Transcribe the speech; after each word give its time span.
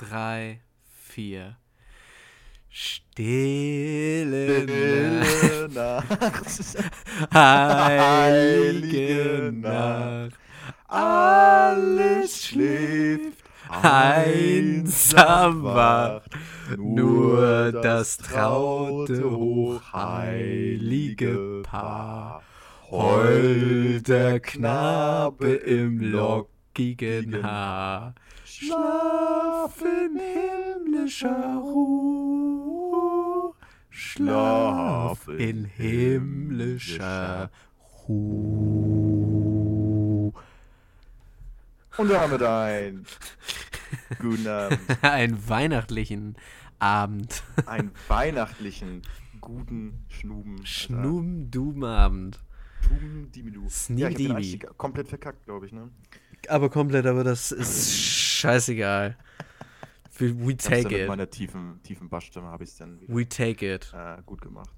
drei, 0.00 0.60
vier. 1.08 1.56
Stille 2.68 4.64
Nacht, 5.74 6.06
heilige 7.34 9.50
Nacht, 9.52 10.38
alles 10.86 12.46
schläft, 12.46 13.42
einsam 13.68 15.64
wacht, 15.64 16.30
nur 16.76 17.72
das 17.72 18.18
traute, 18.18 19.28
hochheilige 19.30 21.62
Paar. 21.64 22.44
Heult 22.90 24.06
der 24.08 24.38
Knabe 24.40 25.54
im 25.54 26.00
lockigen 26.00 27.42
Haar. 27.42 28.14
Schlaf 28.62 29.80
in 29.80 30.20
himmlischer 30.20 31.56
Ruhe. 31.56 33.54
Schlaf 33.88 35.28
in 35.28 35.64
himmlischer 35.64 37.50
Ruhe. 38.06 38.30
Und 41.96 42.10
damit 42.10 42.42
ein 42.42 43.06
guten 44.20 44.46
Abend. 44.46 44.78
Einen 45.00 45.48
weihnachtlichen 45.48 46.36
Abend. 46.78 47.42
Einen 47.64 47.92
weihnachtlichen, 48.08 49.00
guten 49.40 50.04
Schnuben. 50.10 50.66
Schnum-Dum-Abend. 50.66 52.38
Schnuben, 52.86 53.32
Dimidu. 53.32 53.70
Sneak 53.70 54.00
Ja, 54.00 54.08
ich 54.08 54.12
hab 54.12 54.18
den 54.18 54.26
Dibi. 54.26 54.36
Einstieg 54.36 54.76
komplett 54.76 55.08
verkackt, 55.08 55.46
glaube 55.46 55.64
ich, 55.64 55.72
ne? 55.72 55.88
Aber 56.48 56.68
komplett, 56.68 57.06
aber 57.06 57.24
das 57.24 57.52
ist 57.52 58.29
scheißegal. 58.40 59.16
We, 60.18 60.34
we 60.46 60.56
take 60.56 60.82
dann 60.82 60.92
mit 60.92 61.00
it. 61.02 61.08
meiner 61.08 61.30
tiefen, 61.30 61.80
tiefen 61.82 62.08
Bassstimme 62.08 62.48
habe 62.48 62.64
ich 62.64 62.70
es 62.70 62.76
dann 62.76 63.00
wieder 63.00 63.14
We 63.14 63.28
take 63.28 63.74
it. 63.74 63.92
äh, 63.94 64.20
gut 64.26 64.40
gemacht. 64.42 64.70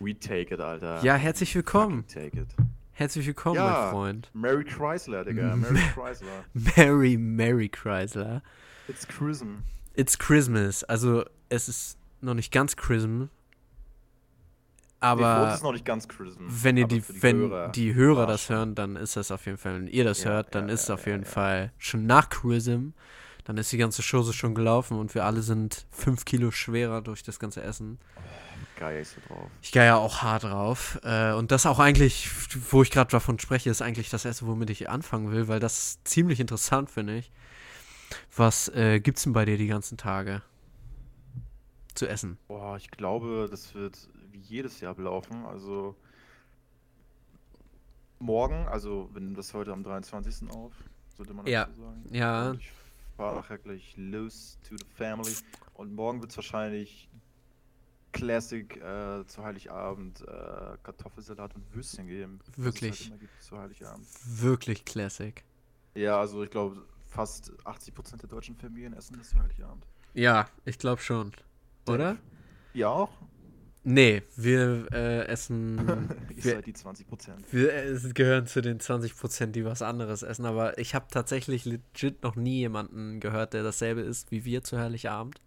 We 0.00 0.18
take 0.18 0.52
it, 0.54 0.60
Alter. 0.60 1.02
Ja, 1.02 1.14
herzlich 1.14 1.54
willkommen. 1.54 2.06
Take 2.06 2.38
it. 2.40 2.48
Herzlich 2.92 3.26
willkommen, 3.26 3.56
Ja. 3.56 3.70
mein 3.84 3.90
Freund. 3.90 4.30
Mary 4.34 4.64
Chrysler, 4.64 5.24
Digga. 5.24 5.56
Mary 5.56 5.80
Chrysler. 5.94 6.44
Mary, 6.76 7.16
Mary 7.16 7.68
Chrysler. 7.68 8.42
It's 8.88 9.06
Chrism. 9.08 9.62
It's 9.94 10.18
Christmas. 10.18 10.84
Also, 10.84 11.24
es 11.48 11.68
ist 11.68 11.98
noch 12.20 12.34
nicht 12.34 12.52
ganz 12.52 12.76
Christmas. 12.76 13.28
Aber 15.04 15.58
Chrism. 16.08 16.38
wenn 16.48 16.76
ihr 16.76 16.86
die, 16.86 17.00
für 17.00 17.22
wenn 17.22 17.38
Hörer 17.38 17.68
die 17.68 17.94
Hörer 17.94 18.26
das 18.26 18.48
hören, 18.48 18.74
dann 18.74 18.96
ist 18.96 19.16
das 19.16 19.30
auf 19.30 19.44
jeden 19.46 19.58
Fall, 19.58 19.74
wenn 19.74 19.86
ihr 19.86 20.04
das 20.04 20.24
Ja, 20.24 20.30
hört, 20.30 20.54
dann 20.54 20.68
ja, 20.68 20.74
ist 20.74 20.82
es 20.82 20.88
ja, 20.88 20.94
auf 20.94 21.06
jeden. 21.06 21.24
Fall 21.24 21.72
schon 21.78 22.06
nach 22.06 22.30
Chrism. 22.30 22.90
Dann 23.44 23.58
ist 23.58 23.70
die 23.70 23.76
ganze 23.76 24.02
Chose 24.02 24.32
schon 24.32 24.54
gelaufen 24.54 24.98
und 24.98 25.14
wir 25.14 25.26
alle 25.26 25.42
sind 25.42 25.86
fünf 25.90 26.24
Kilo 26.24 26.50
schwerer 26.50 27.02
durch 27.02 27.22
das 27.22 27.38
ganze 27.38 27.62
Essen. 27.62 27.98
Geil 28.76 29.02
ist 29.02 29.14
so 29.14 29.20
drauf. 29.28 29.50
Ich 29.60 29.70
gehe 29.70 29.84
ja 29.84 29.96
auch 29.96 30.22
hart 30.22 30.44
drauf. 30.44 30.98
Äh, 31.04 31.32
und 31.32 31.52
das 31.52 31.66
auch 31.66 31.78
eigentlich, 31.78 32.30
wo 32.70 32.82
ich 32.82 32.90
gerade 32.90 33.10
davon 33.10 33.38
spreche, 33.38 33.68
ist 33.68 33.82
eigentlich 33.82 34.08
das 34.08 34.24
erste, 34.24 34.46
womit 34.46 34.70
ich 34.70 34.88
anfangen 34.88 35.30
will, 35.30 35.48
weil 35.48 35.60
das 35.60 36.02
ziemlich 36.04 36.40
interessant, 36.40 36.90
finde 36.90 37.18
ich. 37.18 37.30
Was 38.34 38.68
äh, 38.68 39.00
gibt's 39.00 39.24
denn 39.24 39.34
bei 39.34 39.44
dir 39.44 39.58
die 39.58 39.66
ganzen 39.66 39.98
Tage 39.98 40.42
zu 41.94 42.06
essen? 42.08 42.38
Boah, 42.48 42.76
ich 42.76 42.90
glaube, 42.90 43.46
das 43.50 43.74
wird 43.74 44.08
wie 44.30 44.38
jedes 44.40 44.80
Jahr 44.80 44.94
belaufen. 44.94 45.44
Also 45.46 45.94
morgen, 48.18 48.66
also 48.68 49.08
wir 49.12 49.20
nehmen 49.20 49.34
das 49.34 49.52
heute 49.54 49.72
am 49.72 49.82
23. 49.82 50.50
auf, 50.50 50.72
sollte 51.16 51.34
man 51.34 51.46
Ja. 51.46 51.66
dazu 51.66 51.80
sagen. 51.80 52.04
Ja. 52.10 52.50
Und 52.50 52.60
ich 52.60 52.70
fahre 53.16 53.36
nachher 53.36 53.58
gleich 53.58 53.94
los 53.96 54.58
to 54.68 54.76
the 54.76 54.84
family. 54.94 55.34
Und 55.74 55.94
morgen 55.94 56.20
wird 56.20 56.30
es 56.30 56.36
wahrscheinlich 56.36 57.08
Classic 58.12 58.76
äh, 58.76 59.26
zu 59.26 59.42
Heiligabend 59.42 60.20
äh, 60.22 60.76
Kartoffelsalat 60.82 61.54
und 61.56 61.74
Würstchen 61.74 62.06
geben. 62.06 62.40
halt 62.46 62.58
Wirklich? 62.58 63.12
gibt 63.18 63.42
zu 63.42 63.58
Heiligabend. 63.58 64.06
Wirklich 64.24 64.84
Classic. 64.84 65.42
Ja, 65.94 66.18
also 66.20 66.42
ich 66.44 66.50
glaube, 66.50 66.82
fast 67.08 67.52
80% 67.64 68.16
der 68.18 68.28
deutschen 68.28 68.56
Familien 68.56 68.92
essen 68.94 69.16
das 69.18 69.30
zu 69.30 69.38
Heiligabend. 69.38 69.84
Ja, 70.14 70.48
ich 70.64 70.78
glaube 70.78 71.02
schon. 71.02 71.32
Oder? 71.86 72.16
Ja 72.72 72.88
auch? 72.88 73.10
Nee, 73.86 74.22
wir 74.36 74.86
äh, 74.92 75.26
essen. 75.26 75.78
Ihr 76.30 76.44
wir, 76.44 76.54
seid 76.54 76.66
die 76.66 76.72
20%. 76.72 77.04
wir 77.50 77.74
äh, 77.74 77.98
gehören 78.14 78.46
zu 78.46 78.62
den 78.62 78.80
20%, 78.80 79.46
die 79.48 79.64
was 79.66 79.82
anderes 79.82 80.22
essen, 80.22 80.46
aber 80.46 80.78
ich 80.78 80.94
habe 80.94 81.06
tatsächlich 81.10 81.66
legit 81.66 82.22
noch 82.22 82.34
nie 82.34 82.60
jemanden 82.60 83.20
gehört, 83.20 83.52
der 83.52 83.62
dasselbe 83.62 84.00
isst 84.00 84.30
wie 84.30 84.46
wir 84.46 84.62
zu 84.62 84.78
Heiligabend. 84.78 85.40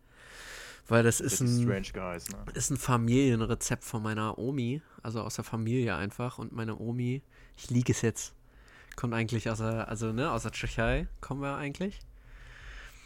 Weil 0.88 1.04
das 1.04 1.20
ist 1.20 1.42
ein. 1.42 1.64
strange 1.64 1.92
guys, 1.94 2.30
ne? 2.30 2.38
ist 2.54 2.70
ein 2.70 2.78
Familienrezept 2.78 3.84
von 3.84 4.02
meiner 4.04 4.38
Omi, 4.38 4.82
also 5.04 5.22
aus 5.22 5.36
der 5.36 5.44
Familie 5.44 5.96
einfach. 5.96 6.38
Und 6.38 6.54
meine 6.54 6.78
Omi, 6.78 7.24
ich 7.58 7.70
liege 7.70 7.92
es 7.92 8.02
jetzt, 8.02 8.34
kommt 8.96 9.14
eigentlich 9.14 9.50
aus 9.50 9.58
der, 9.58 9.90
also 9.90 10.14
ne, 10.14 10.32
aus 10.32 10.44
der 10.44 10.52
Tschechei 10.52 11.08
kommen 11.20 11.42
wir 11.42 11.56
eigentlich. 11.56 12.00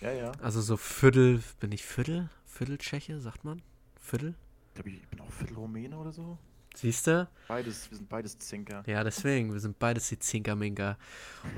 Ja, 0.01 0.11
ja. 0.11 0.31
Also 0.41 0.61
so 0.61 0.77
Viertel, 0.77 1.41
bin 1.59 1.71
ich 1.71 1.85
Viertel? 1.85 2.29
Viertel 2.51 2.77
Tscheche, 2.77 3.19
sagt 3.19 3.45
man? 3.45 3.61
Viertel? 3.99 4.35
Ich 4.67 4.73
glaube, 4.75 4.89
ich 4.89 5.07
bin 5.07 5.21
auch 5.21 5.31
Viertelrumäne 5.31 5.97
oder 5.97 6.11
so. 6.11 6.37
Siehst 6.75 7.07
du? 7.07 7.27
Beides, 7.47 7.89
wir 7.89 7.97
sind 7.97 8.09
beides 8.09 8.37
Zinker. 8.37 8.83
Ja, 8.87 9.03
deswegen, 9.03 9.53
wir 9.53 9.59
sind 9.59 9.79
beides 9.79 10.09
die 10.09 10.19
Zinkerminker. 10.19 10.97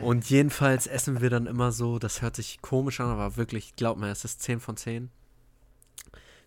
Und 0.01 0.29
jedenfalls 0.29 0.87
essen 0.87 1.21
wir 1.21 1.29
dann 1.29 1.47
immer 1.47 1.71
so, 1.71 1.99
das 1.99 2.21
hört 2.21 2.35
sich 2.35 2.61
komisch 2.61 2.99
an, 2.99 3.09
aber 3.09 3.37
wirklich, 3.37 3.75
glaub 3.75 3.97
mir, 3.97 4.09
es 4.09 4.23
ist 4.23 4.41
10 4.41 4.59
von 4.59 4.77
10. 4.77 5.09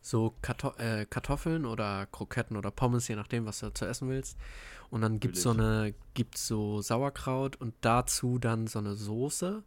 So 0.01 0.35
Karto 0.43 0.73
äh, 0.79 1.07
Kartoffeln 1.07 1.67
oder 1.67 2.07
Kroketten 2.07 2.57
oder 2.57 2.71
Pommes, 2.71 3.09
je 3.09 3.17
nachdem, 3.17 3.47
was 3.47 3.59
du 3.61 3.73
zu 3.73 3.85
essen 3.85 4.09
willst. 4.09 4.37
Und 4.91 5.01
dann 5.01 5.19
gibt's 5.19 5.43
so 5.43 5.51
eine, 5.51 5.95
gibt's 6.15 6.47
so 6.47 6.81
Sauerkraut 6.81 7.57
und 7.57 7.75
dazu 7.81 8.39
dann 8.39 8.69
so 8.69 8.79
eine 8.79 8.95
Soße. 8.95 9.65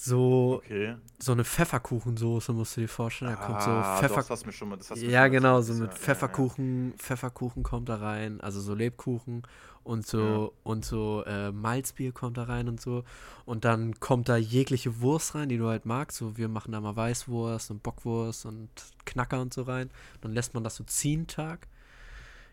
So, 0.00 0.62
Okay. 0.64 0.94
so 1.18 1.32
eine 1.32 1.44
Pfefferkuchensoße, 1.44 2.52
musst 2.52 2.76
du 2.76 2.82
dir 2.82 2.88
vorstellen. 2.88 3.32
Da 3.32 3.36
kommt 3.36 3.62
so 3.62 3.70
Ah, 3.70 3.98
Pfeffer 3.98 4.20
doch, 4.22 4.28
das 4.28 4.46
mir 4.46 4.52
schon 4.52 4.68
mal, 4.68 4.76
das 4.76 4.90
hast 4.92 5.02
ja, 5.02 5.24
schon 5.24 5.32
genau, 5.32 5.60
so 5.60 5.72
mit 5.72 5.80
ja, 5.80 5.86
ja, 5.86 5.92
ja. 5.92 5.98
Pfefferkuchen, 5.98 6.94
Pfefferkuchen 6.98 7.62
kommt 7.64 7.88
da 7.88 7.96
rein, 7.96 8.40
also 8.40 8.60
so 8.60 8.74
Lebkuchen 8.74 9.42
und 9.82 10.06
so 10.06 10.54
und 10.62 10.84
so 10.84 11.24
äh, 11.26 11.50
Malzbier 11.50 12.12
kommt 12.12 12.36
da 12.36 12.44
rein 12.44 12.68
und 12.68 12.80
so. 12.80 13.02
Und 13.44 13.64
dann 13.64 13.98
kommt 13.98 14.28
da 14.28 14.36
jegliche 14.36 15.00
Wurst 15.00 15.34
rein, 15.34 15.48
die 15.48 15.58
du 15.58 15.66
halt 15.66 15.84
magst. 15.84 16.18
So, 16.18 16.36
wir 16.36 16.48
machen 16.48 16.70
da 16.70 16.80
mal 16.80 16.94
Weißwurst 16.94 17.72
und 17.72 17.82
Bockwurst 17.82 18.46
und 18.46 18.68
Knacker 19.04 19.40
und 19.40 19.52
so 19.52 19.62
rein. 19.62 19.90
Dann 20.20 20.32
lässt 20.32 20.54
man 20.54 20.62
das 20.62 20.76
so 20.76 20.84
ziehen 20.84 21.26
Tag. 21.26 21.66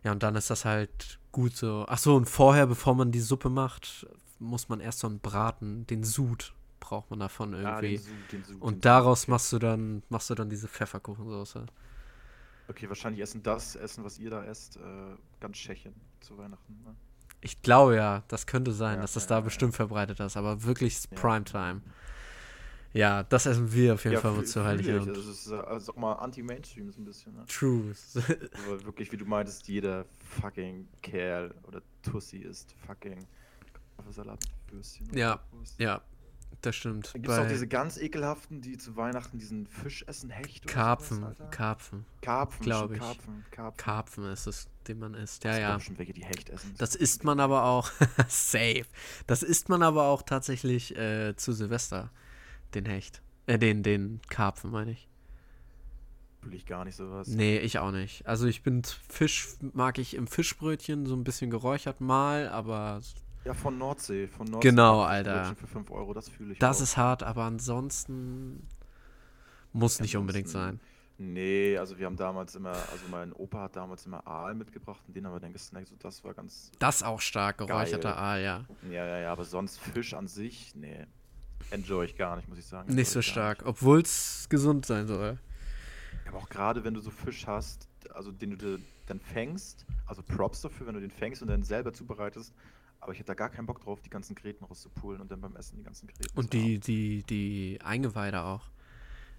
Ja, 0.04 0.12
und 0.14 0.24
dann 0.24 0.36
ist 0.36 0.50
das 0.50 0.66
halt 0.66 1.20
gut 1.32 1.56
so. 1.56 1.86
Ach 1.88 2.00
so, 2.00 2.16
und 2.16 2.28
vorher, 2.28 2.66
bevor 2.66 2.96
man 2.96 3.12
die 3.12 3.20
Suppe 3.20 3.50
macht, 3.50 4.08
muss 4.40 4.68
man 4.68 4.80
erst 4.80 5.00
so 5.00 5.08
einen 5.08 5.20
Braten, 5.20 5.86
den 5.88 6.04
Sud 6.04 6.54
braucht 6.86 7.10
man 7.10 7.20
davon 7.20 7.54
Ah, 7.56 7.82
irgendwie. 7.82 7.98
den 7.98 8.04
Sud, 8.04 8.32
den 8.32 8.44
Sud, 8.44 8.62
und 8.62 8.74
Sud, 8.76 8.86
daraus 8.86 9.24
okay. 9.24 9.32
machst 9.32 9.52
du 9.54 9.60
dann 9.60 10.04
machst 10.10 10.30
du 10.30 10.36
dann 10.36 10.50
diese 10.50 10.68
Pfefferkuchensoße. 10.68 11.66
Okay, 12.68 12.90
wahrscheinlich 12.90 13.22
essen 13.22 13.44
das 13.44 13.76
Essen, 13.76 14.04
was 14.04 14.18
ihr 14.18 14.30
da 14.30 14.44
esst, 14.44 14.78
äh, 14.78 14.82
ganz 15.40 15.58
Tschechien 15.58 15.94
zu 16.20 16.38
Weihnachten. 16.38 16.74
Ne? 16.84 16.96
Ich 17.42 17.62
glaube 17.62 17.96
ja, 17.96 18.24
das 18.28 18.48
könnte 18.48 18.72
sein, 18.72 18.96
Ja, 18.96 19.02
dass 19.02 19.14
das 19.14 19.24
ja, 19.24 19.30
da 19.30 19.36
ja, 19.36 19.42
bestimmt 19.42 19.76
verbreitet 19.76 20.20
ist, 20.20 20.36
aber 20.38 20.64
wirklich. 20.64 21.00
Primetime. 21.14 21.82
Ja, 22.94 23.24
das 23.24 23.46
essen 23.46 23.74
wir 23.74 23.96
auf 23.96 24.06
jeden 24.06 24.18
Fall 24.22 24.32
mit 24.32 24.48
zu. 24.48 24.64
Heiligabend. 24.64 25.16
Das 25.18 25.26
ist 25.28 25.52
äh, 25.52 25.56
also 25.56 25.92
auch 25.92 25.98
mal 25.98 26.14
Anti-Mainstream 26.14 26.90
so 26.92 27.02
ein 27.02 27.06
bisschen. 27.06 27.36
Ne? 27.36 27.46
True. 27.48 27.94
Aber 28.66 28.86
wirklich, 28.86 29.12
wie 29.12 29.18
du 29.18 29.26
meintest, 29.26 29.68
jeder 29.68 30.06
fucking 30.40 30.88
Kerl 31.02 31.54
oder 31.64 31.82
Tussi 32.02 32.38
isst 32.38 32.74
fucking 32.88 33.28
Kartoffelsalat 33.96 34.40
mit 34.40 34.74
Würstchen. 34.74 35.10
und 35.10 35.18
Ja, 35.18 35.42
ja, 35.78 36.02
das 36.66 36.76
stimmt. 36.76 37.14
Dann 37.14 37.22
gibt 37.22 37.34
es 37.34 37.40
auch 37.40 37.48
diese 37.48 37.68
ganz 37.68 37.98
ekelhaften, 37.98 38.62
die 38.62 38.78
zu 38.78 38.96
Weihnachten 38.96 39.38
diesen 39.38 39.68
Fisch 39.68 40.04
essen, 40.08 40.30
Hecht 40.30 40.66
oder 40.66 40.74
Karpfen, 40.74 41.18
sowas. 41.18 41.38
Karpfen. 41.52 42.06
Karpfen, 42.22 42.66
glaub 42.66 42.86
stimmt, 42.86 42.96
ich. 42.96 43.00
Karpfen, 43.00 43.46
Karpfen. 43.52 43.78
Karpfen 43.78 44.32
ist 44.32 44.48
es, 44.48 44.68
den 44.88 45.00
man 45.00 45.14
isst. 45.14 45.44
Ja, 45.44 45.52
gibt 45.52 45.62
ja. 45.62 45.76
bestimmt 45.76 46.00
welche, 46.00 46.14
die 46.14 46.26
Hecht 46.26 46.50
essen. 46.50 46.74
Das 46.78 46.96
isst 46.96 47.24
man 47.24 47.40
aber 47.40 47.64
auch. 47.66 47.92
safe. 48.28 48.86
Das 49.28 49.44
isst 49.44 49.70
man 49.70 49.84
aber 49.84 50.06
auch 50.06 50.22
tatsächlich 50.22 50.96
äh, 50.98 51.36
zu 51.36 51.54
Silvester. 51.54 52.12
Den 52.74 52.86
Hecht. 52.86 53.22
Äh, 53.48 53.60
den, 53.60 53.84
den 53.84 54.22
Karpfen, 54.30 54.72
meine 54.72 54.92
ich. 54.92 55.08
Fühle 56.42 56.58
ich 56.58 56.66
gar 56.66 56.86
nicht 56.86 56.96
sowas. 56.96 57.28
Nee, 57.28 57.58
ich 57.58 57.80
auch 57.80 57.92
nicht. 57.92 58.28
Also 58.28 58.46
ich 58.46 58.62
bin 58.62 58.84
Fisch, 58.84 59.48
mag 59.74 59.98
ich 59.98 60.16
im 60.16 60.28
Fischbrötchen 60.28 61.06
so 61.06 61.16
ein 61.16 61.24
bisschen 61.24 61.50
geräuchert 61.50 62.02
mal, 62.02 62.50
aber 62.50 63.02
Ja, 63.46 63.54
von 63.54 63.78
Nordsee. 63.78 64.28
Von 64.28 64.48
Nordsee 64.48 64.70
Genau, 64.70 65.02
Alter. 65.04 65.56
Für 65.56 65.68
5 65.68 65.92
Euro, 65.92 66.14
das 66.14 66.30
fühle 66.30 66.54
ich 66.54 66.60
Das 66.60 66.80
auch. 66.80 66.84
ist 66.84 66.98
hart, 66.98 67.24
aber 67.24 67.44
ansonsten 67.44 68.68
muss 69.72 70.00
nicht 70.00 70.18
unbedingt 70.18 70.50
sein. 70.50 70.80
Nee, 71.18 71.78
also 71.78 71.98
wir 71.98 72.08
haben 72.08 72.18
damals 72.18 72.56
immer, 72.56 72.72
also 72.72 73.06
mein 73.10 73.32
Opa 73.32 73.62
hat 73.64 73.76
damals 73.78 74.06
immer 74.06 74.26
Aal 74.28 74.54
mitgebracht 74.54 75.02
und 75.08 75.16
den 75.16 75.26
haben 75.26 75.34
wir 75.34 75.40
dann 75.40 75.54
gesnackt, 75.54 75.88
so 75.88 75.96
das 75.98 76.24
war 76.26 76.34
ganz. 76.34 76.72
Das 76.80 77.04
auch 77.04 77.22
stark, 77.22 77.60
geräucherter. 77.60 78.18
Aal, 78.18 78.42
ja. 78.42 78.66
Ja, 78.90 79.06
ja, 79.06 79.20
ja, 79.20 79.32
aber 79.32 79.46
sonst 79.46 79.80
Fisch 79.80 80.14
an 80.14 80.28
sich, 80.28 80.74
nee. 80.76 81.06
enjoy 81.72 82.06
ich 82.06 82.18
gar 82.18 82.36
nicht, 82.36 82.50
muss 82.50 82.58
ich 82.58 82.66
sagen. 82.66 82.94
Nicht 82.94 83.10
so 83.10 83.22
stark, 83.22 83.64
obwohl 83.66 84.02
es 84.02 84.48
gesund 84.50 84.86
sein 84.86 85.08
soll. 85.08 85.38
Aber 86.28 86.40
auch 86.40 86.50
gerade, 86.50 86.84
wenn 86.84 86.94
du 86.94 87.00
so 87.00 87.12
Fisch 87.12 87.48
hast, 87.48 87.88
also 88.14 88.32
den 88.32 88.58
du 88.58 88.80
dann 89.06 89.20
fängst, 89.22 89.86
also 90.08 90.22
Props 90.22 90.62
dafür, 90.62 90.88
wenn 90.88 90.96
du 90.96 91.02
den 91.02 91.12
fängst 91.12 91.42
und 91.42 91.48
dann 91.48 91.64
selber 91.64 91.94
zubereitest. 91.94 92.54
Aber 93.00 93.12
ich 93.14 93.20
hätte 93.20 93.28
da 93.28 93.34
gar 93.36 93.50
keinen 93.50 93.66
Bock 93.68 93.82
drauf, 93.82 94.02
die 94.02 94.10
ganzen 94.10 94.36
Gräten 94.36 94.66
rauszupulen 94.66 95.22
und 95.22 95.32
dann 95.32 95.42
beim 95.42 95.56
Essen 95.56 95.78
die 95.78 95.84
ganzen 95.84 96.08
Gräten. 96.08 96.38
Und 96.38 96.54
die, 96.54 96.80
die, 96.80 97.24
die 97.24 97.80
Eingeweide 97.84 98.44
auch. 98.44 98.70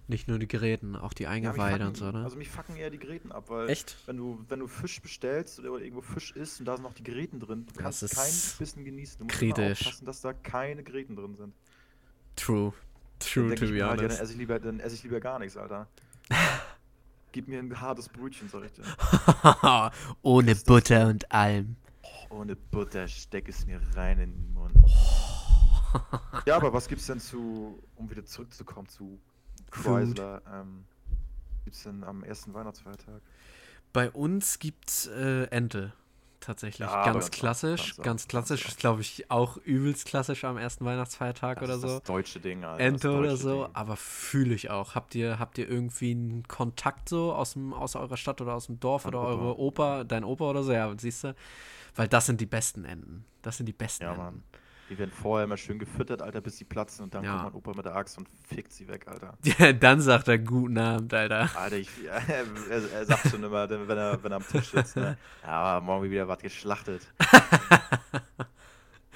Nicht 0.09 0.29
nur 0.29 0.39
die 0.39 0.47
Geräten, 0.47 0.95
auch 0.95 1.11
die 1.11 1.23
Ja, 1.23 1.31
Eingeweide 1.31 1.83
fucken- 1.83 1.87
und 1.87 1.97
so, 1.97 2.11
ne? 2.11 2.23
Also 2.23 2.37
mich 2.37 2.49
fucken 2.49 2.77
eher 2.77 2.89
die 2.89 2.97
Gräten 2.97 3.29
ab, 3.33 3.49
weil 3.49 3.69
Echt? 3.69 3.97
wenn 4.05 4.15
du, 4.15 4.41
wenn 4.47 4.59
du 4.59 4.67
Fisch 4.67 5.01
bestellst 5.01 5.59
oder 5.59 5.81
irgendwo 5.81 6.01
Fisch 6.01 6.31
isst 6.31 6.61
und 6.61 6.65
da 6.65 6.75
sind 6.77 6.83
noch 6.83 6.93
die 6.93 7.03
Gräten 7.03 7.41
drin, 7.41 7.65
du 7.65 7.73
Das 7.73 7.83
kannst 7.83 8.03
ist 8.03 8.15
kein 8.15 8.59
Bissen 8.59 8.85
genießen. 8.85 9.17
Du 9.17 9.25
musst 9.25 9.37
kritisch. 9.37 9.81
aufpassen, 9.81 10.05
dass 10.05 10.21
da 10.21 10.31
keine 10.31 10.81
Gräten 10.83 11.17
drin 11.17 11.35
sind. 11.35 11.53
True. 12.37 12.71
True, 13.19 13.53
to 13.55 13.65
be 13.65 13.67
halt, 13.67 13.75
ja, 13.75 13.89
dann 13.95 14.05
honest. 14.05 14.21
esse 14.21 14.31
ich 14.31 14.37
lieber, 14.37 14.59
dann 14.59 14.79
esse 14.79 14.95
ich 14.95 15.03
lieber 15.03 15.19
gar 15.19 15.39
nichts, 15.39 15.57
Alter. 15.57 15.87
Gib 17.33 17.47
mir 17.49 17.59
ein 17.59 17.81
hartes 17.81 18.07
Brötchen, 18.07 18.47
sag 18.47 18.63
ich 18.63 18.71
dir. 18.71 18.83
Ohne 20.21 20.55
Butter 20.55 21.07
und 21.07 21.29
allem. 21.31 21.75
Ohne 22.29 22.55
Butter 22.55 23.07
steck 23.07 23.49
es 23.49 23.65
mir 23.65 23.79
rein 23.95 24.19
in 24.19 24.31
den 24.31 24.53
Mund. 24.53 24.73
Ja, 26.45 26.55
aber 26.57 26.73
was 26.73 26.87
gibt's 26.87 27.07
denn 27.07 27.19
zu, 27.19 27.81
um 27.95 28.09
wieder 28.09 28.25
zurückzukommen 28.25 28.87
zu 28.87 29.19
Chrysler, 29.71 30.41
ähm, 30.53 30.85
gibt's 31.63 31.83
denn 31.83 32.03
am 32.03 32.23
ersten 32.23 32.53
Weihnachtsfeiertag? 32.53 33.21
Bei 33.93 34.11
uns 34.11 34.59
gibt's 34.59 35.07
äh, 35.07 35.43
Ente. 35.45 35.93
Tatsächlich. 36.39 36.87
Ja, 36.87 37.03
ganz 37.03 37.13
ganz 37.25 37.31
klassisch. 37.31 37.79
ganz 37.79 37.97
Ganz 37.97 38.05
ganz 38.05 38.27
klassisch. 38.27 38.65
Ist, 38.67 38.77
glaube 38.77 39.01
ich, 39.01 39.29
auch 39.29 39.57
übelst 39.57 40.05
klassisch 40.05 40.43
am 40.43 40.57
ersten 40.57 40.85
Weihnachtsfeiertag 40.85 41.59
Das 41.59 41.67
oder 41.67 41.79
so. 41.79 41.87
Das 41.87 42.03
deutsche 42.03 42.39
Ding, 42.39 42.63
Alter. 42.63 42.81
Ente 42.83 43.11
oder 43.11 43.35
so, 43.35 43.65
Ding. 43.65 43.75
aber 43.75 43.97
fühle 43.97 44.53
ich 44.53 44.69
auch. 44.69 44.95
Habt 44.95 45.15
ihr, 45.15 45.39
habt 45.39 45.57
ihr 45.57 45.67
irgendwie 45.67 46.11
einen 46.11 46.47
Kontakt 46.47 47.09
so 47.09 47.33
aus, 47.33 47.53
dem, 47.53 47.73
aus 47.73 47.95
eurer 47.95 48.17
Stadt 48.17 48.39
oder 48.39 48.53
aus 48.53 48.67
dem 48.67 48.79
Dorf 48.79 49.05
Mein 49.05 49.15
oder 49.15 49.23
Opa. 49.23 49.29
eure 49.29 49.59
Opa, 49.59 50.03
dein 50.03 50.23
Opa 50.23 50.45
oder 50.45 50.63
so? 50.63 50.71
Ja, 50.71 50.93
siehst 50.97 51.23
du? 51.23 51.35
Weil 51.97 52.07
das 52.07 52.25
sind 52.27 52.39
die 52.39 52.45
besten 52.45 52.85
Enten. 52.85 53.25
Das 53.41 53.57
sind 53.57 53.65
die 53.65 53.73
besten 53.73 54.03
Ja, 54.03 54.11
Enten. 54.11 54.23
Mann. 54.23 54.43
Die 54.89 54.97
werden 54.97 55.11
vorher 55.11 55.43
immer 55.43 55.57
schön 55.57 55.79
gefüttert, 55.79 56.21
Alter, 56.21 56.39
bis 56.39 56.57
sie 56.57 56.63
platzen 56.63 57.03
und 57.03 57.13
dann 57.13 57.21
Ja. 57.25 57.31
kommt 57.33 57.43
mein 57.43 57.53
Opa 57.55 57.73
mit 57.73 57.85
der 57.85 57.93
Axt 57.97 58.17
und 58.17 58.29
fickt 58.47 58.71
sie 58.71 58.87
weg, 58.87 59.05
Alter. 59.09 59.37
Dann 59.81 59.99
sagt 59.99 60.29
er 60.29 60.37
guten 60.37 60.77
Abend, 60.77 61.13
Alter. 61.13 61.49
Alter, 61.57 61.75
ich, 61.75 61.89
er, 62.07 62.45
er 62.93 63.05
sagt 63.05 63.27
schon 63.27 63.43
immer, 63.43 63.69
wenn 63.69 63.97
er, 63.97 64.23
wenn 64.23 64.31
er 64.31 64.37
am 64.37 64.47
Tisch 64.47 64.69
sitzt, 64.71 64.95
ne? 64.95 65.17
Ja, 65.43 65.81
morgen 65.83 66.09
wieder 66.09 66.25
was 66.29 66.39
geschlachtet. 66.39 67.05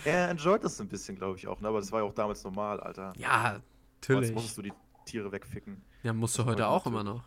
er 0.03 0.29
enjoyt 0.29 0.63
das 0.63 0.75
so 0.77 0.83
ein 0.83 0.89
bisschen, 0.89 1.15
glaube 1.15 1.37
ich 1.37 1.47
auch, 1.47 1.61
ne? 1.61 1.67
Aber 1.69 1.79
das 1.79 1.91
war 1.91 2.01
ja 2.01 2.05
auch 2.05 2.13
damals 2.13 2.43
normal, 2.43 2.79
Alter. 2.81 3.13
Ja, 3.17 3.61
natürlich. 4.01 4.33
musstest 4.33 4.57
du 4.57 4.63
die 4.63 4.73
Tiere 5.05 5.31
wegficken. 5.31 5.81
Ja, 6.03 6.11
musst 6.13 6.37
du 6.37 6.45
heute 6.45 6.67
auch 6.67 6.85
immer 6.85 7.03
noch. 7.03 7.23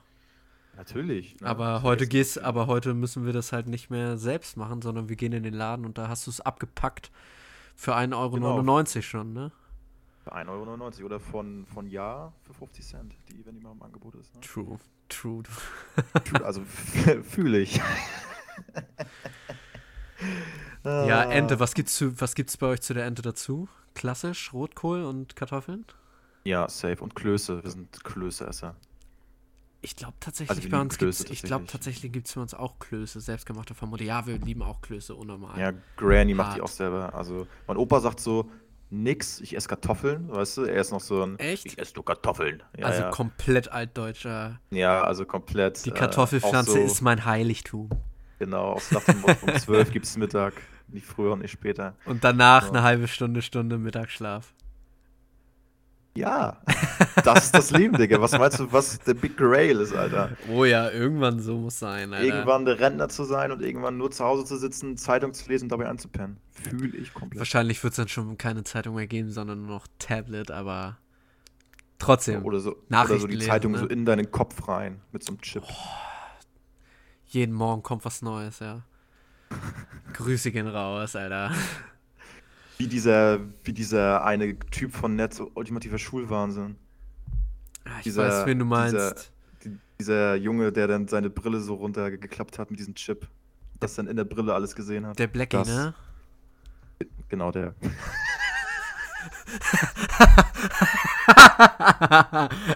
Natürlich. 0.76 1.40
ne? 1.40 1.46
Aber 1.48 1.82
heute 1.82 2.06
gehst, 2.06 2.38
aber 2.42 2.66
heute 2.66 2.94
müssen 2.94 3.24
wir 3.26 3.32
das 3.32 3.52
halt 3.52 3.68
nicht 3.68 3.90
mehr 3.90 4.16
selbst 4.18 4.56
machen, 4.56 4.82
sondern 4.82 5.08
wir 5.08 5.16
gehen 5.16 5.32
in 5.32 5.42
den 5.42 5.54
Laden 5.54 5.84
und 5.86 5.98
da 5.98 6.08
hast 6.08 6.26
du 6.26 6.30
es 6.30 6.40
abgepackt 6.40 7.10
für 7.76 7.94
1,99 7.96 8.14
Euro 8.96 9.02
schon, 9.02 9.32
ne? 9.32 9.52
Für 10.24 10.34
1,99 10.34 10.48
Euro 10.98 11.06
oder 11.06 11.20
von, 11.20 11.66
von 11.66 11.86
Jahr 11.86 12.32
für 12.42 12.54
50 12.54 12.84
Cent, 12.86 13.14
die, 13.28 13.44
wenn 13.46 13.54
die 13.54 13.60
mal 13.60 13.72
im 13.72 13.82
Angebot 13.82 14.14
ist. 14.14 14.34
Ne? 14.34 14.40
True, 14.40 14.78
true. 15.08 15.42
Fühl- 16.24 16.42
Also 16.42 16.62
fühle 17.22 17.58
ich. 17.60 17.80
Ja, 20.84 21.20
Ah. 21.20 21.32
Ente, 21.32 21.60
was 21.60 21.74
gibt's, 21.74 21.96
zu, 21.96 22.20
was 22.20 22.34
gibt's 22.34 22.56
bei 22.56 22.66
euch 22.66 22.80
zu 22.82 22.94
der 22.94 23.06
Ente 23.06 23.22
dazu? 23.22 23.68
Klassisch, 23.94 24.52
Rotkohl 24.52 25.02
und 25.04 25.34
Kartoffeln? 25.34 25.84
Ja, 26.44 26.68
safe. 26.68 27.02
Und 27.02 27.14
Klöße. 27.14 27.62
Wir 27.62 27.70
sind 27.70 28.04
Klößeesser. 28.04 28.74
Ich 29.84 29.96
glaube 29.96 30.14
tatsächlich, 30.18 30.56
Also 30.56 30.68
bei 30.70 30.80
uns 30.80 30.96
gibt's, 30.98 31.18
Klöße 31.18 31.32
ich 31.32 31.42
glaube 31.42 31.64
tatsächlich. 31.66 31.72
tatsächlich 31.72 32.12
gibt 32.12 32.26
es 32.28 32.34
bei 32.34 32.40
uns 32.40 32.54
auch 32.54 32.78
Klöße, 32.78 33.20
selbstgemachte 33.20 33.74
von 33.74 33.90
Mutter. 33.90 34.04
Ja, 34.04 34.26
wir 34.26 34.38
lieben 34.38 34.62
auch 34.62 34.80
Klöße, 34.80 35.14
unnormal. 35.14 35.58
Ja, 35.60 35.72
Granny 35.96 36.32
macht 36.32 36.56
die 36.56 36.60
Hart. 36.60 36.70
auch 36.70 36.74
selber. 36.74 37.14
Also, 37.14 37.46
mein 37.66 37.76
Opa 37.76 38.00
sagt 38.00 38.18
so, 38.20 38.50
nix, 38.88 39.40
ich 39.40 39.54
esse 39.56 39.68
Kartoffeln, 39.68 40.30
weißt 40.30 40.56
du? 40.56 40.62
Er 40.64 40.80
ist 40.80 40.90
noch 40.90 41.00
so 41.00 41.22
ein, 41.22 41.38
Echt? 41.38 41.66
ich 41.66 41.78
esse 41.78 41.94
nur 41.96 42.04
Kartoffeln. 42.04 42.62
Ja, 42.78 42.86
also 42.86 43.02
ja. 43.02 43.10
komplett 43.10 43.68
altdeutscher. 43.72 44.58
ja, 44.70 45.02
also 45.02 45.26
komplett. 45.26 45.84
Die 45.84 45.90
äh, 45.90 45.94
Kartoffelpflanze 45.94 46.70
auch 46.72 46.74
so, 46.76 46.80
ist 46.80 47.00
mein 47.02 47.24
Heiligtum. 47.26 47.90
Genau, 48.38 48.72
aus 48.72 48.90
nach 48.90 49.04
dem 49.04 49.22
um 49.22 49.54
12 49.54 49.90
gibt 49.92 50.06
es 50.06 50.16
Mittag, 50.16 50.54
nicht 50.88 51.06
früher 51.06 51.32
und 51.32 51.40
nicht 51.42 51.52
später. 51.52 51.94
Und 52.06 52.24
danach 52.24 52.64
Ja. 52.64 52.68
eine 52.70 52.82
halbe 52.82 53.06
Stunde, 53.08 53.42
Stunde 53.42 53.76
Mittagsschlaf. 53.78 54.54
Ja, 56.16 56.60
das 57.24 57.46
ist 57.46 57.54
das 57.54 57.70
Leben, 57.72 57.96
Digga. 57.96 58.20
Was 58.20 58.32
meinst 58.38 58.60
du, 58.60 58.72
was 58.72 59.00
der 59.00 59.14
Big 59.14 59.36
Grail 59.36 59.80
ist, 59.80 59.92
Alter? 59.92 60.30
Oh 60.48 60.64
ja, 60.64 60.88
irgendwann 60.90 61.40
so 61.40 61.56
muss 61.58 61.80
sein, 61.80 62.12
Alter. 62.12 62.24
Irgendwann 62.24 62.64
der 62.64 62.78
Rentner 62.78 63.08
zu 63.08 63.24
sein 63.24 63.50
und 63.50 63.60
irgendwann 63.60 63.96
nur 63.96 64.12
zu 64.12 64.24
Hause 64.24 64.44
zu 64.44 64.56
sitzen, 64.56 64.96
Zeitung 64.96 65.34
zu 65.34 65.48
lesen 65.48 65.64
und 65.64 65.72
dabei 65.72 65.88
einzupennen. 65.88 66.36
Fühle 66.52 66.96
ich 66.96 67.12
komplett. 67.12 67.40
Wahrscheinlich 67.40 67.82
wird 67.82 67.92
es 67.92 67.96
dann 67.96 68.08
schon 68.08 68.38
keine 68.38 68.62
Zeitung 68.62 68.94
mehr 68.94 69.08
geben, 69.08 69.30
sondern 69.30 69.62
nur 69.62 69.76
noch 69.76 69.88
Tablet, 69.98 70.52
aber 70.52 70.98
trotzdem. 71.98 72.44
Oder 72.44 72.60
so, 72.60 72.76
oder 72.88 73.18
so 73.18 73.26
die 73.26 73.34
lesen, 73.34 73.48
Zeitung 73.48 73.72
ne? 73.72 73.78
so 73.78 73.86
in 73.86 74.04
deinen 74.04 74.30
Kopf 74.30 74.68
rein 74.68 75.00
mit 75.10 75.24
so 75.24 75.32
einem 75.32 75.40
Chip. 75.40 75.64
Jeden 77.26 77.54
Morgen 77.54 77.82
kommt 77.82 78.04
was 78.04 78.22
Neues, 78.22 78.60
ja. 78.60 78.82
Grüße 80.12 80.52
gehen 80.52 80.68
raus, 80.68 81.16
Alter. 81.16 81.50
Wie 82.78 82.86
dieser, 82.88 83.38
wie 83.62 83.72
dieser 83.72 84.24
eine 84.24 84.58
Typ 84.58 84.92
von 84.94 85.14
Netz, 85.16 85.40
ultimativer 85.54 85.98
Schulwahnsinn. 85.98 86.76
Ah, 87.84 87.90
Ich 87.98 88.04
Dieser- 88.04 88.26
weiß, 88.40 88.46
wen 88.46 88.58
du 88.58 88.64
meinst. 88.64 88.94
dieser- 88.94 89.14
Die, 89.64 89.78
dieser 90.00 90.34
Junge, 90.36 90.72
der 90.72 90.88
dann 90.88 91.06
seine 91.08 91.30
Brille 91.30 91.60
so 91.60 91.74
runtergeklappt 91.74 92.58
hat 92.58 92.70
mit 92.70 92.80
diesem 92.80 92.94
Chip. 92.94 93.28
Das 93.80 93.94
dann 93.94 94.06
in 94.08 94.16
der 94.16 94.24
Brille 94.24 94.54
alles 94.54 94.74
gesehen 94.74 95.06
hat. 95.06 95.18
Der 95.18 95.26
Blackie, 95.28 95.56
das- 95.58 95.68
ne? 95.68 95.94
Genau 97.28 97.50
der. 97.52 97.74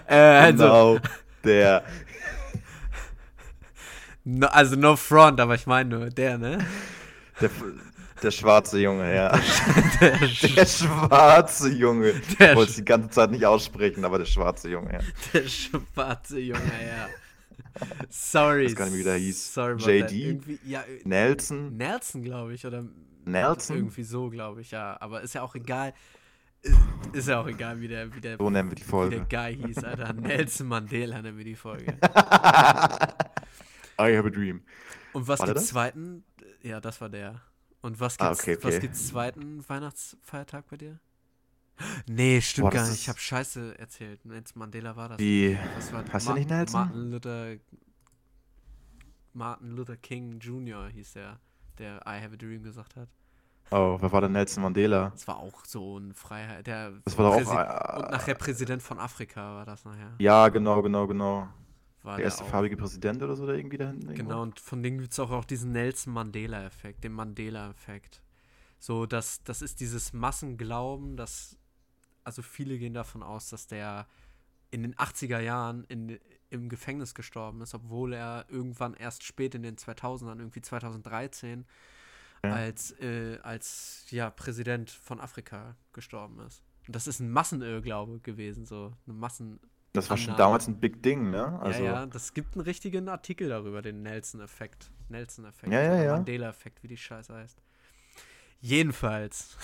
äh, 0.07 0.13
also, 0.15 0.63
Genau 0.63 0.99
der. 1.43 1.83
no, 4.23 4.47
also 4.47 4.75
no 4.75 4.95
front, 4.95 5.39
aber 5.39 5.55
ich 5.55 5.65
meine 5.67 5.89
nur 5.97 6.09
der, 6.09 6.37
ne? 6.37 6.57
Der, 7.41 7.49
der 8.21 8.31
schwarze 8.31 8.79
Junge, 8.79 9.13
ja. 9.13 9.39
Der, 10.01 10.17
Der 10.55 10.65
schwarze 10.65 11.69
Junge. 11.69 12.13
Der 12.39 12.51
Ich 12.51 12.55
wollte 12.57 12.69
es 12.71 12.75
die 12.77 12.85
ganze 12.85 13.09
Zeit 13.09 13.31
nicht 13.31 13.45
aussprechen, 13.45 14.05
aber 14.05 14.17
der 14.17 14.25
schwarze 14.25 14.69
Junge, 14.69 14.93
ja. 14.93 14.99
der 15.33 15.47
schwarze 15.47 16.39
Junge, 16.39 16.61
ja. 16.61 17.07
Sorry. 18.09 18.65
weiß 18.65 18.75
gar 18.75 18.85
nicht 18.85 18.97
wie 18.97 19.03
der 19.03 19.15
hieß. 19.15 19.53
Sorry 19.53 20.01
JD? 20.01 20.59
ja, 20.65 20.81
äh, 20.81 21.01
Nelson? 21.03 21.77
Nelson, 21.77 22.23
glaube 22.23 22.53
ich, 22.53 22.65
oder 22.65 22.83
Nelson? 23.25 23.77
irgendwie 23.77 24.03
so, 24.03 24.29
glaube 24.29 24.61
ich, 24.61 24.71
ja. 24.71 24.97
Aber 24.99 25.21
ist 25.21 25.33
ja 25.33 25.41
auch 25.41 25.55
egal. 25.55 25.93
Ist 27.13 27.29
ja 27.29 27.39
auch 27.39 27.47
egal, 27.47 27.79
wie 27.79 27.87
der, 27.87 28.13
wie 28.13 28.19
der, 28.19 28.37
So 28.37 28.49
nennen 28.49 28.69
wir 28.69 28.75
die 28.75 28.81
wie 28.81 28.85
der 28.85 28.89
Folge. 28.89 29.25
Guy 29.29 29.55
hieß, 29.65 29.83
Alter. 29.83 30.13
Nelson 30.21 30.67
Mandela 30.67 31.21
nennen 31.21 31.37
wir 31.37 31.45
die 31.45 31.55
Folge. 31.55 31.85
I 33.99 34.15
have 34.15 34.27
a 34.27 34.29
dream. 34.29 34.61
Und 35.13 35.27
was 35.27 35.39
War 35.39 35.53
das? 35.53 35.67
zweiten? 35.67 36.23
Ja, 36.61 36.81
das 36.81 36.99
war 37.01 37.09
der. 37.09 37.41
Und 37.81 37.99
was 37.99 38.19
Ah, 38.19 38.29
gibt's, 38.29 38.41
okay, 38.41 38.57
was 38.57 38.65
okay. 38.75 38.79
gibt's 38.79 39.07
zweiten 39.07 39.67
Weihnachtsfeiertag 39.67 40.67
bei 40.69 40.77
dir? 40.77 40.99
Nee, 42.07 42.41
stimmt 42.41 42.65
Boah, 42.71 42.71
gar 42.71 42.87
nicht. 42.89 42.99
Ich 42.99 43.07
habe 43.09 43.19
Scheiße 43.19 43.79
erzählt. 43.79 44.25
Nelson 44.25 44.59
Mandela 44.59 44.95
war 44.97 45.09
das. 45.09 45.19
Wie? 45.19 45.57
Das 45.75 45.93
war 45.93 46.03
Heißt 46.11 46.27
der 46.27 46.33
nicht 46.35 46.49
Nelson? 46.49 46.81
Martin 46.81 47.11
Luther 47.11 47.55
Martin 49.33 49.71
Luther 49.75 49.95
King 49.97 50.39
Jr. 50.39 50.89
hieß 50.89 51.13
der, 51.13 51.39
der 51.77 52.01
I 52.05 52.21
Have 52.21 52.33
a 52.33 52.37
Dream 52.37 52.63
gesagt 52.63 52.95
hat. 52.97 53.07
Oh, 53.71 53.97
wer 54.01 54.11
war 54.11 54.21
denn 54.21 54.31
Nelson 54.31 54.63
Mandela? 54.63 55.11
Das 55.11 55.27
war 55.27 55.37
auch 55.37 55.63
so 55.65 55.99
ein 55.99 56.13
Freiheit. 56.13 56.67
Der 56.67 56.91
Das 57.05 57.17
war 57.17 57.31
doch 57.31 57.47
auch. 57.47 57.53
Äh, 57.53 57.99
und 58.01 58.11
nachher 58.11 58.33
Präsident 58.35 58.81
von 58.81 58.99
Afrika 58.99 59.55
war 59.55 59.65
das 59.65 59.85
nachher. 59.85 60.15
Ja, 60.17 60.49
genau, 60.49 60.81
genau, 60.81 61.07
genau. 61.07 61.47
War 62.03 62.15
Der 62.17 62.25
erste 62.25 62.43
auch. 62.43 62.49
farbige 62.49 62.77
Präsident 62.77 63.21
oder 63.21 63.35
so, 63.35 63.45
da 63.45 63.53
irgendwie 63.53 63.77
da 63.77 63.89
hinten. 63.89 64.13
Genau, 64.15 64.41
und 64.41 64.59
von 64.59 64.81
denen 64.81 64.99
gibt 64.99 65.11
es 65.13 65.19
auch, 65.19 65.31
auch 65.31 65.45
diesen 65.45 65.71
Nelson 65.73 66.13
Mandela-Effekt, 66.13 67.03
den 67.03 67.11
Mandela-Effekt. 67.13 68.21
So, 68.79 69.05
das, 69.05 69.43
das 69.43 69.61
ist 69.61 69.81
dieses 69.81 70.13
Massenglauben, 70.13 71.17
dass, 71.17 71.57
also 72.23 72.41
viele 72.41 72.77
gehen 72.79 72.93
davon 72.93 73.21
aus, 73.23 73.49
dass 73.49 73.67
der 73.67 74.07
in 74.71 74.83
den 74.83 74.95
80er 74.95 75.39
Jahren 75.39 75.83
in, 75.85 76.19
im 76.49 76.69
Gefängnis 76.69 77.13
gestorben 77.13 77.61
ist, 77.61 77.73
obwohl 77.73 78.13
er 78.13 78.45
irgendwann 78.49 78.93
erst 78.93 79.23
spät 79.23 79.55
in 79.55 79.63
den 79.63 79.75
2000ern, 79.75 80.37
irgendwie 80.39 80.61
2013, 80.61 81.65
Ja. 82.45 82.51
als, 82.53 82.91
äh, 83.01 83.39
als 83.43 84.05
ja, 84.11 84.29
Präsident 84.29 84.89
von 84.89 85.19
Afrika 85.19 85.75
gestorben 85.91 86.39
ist. 86.39 86.63
Und 86.87 86.95
das 86.95 87.07
ist 87.07 87.19
ein 87.19 87.29
Massenirrglaube 87.29 88.19
gewesen, 88.21 88.65
so 88.65 88.93
eine 89.05 89.15
Massen. 89.15 89.59
Das 89.93 90.09
war 90.09 90.17
schon 90.17 90.35
damals 90.37 90.67
ein 90.67 90.79
Big 90.79 91.01
Ding, 91.01 91.31
ne? 91.31 91.59
Also, 91.61 91.83
ja, 91.83 91.93
ja, 91.93 92.05
das 92.05 92.33
gibt 92.33 92.55
einen 92.55 92.61
richtigen 92.63 93.09
Artikel 93.09 93.49
darüber, 93.49 93.81
den 93.81 94.03
Nelson-Effekt. 94.03 94.91
Nelson-Effekt. 95.09 95.71
Ja, 95.73 95.81
ja, 95.81 96.03
ja. 96.03 96.11
Mandela-Effekt, 96.13 96.83
wie 96.83 96.87
die 96.87 96.97
Scheiße 96.97 97.33
heißt. 97.33 97.57
Jedenfalls. 98.61 99.57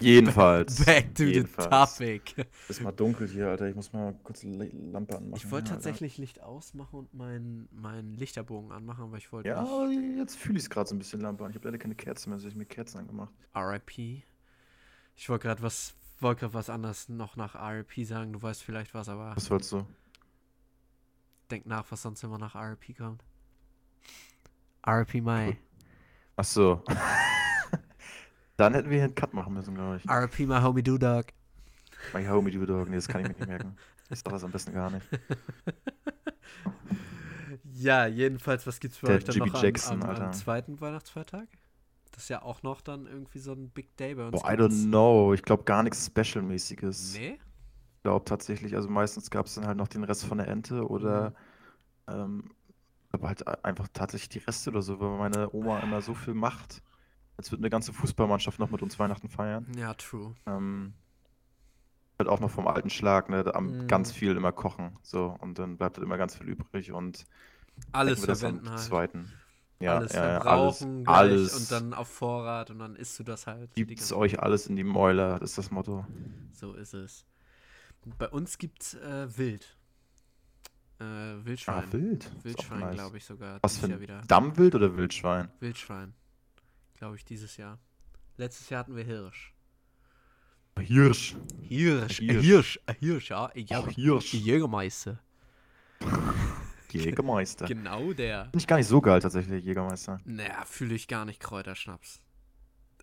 Jedenfalls. 0.00 0.84
Back 0.86 1.14
to 1.14 1.24
Jedenfalls. 1.24 1.96
the 1.98 2.04
topic. 2.06 2.46
Ist 2.68 2.80
mal 2.80 2.90
dunkel 2.90 3.28
hier, 3.28 3.48
Alter. 3.48 3.68
Ich 3.68 3.74
muss 3.76 3.92
mal 3.92 4.14
kurz 4.22 4.42
Lampe 4.42 5.16
anmachen. 5.18 5.36
Ich 5.36 5.50
wollte 5.50 5.68
Ja, 5.68 5.74
Alter. 5.74 5.84
tatsächlich 5.84 6.16
Licht 6.16 6.40
ausmachen 6.42 6.98
und 7.00 7.14
meinen 7.14 7.68
meinen 7.72 8.14
Lichterbogen 8.14 8.72
anmachen, 8.72 9.04
aber 9.04 9.18
ich 9.18 9.30
wollte 9.32 9.50
Ja, 9.50 9.62
nicht 9.86 10.16
jetzt 10.18 10.36
fühle 10.38 10.56
ich 10.56 10.64
es 10.64 10.70
gerade 10.70 10.88
so 10.88 10.94
ein 10.94 10.98
bisschen 10.98 11.20
Lampe 11.20 11.44
an. 11.44 11.50
Ich 11.50 11.56
habe 11.56 11.68
leider 11.68 11.76
keine 11.78 11.94
Kerzen 11.94 12.30
mehr, 12.30 12.36
also 12.36 12.48
ich 12.48 12.54
mir 12.54 12.64
Kerzen 12.64 12.98
angemacht. 13.00 13.34
RIP. 13.54 14.22
Ich 15.14 15.28
wollte 15.28 15.46
gerade 15.48 15.62
was 15.62 15.94
wollte 16.22 16.40
gerade 16.40 16.54
was 16.54 16.70
anderes 16.70 17.08
noch 17.08 17.36
nach 17.36 17.54
RIP 17.54 18.06
sagen. 18.06 18.32
Du 18.32 18.40
weißt 18.40 18.62
vielleicht 18.62 18.94
was, 18.94 19.08
aber 19.08 19.34
Was 19.36 19.50
wolltest 19.50 19.72
du? 19.72 19.86
denk 21.50 21.66
nach, 21.66 21.84
was 21.90 22.00
sonst 22.00 22.22
immer 22.22 22.38
nach 22.38 22.54
RIP 22.54 22.96
kommt. 22.96 23.22
RIP 24.86 25.22
Mai. 25.22 25.58
Ach 26.36 26.44
so. 26.44 26.82
Dann 28.56 28.74
hätten 28.74 28.88
wir 28.90 28.96
hier 28.96 29.04
einen 29.04 29.14
Cut 29.14 29.34
machen 29.34 29.52
müssen, 29.52 29.74
glaube 29.74 29.96
ich. 29.96 30.08
RIP 30.08 30.40
my 30.48 30.60
homie 30.60 30.82
Dudog. 30.82 31.26
My 32.12 32.26
homie, 32.26 32.50
du 32.50 32.66
Dog. 32.66 32.88
Nee, 32.88 32.96
das 32.96 33.08
kann 33.08 33.22
ich 33.22 33.28
mir 33.28 33.34
nicht 33.34 33.46
merken. 33.46 33.76
Ich 34.10 34.18
sag 34.22 34.32
das 34.32 34.44
am 34.44 34.50
besten 34.50 34.72
gar 34.72 34.90
nicht. 34.90 35.06
Ja, 37.74 38.06
jedenfalls, 38.06 38.66
was 38.66 38.78
gibt's 38.78 38.96
für 38.98 39.06
Der 39.06 39.16
euch 39.16 39.24
dann 39.24 39.34
Jimmy 39.34 39.50
noch 39.50 39.62
Jackson, 39.62 40.02
am, 40.02 40.10
am, 40.10 40.22
am 40.22 40.32
zweiten 40.32 40.80
Weihnachtsfeiertag? 40.80 41.48
Das 42.12 42.24
ist 42.24 42.28
ja 42.28 42.42
auch 42.42 42.62
noch 42.62 42.80
dann 42.80 43.06
irgendwie 43.06 43.38
so 43.38 43.52
ein 43.52 43.70
Big 43.70 43.96
Day 43.96 44.14
bei 44.14 44.26
uns. 44.28 44.40
Boah, 44.40 44.52
I 44.52 44.56
don't 44.56 44.88
know. 44.88 45.34
Ich 45.34 45.42
glaube 45.42 45.64
gar 45.64 45.82
nichts 45.82 46.06
Special-mäßiges. 46.06 47.18
Nee? 47.18 47.38
Ich 47.96 48.02
glaube 48.02 48.24
tatsächlich, 48.24 48.74
also 48.74 48.88
meistens 48.88 49.30
gab 49.30 49.46
es 49.46 49.54
dann 49.54 49.66
halt 49.66 49.76
noch 49.76 49.88
den 49.88 50.04
Rest 50.04 50.24
von 50.24 50.38
der 50.38 50.48
Ente 50.48 50.86
oder 50.86 51.32
ähm, 52.08 52.50
aber 53.12 53.28
halt 53.28 53.46
einfach 53.64 53.88
tatsächlich 53.92 54.30
die 54.30 54.38
Reste 54.38 54.70
oder 54.70 54.82
so, 54.82 54.98
weil 54.98 55.18
meine 55.18 55.52
Oma 55.52 55.80
immer 55.80 56.00
so 56.00 56.14
viel 56.14 56.34
macht. 56.34 56.82
Als 57.36 57.50
würde 57.50 57.62
eine 57.62 57.70
ganze 57.70 57.92
Fußballmannschaft 57.92 58.58
noch 58.58 58.70
mit 58.70 58.82
uns 58.82 58.98
Weihnachten 58.98 59.28
feiern. 59.28 59.66
Ja, 59.76 59.94
true. 59.94 60.34
Ähm, 60.46 60.94
halt 62.18 62.28
auch 62.28 62.40
noch 62.40 62.50
vom 62.50 62.66
alten 62.66 62.90
Schlag, 62.90 63.28
ne? 63.28 63.42
da 63.44 63.52
Am 63.52 63.66
Mhm. 63.66 63.88
ganz 63.88 64.12
viel 64.12 64.36
immer 64.36 64.52
kochen. 64.52 64.96
So, 65.02 65.36
und 65.40 65.58
dann 65.58 65.76
bleibt 65.76 65.96
halt 65.96 66.04
immer 66.06 66.18
ganz 66.18 66.36
viel 66.36 66.48
übrig 66.48 66.92
und 66.92 67.24
Alles 67.92 68.14
denken 68.14 68.22
wir 68.22 68.26
das 68.28 68.44
am 68.44 68.50
verwenden 68.50 68.70
halt. 68.70 68.80
zweiten. 68.80 69.32
Ja, 69.82 69.96
alles 69.96 70.12
ja, 70.12 70.40
verbrauchen 70.40 71.06
alles, 71.08 71.52
alles. 71.52 71.56
und 71.56 71.72
dann 71.72 71.94
auf 71.94 72.08
Vorrat 72.08 72.70
und 72.70 72.78
dann 72.78 72.96
isst 72.96 73.18
du 73.18 73.24
das 73.24 73.46
halt. 73.46 73.74
Gibt's 73.74 74.08
ganze- 74.08 74.18
euch 74.18 74.40
alles 74.40 74.66
in 74.66 74.76
die 74.76 74.84
Mäuler, 74.84 75.38
das 75.38 75.50
ist 75.50 75.58
das 75.58 75.70
Motto. 75.70 76.06
So 76.52 76.74
ist 76.74 76.94
es. 76.94 77.24
Bei 78.18 78.28
uns 78.28 78.58
gibt's 78.58 78.94
äh, 78.94 79.26
Wild. 79.36 79.76
Äh, 80.98 81.04
Wildschwein. 81.44 81.84
Ah, 81.88 81.92
wild. 81.92 82.30
Wildschwein, 82.44 82.80
nice. 82.80 82.94
glaube 82.94 83.16
ich 83.16 83.24
sogar. 83.24 83.58
Was 83.62 83.78
für 83.78 83.86
ein. 83.86 84.26
Dammwild 84.28 84.74
oder 84.74 84.96
Wildschwein? 84.96 85.48
Wildschwein. 85.60 86.14
Glaube 86.96 87.16
ich, 87.16 87.24
dieses 87.24 87.56
Jahr. 87.56 87.78
Letztes 88.36 88.70
Jahr 88.70 88.80
hatten 88.80 88.96
wir 88.96 89.04
Hirsch. 89.04 89.52
Hirsch. 90.78 91.36
Hirsch, 91.60 92.18
Hirsch. 92.18 92.18
Hirsch, 92.18 92.42
Hirsch, 92.42 92.78
Hirsch 93.00 93.30
ja. 93.30 93.50
Ich 93.54 93.72
hab 93.72 93.90
Hirsch. 93.90 94.32
Jägermeister. 94.34 95.18
Jägermeister. 96.94 97.66
Genau 97.66 98.12
der. 98.12 98.44
Finde 98.44 98.58
ich 98.58 98.66
gar 98.66 98.76
nicht 98.76 98.88
so 98.88 99.00
geil 99.00 99.20
tatsächlich, 99.20 99.64
Jägermeister. 99.64 100.20
Naja, 100.24 100.64
fühle 100.64 100.94
ich 100.94 101.08
gar 101.08 101.24
nicht 101.24 101.40
Kräuterschnaps. 101.40 102.20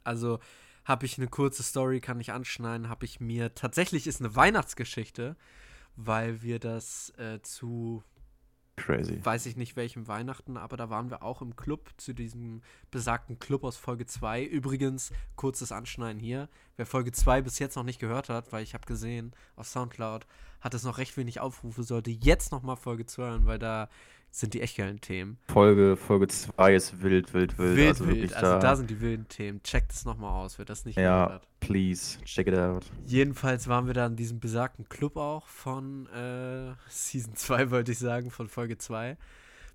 Also 0.04 0.40
habe 0.86 1.06
ich 1.06 1.18
eine 1.18 1.28
kurze 1.28 1.64
Story, 1.64 2.02
kann 2.02 2.20
ich 2.20 2.32
anschneiden, 2.32 2.90
habe 2.90 3.06
ich 3.06 3.20
mir, 3.20 3.54
tatsächlich 3.54 4.08
ist 4.08 4.22
eine 4.22 4.36
Weihnachtsgeschichte, 4.36 5.36
weil 5.96 6.42
wir 6.42 6.60
das 6.60 7.14
äh, 7.18 7.42
zu, 7.42 8.04
Crazy. 8.80 9.24
weiß 9.24 9.46
ich 9.46 9.56
nicht 9.56 9.76
welchem 9.76 10.08
Weihnachten, 10.08 10.58
aber 10.58 10.78
da 10.78 10.90
waren 10.90 11.10
wir 11.10 11.24
auch 11.24 11.42
im 11.42 11.56
Club, 11.56 11.90
zu 11.98 12.14
diesem 12.14 12.62
besagten 12.92 13.40
Club 13.40 13.64
aus 13.64 13.78
Folge 13.78 14.06
2. 14.06 14.44
Übrigens, 14.44 15.12
kurzes 15.36 15.72
Anschneiden 15.72 16.20
hier, 16.20 16.50
wer 16.78 16.86
Folge 16.86 17.12
2 17.12 17.42
bis 17.42 17.60
jetzt 17.60 17.76
noch 17.76 17.84
nicht 17.84 18.00
gehört 18.00 18.30
hat, 18.30 18.52
weil 18.52 18.64
ich 18.64 18.74
habe 18.74 18.86
gesehen, 18.86 19.34
auf 19.56 19.68
Soundcloud 19.68 20.26
hat 20.62 20.74
es 20.74 20.84
noch 20.84 20.98
recht 20.98 21.16
wenig 21.18 21.40
Aufrufe, 21.40 21.84
sollte 21.84 22.12
jetzt 22.12 22.52
noch 22.52 22.64
mal 22.64 22.76
Folge 22.76 23.06
2 23.06 23.24
hören, 23.24 23.46
weil 23.46 23.60
da 23.60 23.90
sind 24.32 24.54
die 24.54 24.62
echt 24.62 24.78
geilen 24.78 25.02
Themen. 25.02 25.38
Folge, 25.48 25.96
Folge 25.98 26.28
2 26.28 26.76
ist 26.76 27.02
wild, 27.02 27.34
wild, 27.34 27.58
wild. 27.58 27.76
Wild, 27.78 27.88
also 27.90 28.08
wild. 28.08 28.34
Also 28.34 28.52
da, 28.54 28.60
da 28.60 28.76
sind 28.76 28.90
die 28.90 29.02
wilden 29.02 29.28
Themen. 29.28 29.62
Checkt 29.64 29.92
es 29.92 30.06
nochmal 30.06 30.32
aus, 30.32 30.58
wer 30.58 30.66
das 30.66 30.86
nicht 30.86 30.98
Ja. 30.98 31.26
gehört 31.26 31.42
hat. 31.42 31.60
please, 31.60 32.20
check 32.26 32.48
it 32.48 32.56
out. 32.58 32.86
Jedenfalls 33.06 33.68
waren 33.68 33.88
wir 33.88 33.94
da 33.94 34.06
in 34.06 34.16
diesem 34.16 34.40
besagten 34.40 34.88
Club 34.88 35.18
auch 35.18 35.48
von 35.48 36.08
äh, 36.08 36.74
Season 36.90 37.36
2, 37.36 37.72
wollte 37.72 37.92
ich 37.92 38.00
sagen, 38.00 38.30
von 38.32 38.48
Folge 38.50 38.78
2. 38.78 39.18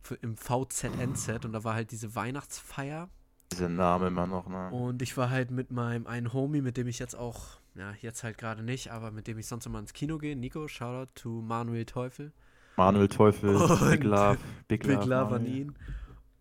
f- 0.04 0.18
Im 0.22 0.36
VZNZ 0.36 1.44
und 1.44 1.52
da 1.52 1.64
war 1.64 1.74
halt 1.74 1.90
diese 1.90 2.14
Weihnachtsfeier. 2.14 3.08
Dieser 3.52 3.68
Name 3.68 4.06
immer 4.08 4.26
noch, 4.26 4.48
ne? 4.48 4.70
Und 4.70 5.02
ich 5.02 5.16
war 5.16 5.30
halt 5.30 5.50
mit 5.50 5.70
meinem 5.70 6.06
einen 6.06 6.32
Homie, 6.32 6.62
mit 6.62 6.76
dem 6.76 6.86
ich 6.88 6.98
jetzt 6.98 7.14
auch, 7.14 7.58
ja, 7.74 7.92
jetzt 8.00 8.24
halt 8.24 8.38
gerade 8.38 8.62
nicht, 8.62 8.90
aber 8.90 9.10
mit 9.10 9.26
dem 9.26 9.38
ich 9.38 9.46
sonst 9.46 9.66
immer 9.66 9.78
ins 9.78 9.92
Kino 9.92 10.18
gehe. 10.18 10.34
Nico, 10.36 10.66
Shoutout 10.66 11.10
to 11.14 11.28
Manuel 11.42 11.84
Teufel. 11.84 12.32
Manuel 12.76 13.08
Teufel, 13.08 13.56
Und 13.56 13.90
Big 13.90 14.04
Love, 14.04 14.38
Big, 14.68 14.82
Big 14.82 15.04
Love, 15.04 15.34
an 15.34 15.46
ihn. 15.46 15.74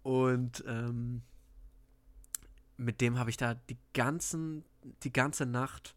Und 0.02 0.63
ähm, 0.68 1.22
mit 2.78 3.02
dem 3.02 3.20
habe 3.20 3.30
ich 3.30 3.38
da 3.38 3.54
die 3.54 3.78
ganzen, 3.94 4.66
die 5.04 5.13
ganze 5.13 5.46
Nacht 5.46 5.96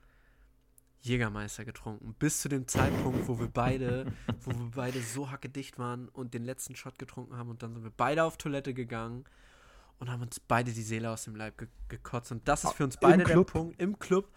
Jägermeister 1.01 1.65
getrunken. 1.65 2.15
Bis 2.19 2.41
zu 2.41 2.49
dem 2.49 2.67
Zeitpunkt, 2.67 3.29
wo 3.29 3.39
wir 3.39 3.49
beide, 3.49 4.13
wo 4.45 4.51
wir 4.51 4.71
beide 4.75 5.01
so 5.01 5.31
hackedicht 5.31 5.79
waren 5.79 6.09
und 6.09 6.35
den 6.35 6.45
letzten 6.45 6.77
Shot 6.77 6.99
getrunken 6.99 7.37
haben 7.37 7.51
und 7.51 7.63
dann 7.63 7.75
sind 7.75 7.85
wir 7.85 7.93
beide 7.97 8.25
auf 8.25 8.37
Toilette 8.37 8.75
gegangen 8.75 9.25
und 9.99 10.11
haben 10.11 10.23
uns 10.23 10.41
beide 10.41 10.73
die 10.73 10.83
Seele 10.83 11.11
aus 11.11 11.25
dem 11.25 11.37
Leib 11.37 11.59
ge 11.59 11.69
gekotzt. 11.89 12.33
Und 12.33 12.47
das 12.49 12.65
ist 12.65 12.75
für 12.75 12.85
uns 12.85 12.97
Im 12.97 13.01
beide 13.01 13.25
der? 13.25 13.45
Punkt 13.45 13.81
im 13.81 13.99
Club. 13.99 14.31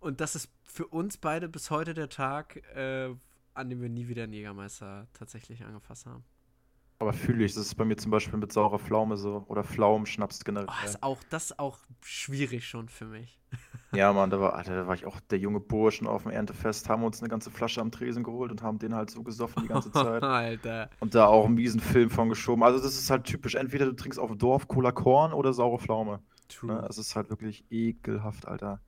Und 0.00 0.20
das 0.20 0.34
ist 0.34 0.50
für 0.64 0.86
uns 0.86 1.16
beide 1.16 1.48
bis 1.48 1.70
heute 1.70 1.94
der 1.94 2.08
Tag, 2.08 2.56
äh, 2.74 3.14
an 3.56 3.70
dem 3.70 3.80
wir 3.80 3.88
nie 3.88 4.08
wieder 4.08 4.24
einen 4.24 4.32
Jägermeister 4.32 5.08
tatsächlich 5.12 5.64
angefasst 5.64 6.06
haben. 6.06 6.24
Aber 6.98 7.12
fühle 7.12 7.44
ich, 7.44 7.52
das 7.54 7.66
ist 7.66 7.74
bei 7.74 7.84
mir 7.84 7.96
zum 7.96 8.10
Beispiel 8.10 8.38
mit 8.38 8.52
saurer 8.52 8.78
Pflaume 8.78 9.18
so 9.18 9.44
oder 9.48 9.62
Pflaumenschnaps 9.64 10.44
generell. 10.44 10.66
Oh, 10.68 10.84
ist 10.86 11.02
auch, 11.02 11.18
das 11.28 11.50
ist 11.50 11.58
auch 11.58 11.78
schwierig 12.02 12.66
schon 12.66 12.88
für 12.88 13.06
mich. 13.06 13.38
Ja, 13.92 14.12
Mann, 14.12 14.28
da 14.28 14.40
war, 14.40 14.54
Alter, 14.54 14.74
da 14.74 14.86
war 14.86 14.94
ich 14.94 15.06
auch 15.06 15.20
der 15.20 15.38
junge 15.38 15.60
Burschen 15.60 16.06
auf 16.06 16.24
dem 16.24 16.32
Erntefest, 16.32 16.88
haben 16.88 17.04
uns 17.04 17.20
eine 17.20 17.30
ganze 17.30 17.50
Flasche 17.50 17.80
am 17.80 17.90
Tresen 17.90 18.24
geholt 18.24 18.50
und 18.50 18.60
haben 18.60 18.78
den 18.78 18.94
halt 18.94 19.10
so 19.10 19.22
gesoffen 19.22 19.62
die 19.62 19.68
ganze 19.68 19.90
Zeit. 19.92 20.22
Alter. 20.22 20.90
Und 20.98 21.14
da 21.14 21.26
auch 21.26 21.46
einen 21.46 21.54
miesen 21.54 21.80
Film 21.80 22.10
von 22.10 22.28
geschoben. 22.28 22.62
Also 22.64 22.82
das 22.82 22.98
ist 22.98 23.08
halt 23.08 23.24
typisch. 23.24 23.54
Entweder 23.54 23.86
du 23.86 23.92
trinkst 23.92 24.18
auf 24.18 24.28
dem 24.28 24.38
Dorf 24.38 24.68
Cola 24.68 24.90
Korn 24.92 25.32
oder 25.32 25.52
saure 25.52 25.78
Pflaume. 25.78 26.20
True. 26.48 26.74
Ne? 26.74 26.86
Es 26.90 26.98
ist 26.98 27.14
halt 27.16 27.30
wirklich 27.30 27.64
ekelhaft, 27.70 28.46
Alter. 28.46 28.80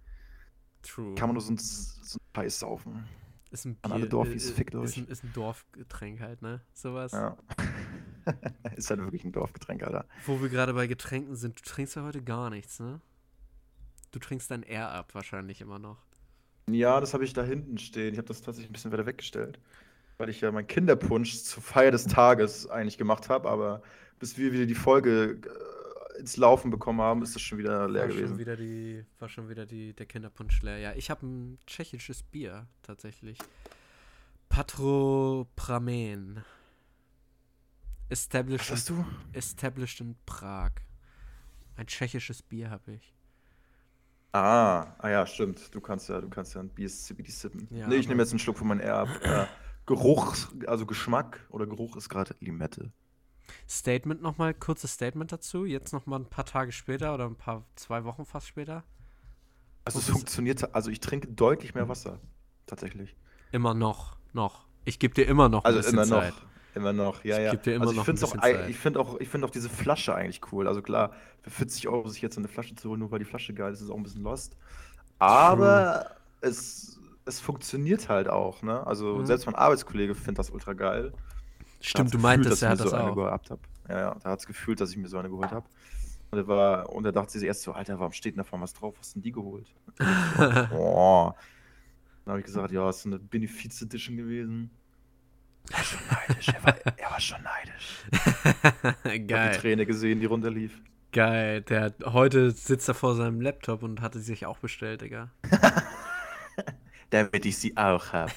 True. 0.83 1.15
Kann 1.15 1.29
man 1.29 1.35
nur 1.35 1.43
so 1.43 1.53
ein, 1.53 1.59
so 1.59 2.19
ein 2.19 2.43
Scheiß 2.43 2.59
saufen. 2.59 3.09
Ist 3.51 3.65
ein 3.65 3.79
an 3.83 3.93
alle 3.93 4.03
Bier- 4.03 4.11
Dorfis, 4.11 4.51
äh, 4.51 4.55
fickt 4.55 4.75
ist, 4.75 4.81
euch. 4.81 4.97
ein, 4.99 5.09
ist 5.09 5.25
ein 5.25 5.33
Dorfgetränk 5.33 6.21
halt, 6.21 6.43
ne? 6.43 6.61
Sowas. 6.75 7.13
Ja. 7.13 7.37
ist 8.77 8.91
halt 8.91 9.01
wirklich 9.01 9.25
ein 9.25 9.33
Dorfgetränk, 9.33 9.83
Alter. 9.83 10.07
Wo 10.27 10.41
wir 10.41 10.49
gerade 10.49 10.75
bei 10.75 10.87
Getränken 10.87 11.35
sind, 11.37 11.59
du 11.59 11.65
trinkst 11.65 11.97
ja 11.97 12.03
heute 12.03 12.23
gar 12.23 12.51
nichts, 12.51 12.81
ne? 12.81 13.01
Du 14.11 14.19
trinkst 14.19 14.51
dein 14.51 14.63
Air 14.63 14.91
ab 14.91 15.15
wahrscheinlich 15.15 15.61
immer 15.61 15.79
noch. 15.79 15.99
Ja, 16.71 17.01
das 17.01 17.15
habe 17.15 17.25
ich 17.25 17.33
da 17.33 17.43
hinten 17.43 17.79
stehen. 17.79 18.13
Ich 18.13 18.19
habe 18.19 18.29
das 18.29 18.43
tatsächlich 18.43 18.71
ein 18.71 18.73
bisschen 18.73 18.93
weiter 18.93 19.07
weggestellt. 19.07 19.59
Weil 20.19 20.29
ich 20.31 20.41
ja 20.41 20.51
meinen 20.51 20.67
Kinderpunsch 20.67 21.43
zur 21.43 21.63
Feier 21.63 21.91
des 21.91 22.07
Tages 22.07 22.69
eigentlich 22.69 22.99
gemacht 22.99 23.29
habe, 23.29 23.49
aber 23.49 23.83
bis 24.19 24.37
wir 24.37 24.53
wieder 24.53 24.67
die 24.67 24.75
Folge 24.75 25.39
äh, 25.45 25.78
ins 26.19 26.37
Laufen 26.37 26.71
bekommen 26.71 27.01
haben, 27.01 27.23
ist 27.23 27.35
das 27.35 27.43
schon 27.43 27.59
wieder 27.59 27.89
leer 27.89 28.03
war 28.03 28.09
gewesen. 28.09 28.29
Schon 28.29 28.39
wieder 28.39 28.57
die, 28.57 29.05
war 29.19 29.29
schon 29.29 29.49
wieder 29.49 29.67
die, 29.67 29.93
der 29.95 30.07
Kinderpunsch 30.07 30.63
leer. 30.63 30.79
Ja, 30.79 30.93
ich 30.95 31.11
habe 31.11 31.27
ein 31.27 31.59
tschechisches 31.67 32.23
Bier 32.23 32.67
tatsächlich. 32.83 33.39
Patropramen. 34.49 36.37
Was 38.09 38.21
Established, 38.21 38.71
hast 38.71 38.91
in, 38.91 38.97
du? 38.97 39.05
established 39.33 40.01
in 40.01 40.17
Prag. 40.25 40.73
Ein 41.77 41.87
tschechisches 41.87 42.43
Bier 42.43 42.71
habe 42.71 42.93
ich. 42.93 43.15
Ah, 44.33 44.95
ah 44.99 45.09
ja, 45.09 45.27
stimmt. 45.27 45.75
Du 45.75 45.81
kannst 45.81 46.09
ja, 46.09 46.21
du 46.21 46.29
kannst 46.29 46.55
ja 46.55 46.61
ein 46.61 46.69
BSCBD 46.69 47.31
sippen. 47.31 47.69
Ja, 47.71 47.87
nee, 47.87 47.97
ich 47.97 48.09
nehme 48.09 48.23
jetzt 48.23 48.31
einen 48.31 48.39
Schluck 48.39 48.59
von 48.59 48.69
meinem 48.69 48.81
Air 48.81 48.97
ab. 48.97 49.09
Äh, 49.23 49.47
Geruch, 49.87 50.37
also 50.67 50.85
Geschmack 50.85 51.47
oder 51.49 51.67
Geruch 51.67 51.97
ist 51.97 52.09
gerade 52.09 52.35
Limette. 52.41 52.93
Statement 53.69 54.23
nochmal, 54.23 54.55
kurzes 54.55 54.93
Statement 54.93 55.33
dazu. 55.33 55.65
Jetzt 55.65 55.93
nochmal 55.93 56.21
ein 56.21 56.27
paar 56.27 56.45
Tage 56.45 56.73
später 56.73 57.15
oder 57.15 57.27
ein 57.27 57.37
paar, 57.37 57.65
zwei 57.77 58.05
Wochen 58.05 58.25
fast 58.25 58.47
später. 58.47 58.85
Also 59.85 59.99
es 60.01 60.09
funktioniert, 60.11 60.75
also 60.75 60.91
ich 60.91 61.01
trinke 61.01 61.29
deutlich 61.29 61.75
mehr 61.75 61.89
Wasser. 61.89 62.21
Tatsächlich. 62.67 63.17
Immer 63.53 63.73
noch, 63.75 64.17
noch. 64.33 64.67
Ich 64.85 64.99
gebe 64.99 65.15
dir 65.15 65.27
immer 65.27 65.49
noch 65.49 65.65
Also 65.65 65.81
immer 65.89 66.05
noch. 66.05 66.21
Zeit. 66.21 66.35
Immer 66.75 66.93
noch, 66.93 67.25
ja, 67.25 67.39
Ich 67.39 67.67
ja. 67.67 67.73
immer 67.73 67.81
also 67.87 67.93
ich 67.93 67.97
noch 67.99 68.05
finde 68.05 68.25
auch, 68.27 68.69
ich 68.69 68.79
finde 68.79 69.01
auch, 69.01 69.19
ich 69.21 69.29
finde 69.29 69.47
auch 69.47 69.51
diese 69.51 69.69
Flasche 69.69 70.15
eigentlich 70.15 70.41
cool. 70.53 70.69
Also 70.69 70.83
klar, 70.83 71.13
für 71.43 71.51
40 71.51 71.89
Euro 71.89 72.09
sich 72.09 72.21
jetzt 72.23 72.37
eine 72.39 72.47
Flasche 72.49 72.75
zu 72.77 72.91
holen, 72.91 73.01
nur 73.01 73.11
weil 73.11 73.19
die 73.19 73.25
Flasche 73.25 73.55
geil 73.55 73.73
ist, 73.73 73.81
ist 73.81 73.91
auch 73.91 73.97
ein 73.97 74.03
bisschen 74.03 74.23
lost. 74.23 74.57
Aber 75.19 76.11
es, 76.41 77.01
es 77.25 77.41
funktioniert 77.41 78.09
halt 78.09 78.29
auch, 78.29 78.63
ne? 78.63 78.87
Also 78.87 79.17
Mhm. 79.17 79.27
selbst 79.27 79.47
mein 79.47 79.55
Arbeitskollege 79.55 80.15
findet 80.15 80.39
das 80.39 80.51
ultra 80.51 80.75
geil. 80.75 81.13
Stimmt, 81.81 82.13
du 82.13 82.19
meintest, 82.19 82.53
dass 82.53 82.63
er 82.63 82.69
ich 82.69 82.73
hat 82.73 82.79
mir 82.79 82.85
das 82.85 82.91
so 82.91 82.97
eine 82.97 83.11
auch. 83.11 83.17
gehabt 83.17 83.51
habe. 83.51 83.61
Ja, 83.89 83.99
ja, 83.99 84.17
da 84.23 84.31
hat 84.31 84.41
es 84.41 84.47
gefühlt, 84.47 84.81
dass 84.81 84.91
ich 84.91 84.97
mir 84.97 85.09
so 85.09 85.19
eine 85.19 85.29
geholt 85.29 85.51
habe. 85.51 85.67
Und 86.31 86.39
er, 86.39 86.47
war, 86.47 86.91
und 86.91 87.05
er 87.07 87.13
dachte 87.13 87.33
sich 87.33 87.47
erst 87.47 87.63
so, 87.63 87.73
Alter, 87.73 87.99
warum 87.99 88.13
steht 88.13 88.35
denn 88.35 88.39
da 88.39 88.45
vorne 88.45 88.65
was 88.65 88.75
drauf? 88.75 88.95
Was 88.99 89.07
hast 89.09 89.15
denn 89.15 89.23
die 89.23 89.33
geholt? 89.33 89.67
Boah. 90.71 91.35
Dann 92.25 92.33
habe 92.33 92.41
ich 92.41 92.47
gesagt, 92.47 92.71
ja, 92.73 92.91
ist 92.91 93.03
so 93.03 93.09
eine 93.09 93.19
Benefiz 93.19 93.81
Edition 93.81 94.17
gewesen. 94.19 94.71
Er 95.71 95.79
war 95.79 95.85
schon 95.85 96.01
neidisch, 96.11 96.49
er 96.49 96.65
war, 96.65 96.77
er 96.99 97.11
war 97.11 97.21
schon 97.21 97.43
neidisch. 97.43 98.05
Ich 99.05 99.13
habe 99.13 99.21
die 99.21 99.27
Geil. 99.27 99.57
Träne 99.57 99.87
gesehen, 99.87 100.21
die 100.21 100.27
runterlief. 100.27 100.81
Geil. 101.13 101.63
Der 101.63 101.83
hat, 101.85 102.05
heute 102.05 102.51
sitzt 102.51 102.89
er 102.89 102.95
vor 102.95 103.15
seinem 103.15 103.41
Laptop 103.41 103.83
und 103.83 104.03
hatte 104.03 104.21
sich 104.21 104.45
auch 104.45 104.59
bestellt, 104.59 105.01
Digga. 105.01 105.31
Damit 107.11 107.47
ich 107.47 107.57
sie 107.57 107.77
auch 107.77 108.13
habe. 108.13 108.33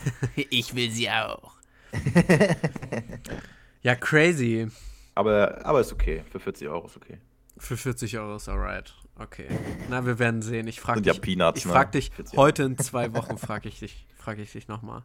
Ich 0.49 0.73
will 0.75 0.89
sie 0.89 1.09
auch. 1.09 1.60
ja, 3.81 3.95
crazy. 3.95 4.67
Aber, 5.15 5.65
aber 5.65 5.81
ist 5.81 5.91
okay. 5.91 6.23
Für 6.31 6.39
40 6.39 6.67
Euro 6.67 6.87
ist 6.87 6.97
okay. 6.97 7.19
Für 7.57 7.77
40 7.77 8.17
Euro 8.17 8.35
ist 8.35 8.49
alright. 8.49 8.93
Okay. 9.15 9.47
Na, 9.89 10.05
wir 10.05 10.17
werden 10.19 10.41
sehen. 10.41 10.67
Ich 10.67 10.79
frage 10.79 11.01
ja 11.01 11.13
dich, 11.13 11.21
Peanuts, 11.21 11.59
ich 11.59 11.65
ne? 11.65 11.71
frag 11.71 11.91
dich 11.91 12.11
40 12.11 12.37
Euro. 12.37 12.47
heute 12.47 12.63
in 12.63 12.77
zwei 12.77 13.13
Wochen 13.13 13.37
frage 13.37 13.69
ich 13.69 13.79
dich, 13.79 14.07
frage 14.15 14.41
ich 14.41 14.51
dich 14.51 14.67
nochmal. 14.67 15.03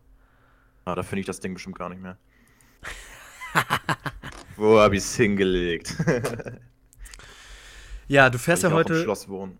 Ah, 0.84 0.94
da 0.94 1.02
finde 1.02 1.20
ich 1.20 1.26
das 1.26 1.40
Ding 1.40 1.54
bestimmt 1.54 1.78
gar 1.78 1.88
nicht 1.88 2.00
mehr. 2.00 2.16
Wo 4.56 4.78
habe 4.78 4.96
ich 4.96 5.02
es 5.02 5.16
hingelegt? 5.16 5.96
Ja, 8.08 8.30
du 8.30 8.38
fährst 8.38 8.62
ja 8.62 8.68
Ich 8.68 8.72
auch 8.72 8.78
im 8.78 8.84
heute. 8.84 9.02
Schloss 9.02 9.28
wohnen. 9.28 9.58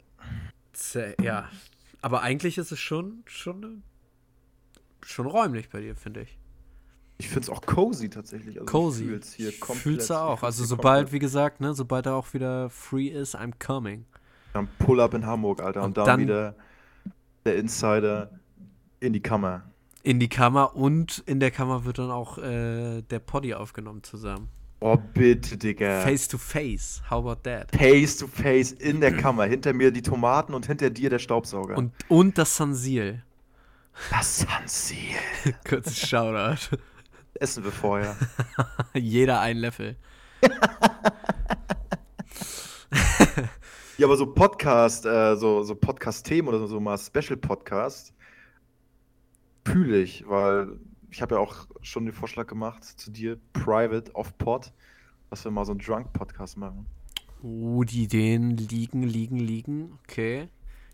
Ja, 1.21 1.49
aber 2.01 2.23
eigentlich 2.23 2.59
ist 2.59 2.71
es 2.71 2.79
schon, 2.79 3.25
schon, 3.27 3.83
schon 5.03 5.27
räumlich 5.27 5.69
bei 5.69 5.81
dir, 5.81 5.97
finde 5.97 6.23
ich. 6.23 6.39
Ich 7.19 7.29
finde 7.29 7.43
es 7.43 7.51
auch 7.51 7.63
cozy 7.63 8.11
tatsächlich. 8.11 8.61
Also 8.61 8.67
Cozy. 8.71 9.05
Fühl's 9.05 9.33
hier 9.33 9.53
komplett. 9.59 9.83
Fühlst 9.83 10.11
du 10.11 10.15
ich 10.15 10.21
auch. 10.21 10.41
fühl's 10.41 10.45
Also 10.45 10.65
sobald, 10.65 10.97
komplett. 11.07 11.13
wie 11.13 11.19
gesagt, 11.19 11.61
ne, 11.61 11.73
sobald 11.75 12.07
er 12.07 12.15
auch 12.15 12.35
wieder 12.35 12.69
free 12.71 13.09
ist, 13.09 13.35
I'm 13.37 13.53
coming. 13.59 14.05
Dann 14.53 14.69
Pull-up 14.79 15.15
in 15.15 15.25
Hamburg, 15.27 15.63
Alter. 15.63 15.81
Und, 15.81 15.89
Und 15.89 15.97
dann, 15.99 16.07
dann- 16.07 16.21
wieder 16.21 16.55
der 17.45 17.57
Insider 17.57 18.31
in 19.01 19.13
die 19.13 19.21
Kammer. 19.21 19.63
In 20.03 20.21
die 20.21 20.29
Kammer 20.29 20.77
und 20.77 21.23
in 21.27 21.41
der 21.41 21.51
Kammer 21.51 21.85
wird 21.85 21.99
dann 21.99 22.11
auch 22.11 22.39
äh, 22.39 23.03
der 23.03 23.19
Poddy 23.19 23.55
aufgenommen 23.55 24.03
zusammen. 24.03 24.49
Oh, 24.81 24.97
bitte, 25.15 25.57
Digga. 25.57 26.03
Face 26.03 26.29
to 26.29 26.37
face. 26.39 27.03
How 27.11 27.25
about 27.27 27.41
that? 27.45 27.75
Face 27.75 28.19
to 28.19 28.27
face 28.27 28.73
in 28.73 29.01
der 29.01 29.17
Kammer. 29.17 29.45
Hinter 29.47 29.73
mir 29.73 29.91
die 29.91 30.03
Tomaten 30.03 30.53
und 30.55 30.67
hinter 30.67 30.91
dir 30.91 31.09
der 31.11 31.19
Staubsauger. 31.19 31.77
Und, 31.79 31.93
und 32.09 32.37
das 32.39 32.57
Sansil. 32.57 33.23
das 34.11 34.41
Sunseal. 34.41 35.19
Kurzes 35.69 35.99
Shoutout. 35.99 36.77
Essen 37.41 37.65
wir 37.65 37.73
vorher. 37.73 38.17
Jeder 38.95 39.41
ein 39.41 39.59
Löffel. 39.59 39.97
Ja, 43.99 44.07
aber 44.07 44.17
so 44.19 44.27
Podcast, 44.27 45.07
äh, 45.07 45.37
so, 45.37 45.63
so 45.63 45.75
Podcast-Themen 45.75 46.49
oder 46.49 46.67
so 46.67 46.79
mal 46.81 46.99
Special-Podcast 46.99 48.13
fühle 49.65 50.03
ich, 50.03 50.29
weil 50.29 50.79
ich 51.11 51.23
habe 51.23 51.37
ja 51.37 51.41
auch 51.41 51.67
schon 51.81 52.05
den 52.05 52.13
Vorschlag 52.13 52.47
gemacht 52.47 52.85
zu 52.85 53.11
dir, 53.11 53.39
Private 53.55 54.15
off 54.15 54.37
Pod, 54.37 54.71
dass 55.31 55.45
wir 55.45 55.51
mal 55.51 55.65
so 55.65 55.73
einen 55.73 55.81
Drunk-Podcast 55.81 56.59
machen. 56.59 56.85
Oh, 57.43 57.85
die 57.85 58.03
Ideen 58.03 58.59
liegen, 58.59 59.03
liegen, 59.03 59.39
liegen. 59.39 59.99
Okay. 60.05 60.49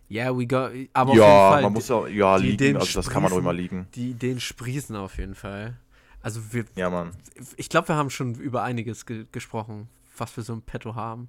Yeah, 0.09 0.37
we 0.37 0.47
got. 0.47 0.71
Aber 0.93 1.11
auf 1.11 1.17
ja, 1.17 1.25
jeden 1.25 1.53
Fall. 1.53 1.63
man 1.63 1.73
muss 1.73 1.89
ja, 1.89 2.07
ja, 2.07 2.37
die 2.39 2.43
liegen, 2.45 2.55
Ideen 2.55 2.77
also 2.77 2.99
das 3.01 3.11
kann 3.11 3.23
man 3.23 3.33
ruhig 3.33 3.43
sprießen. 3.43 3.45
mal 3.45 3.57
liegen. 3.57 3.89
Die 3.95 4.11
Ideen 4.11 4.39
sprießen 4.39 4.95
auf 4.95 5.19
jeden 5.19 5.35
Fall. 5.35 5.77
Also 6.23 6.41
wir, 6.53 6.65
Ja, 6.77 6.89
Mann. 6.91 7.11
ich 7.57 7.69
glaube, 7.69 7.89
wir 7.89 7.97
haben 7.97 8.11
schon 8.11 8.35
über 8.37 8.63
einiges 8.63 9.07
ge 9.07 9.27
gesprochen, 9.33 9.89
was 10.17 10.37
wir 10.37 10.45
so 10.45 10.53
im 10.53 10.63
Petto 10.63 10.95
haben. 10.95 11.29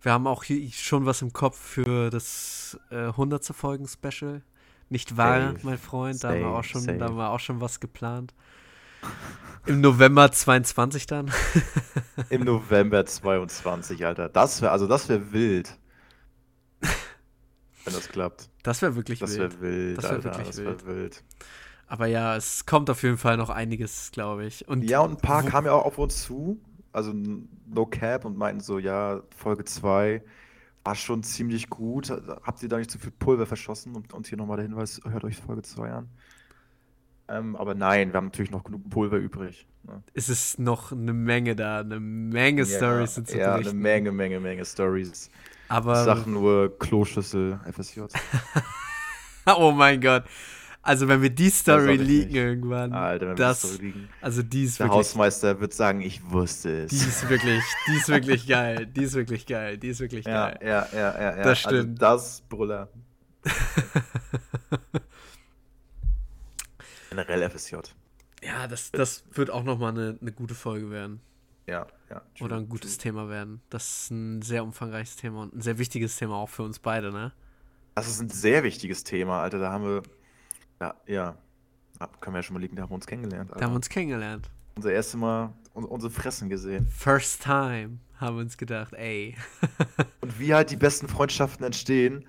Wir 0.00 0.12
haben 0.12 0.26
auch 0.26 0.44
hier 0.44 0.70
schon 0.72 1.06
was 1.06 1.22
im 1.22 1.32
Kopf 1.32 1.58
für 1.58 2.10
das 2.10 2.78
äh, 2.90 3.06
100. 3.08 3.44
Folgen-Special. 3.46 4.42
Nicht 4.88 5.16
wahr, 5.16 5.52
Safe. 5.52 5.58
mein 5.66 5.78
Freund? 5.78 6.22
Da 6.22 6.28
haben, 6.28 6.34
wir 6.38 6.42
Safe, 6.44 6.56
auch 6.58 6.64
schon, 6.64 6.80
safe. 6.82 6.98
da 6.98 7.04
haben 7.06 7.16
wir 7.16 7.30
auch 7.30 7.40
schon 7.40 7.60
was 7.60 7.80
geplant. 7.80 8.34
Im 9.66 9.80
November 9.80 10.30
22 10.30 11.06
dann. 11.06 11.30
Im 12.30 12.44
November 12.44 13.04
22, 13.06 14.04
Alter. 14.06 14.28
Das 14.28 14.60
wäre, 14.60 14.70
also 14.72 14.86
das 14.86 15.08
wäre 15.08 15.32
wild. 15.32 15.76
Wenn 17.84 17.94
das 17.94 18.08
klappt. 18.08 18.48
Das 18.62 18.80
wäre 18.82 18.94
wirklich 18.94 19.18
Das 19.18 19.36
wild. 19.36 19.60
wäre 19.60 19.72
wild, 19.72 19.98
Das 19.98 20.04
wär 20.04 20.10
Alter. 20.12 20.24
wirklich 20.24 20.46
das 20.48 20.58
wäre 20.58 20.86
wild. 20.86 21.24
Aber 21.92 22.06
ja, 22.06 22.36
es 22.36 22.64
kommt 22.64 22.88
auf 22.88 23.02
jeden 23.02 23.18
Fall 23.18 23.36
noch 23.36 23.50
einiges, 23.50 24.12
glaube 24.12 24.46
ich. 24.46 24.66
Und 24.66 24.82
Ja, 24.82 25.00
und 25.00 25.10
ein 25.10 25.16
paar 25.18 25.42
kamen 25.42 25.66
ja 25.66 25.74
auch 25.74 25.84
auf 25.84 25.98
uns 25.98 26.22
zu, 26.22 26.58
also 26.90 27.12
No 27.66 27.84
Cap, 27.84 28.24
und 28.24 28.38
meinten 28.38 28.60
so, 28.60 28.78
ja, 28.78 29.20
Folge 29.36 29.64
2 29.64 30.22
war 30.84 30.94
schon 30.94 31.22
ziemlich 31.22 31.68
gut. 31.68 32.08
Habt 32.08 32.62
ihr 32.62 32.70
da 32.70 32.78
nicht 32.78 32.90
zu 32.90 32.98
viel 32.98 33.10
Pulver 33.10 33.44
verschossen? 33.44 33.94
Und, 33.94 34.14
und 34.14 34.26
hier 34.26 34.38
nochmal 34.38 34.56
der 34.56 34.68
Hinweis, 34.68 35.02
hört 35.06 35.22
euch 35.24 35.36
Folge 35.36 35.60
2 35.60 35.92
an. 35.92 36.08
Ähm, 37.28 37.56
aber 37.56 37.74
nein, 37.74 38.10
wir 38.10 38.16
haben 38.16 38.24
natürlich 38.24 38.52
noch 38.52 38.64
genug 38.64 38.88
Pulver 38.88 39.18
übrig. 39.18 39.68
Ne? 39.82 40.02
es 40.14 40.30
ist 40.30 40.58
noch 40.58 40.92
eine 40.92 41.12
Menge 41.12 41.54
da, 41.54 41.80
eine 41.80 42.00
Menge 42.00 42.64
Stories 42.64 43.16
sind 43.16 43.28
zu 43.28 43.36
ja, 43.36 43.48
eine 43.48 43.64
berichten. 43.64 43.78
Menge, 43.80 44.12
Menge, 44.12 44.40
Menge 44.40 44.64
Stories. 44.64 45.28
Aber 45.68 45.92
Ich 45.92 46.06
sag 46.06 46.26
nur 46.26 46.78
Kloschüssel, 46.78 47.60
FSJ. 47.70 48.00
oh 49.58 49.72
mein 49.72 50.00
Gott. 50.00 50.24
Also 50.84 51.06
wenn 51.06 51.22
wir 51.22 51.30
die 51.30 51.48
Story 51.50 51.96
liegen 51.96 52.34
irgendwann, 52.34 52.92
Alter, 52.92 53.28
wenn 53.28 53.38
wir 53.38 53.44
das, 53.44 53.60
das 53.62 53.74
so 53.74 53.78
liegen. 53.82 54.08
also 54.20 54.42
die 54.42 54.64
ist 54.64 54.80
Der 54.80 54.86
wirklich, 54.86 54.98
Hausmeister 54.98 55.60
wird 55.60 55.72
sagen, 55.74 56.00
ich 56.00 56.28
wusste 56.30 56.86
die 56.86 56.96
es. 56.96 57.06
ist 57.06 57.28
wirklich, 57.28 57.62
die 57.86 57.92
ist 57.96 58.08
wirklich 58.08 58.46
geil, 58.48 58.86
die 58.86 59.02
ist 59.04 59.14
wirklich 59.14 59.46
geil, 59.46 59.78
die 59.78 59.88
ist 59.88 60.00
wirklich 60.00 60.26
Ja, 60.26 60.50
geil. 60.50 60.58
ja, 60.62 60.88
ja, 60.92 61.20
ja, 61.20 61.36
ja. 61.36 61.42
Das 61.44 61.60
stimmt. 61.60 62.02
Also 62.02 62.16
das 62.16 62.40
Brüller. 62.48 62.88
Generell 67.10 67.48
FSJ. 67.50 67.76
Ja, 68.42 68.66
das, 68.66 68.90
das 68.90 69.24
wird 69.32 69.50
auch 69.50 69.62
nochmal 69.62 69.90
eine, 69.92 70.18
eine 70.20 70.32
gute 70.32 70.54
Folge 70.54 70.90
werden. 70.90 71.20
Ja, 71.68 71.86
ja. 72.10 72.22
true, 72.36 72.46
Oder 72.46 72.56
ein 72.56 72.68
gutes 72.68 72.96
true. 72.98 73.02
Thema 73.04 73.28
werden. 73.28 73.60
Das 73.70 73.84
ist 74.04 74.10
ein 74.10 74.42
sehr 74.42 74.64
umfangreiches 74.64 75.14
Thema 75.16 75.42
und 75.42 75.54
ein 75.54 75.60
sehr 75.60 75.78
wichtiges 75.78 76.16
Thema 76.16 76.34
auch 76.36 76.48
für 76.48 76.64
uns 76.64 76.78
beide, 76.80 77.12
ne? 77.12 77.32
Das 77.94 78.08
ist 78.08 78.20
ein 78.20 78.30
sehr 78.30 78.64
wichtiges 78.64 79.04
Thema, 79.04 79.42
Alter. 79.42 79.58
Da 79.58 79.70
haben 79.70 79.84
wir. 79.84 80.02
Ja, 80.82 80.94
ja. 81.06 81.36
Da 82.00 82.08
können 82.20 82.34
wir 82.34 82.40
ja 82.40 82.42
schon 82.42 82.54
mal 82.54 82.60
liegen, 82.60 82.74
da 82.74 82.82
haben 82.82 82.90
wir 82.90 82.96
uns 82.96 83.06
kennengelernt. 83.06 83.50
Da 83.50 83.54
Alter. 83.54 83.66
haben 83.66 83.72
wir 83.72 83.76
uns 83.76 83.88
kennengelernt. 83.88 84.50
unser 84.74 84.90
erstes 84.90 85.14
Mal 85.14 85.52
un 85.74 85.84
unsere 85.84 86.10
Fressen 86.10 86.48
gesehen. 86.50 86.88
First 86.88 87.42
time 87.44 88.00
haben 88.18 88.36
wir 88.36 88.42
uns 88.42 88.56
gedacht, 88.56 88.92
ey. 88.94 89.36
Und 90.20 90.40
wie 90.40 90.52
halt 90.54 90.70
die 90.72 90.76
besten 90.76 91.06
Freundschaften 91.06 91.64
entstehen. 91.64 92.26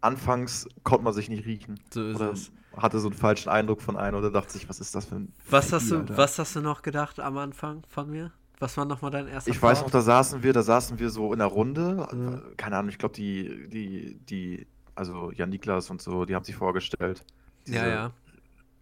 Anfangs 0.00 0.66
konnte 0.82 1.04
man 1.04 1.12
sich 1.12 1.28
nicht 1.28 1.46
riechen. 1.46 1.78
So 1.94 2.04
ist 2.08 2.16
Oder 2.16 2.32
es. 2.32 2.50
hatte 2.76 2.98
so 2.98 3.06
einen 3.08 3.16
falschen 3.16 3.50
Eindruck 3.50 3.80
von 3.80 3.96
einem 3.96 4.18
oder 4.18 4.32
dachte 4.32 4.52
sich, 4.52 4.68
was 4.68 4.80
ist 4.80 4.96
das 4.96 5.04
für 5.04 5.14
ein. 5.14 5.32
Was 5.48 5.66
Ficky, 5.66 5.76
hast 5.76 5.90
du, 5.92 5.98
Alter? 5.98 6.16
was 6.16 6.38
hast 6.40 6.56
du 6.56 6.60
noch 6.60 6.82
gedacht 6.82 7.20
am 7.20 7.38
Anfang 7.38 7.84
von 7.88 8.10
mir? 8.10 8.32
Was 8.58 8.76
war 8.76 8.84
nochmal 8.84 9.12
dein 9.12 9.28
erster 9.28 9.48
Ich 9.52 9.62
weiß 9.62 9.82
noch, 9.82 9.90
da 9.90 10.00
saßen 10.00 10.42
wir, 10.42 10.52
da 10.52 10.64
saßen 10.64 10.98
wir 10.98 11.10
so 11.10 11.32
in 11.32 11.38
der 11.38 11.46
Runde. 11.46 12.08
Ja. 12.12 12.42
Keine 12.56 12.78
Ahnung, 12.78 12.88
ich 12.88 12.98
glaube, 12.98 13.14
die, 13.14 13.68
die, 13.68 14.18
die, 14.28 14.66
also 14.96 15.30
Jan 15.30 15.50
Niklas 15.50 15.88
und 15.90 16.02
so, 16.02 16.24
die 16.24 16.34
haben 16.34 16.44
sich 16.44 16.56
vorgestellt. 16.56 17.24
Ja, 17.66 17.72
Diese- 17.72 17.88
ja. 17.90 18.12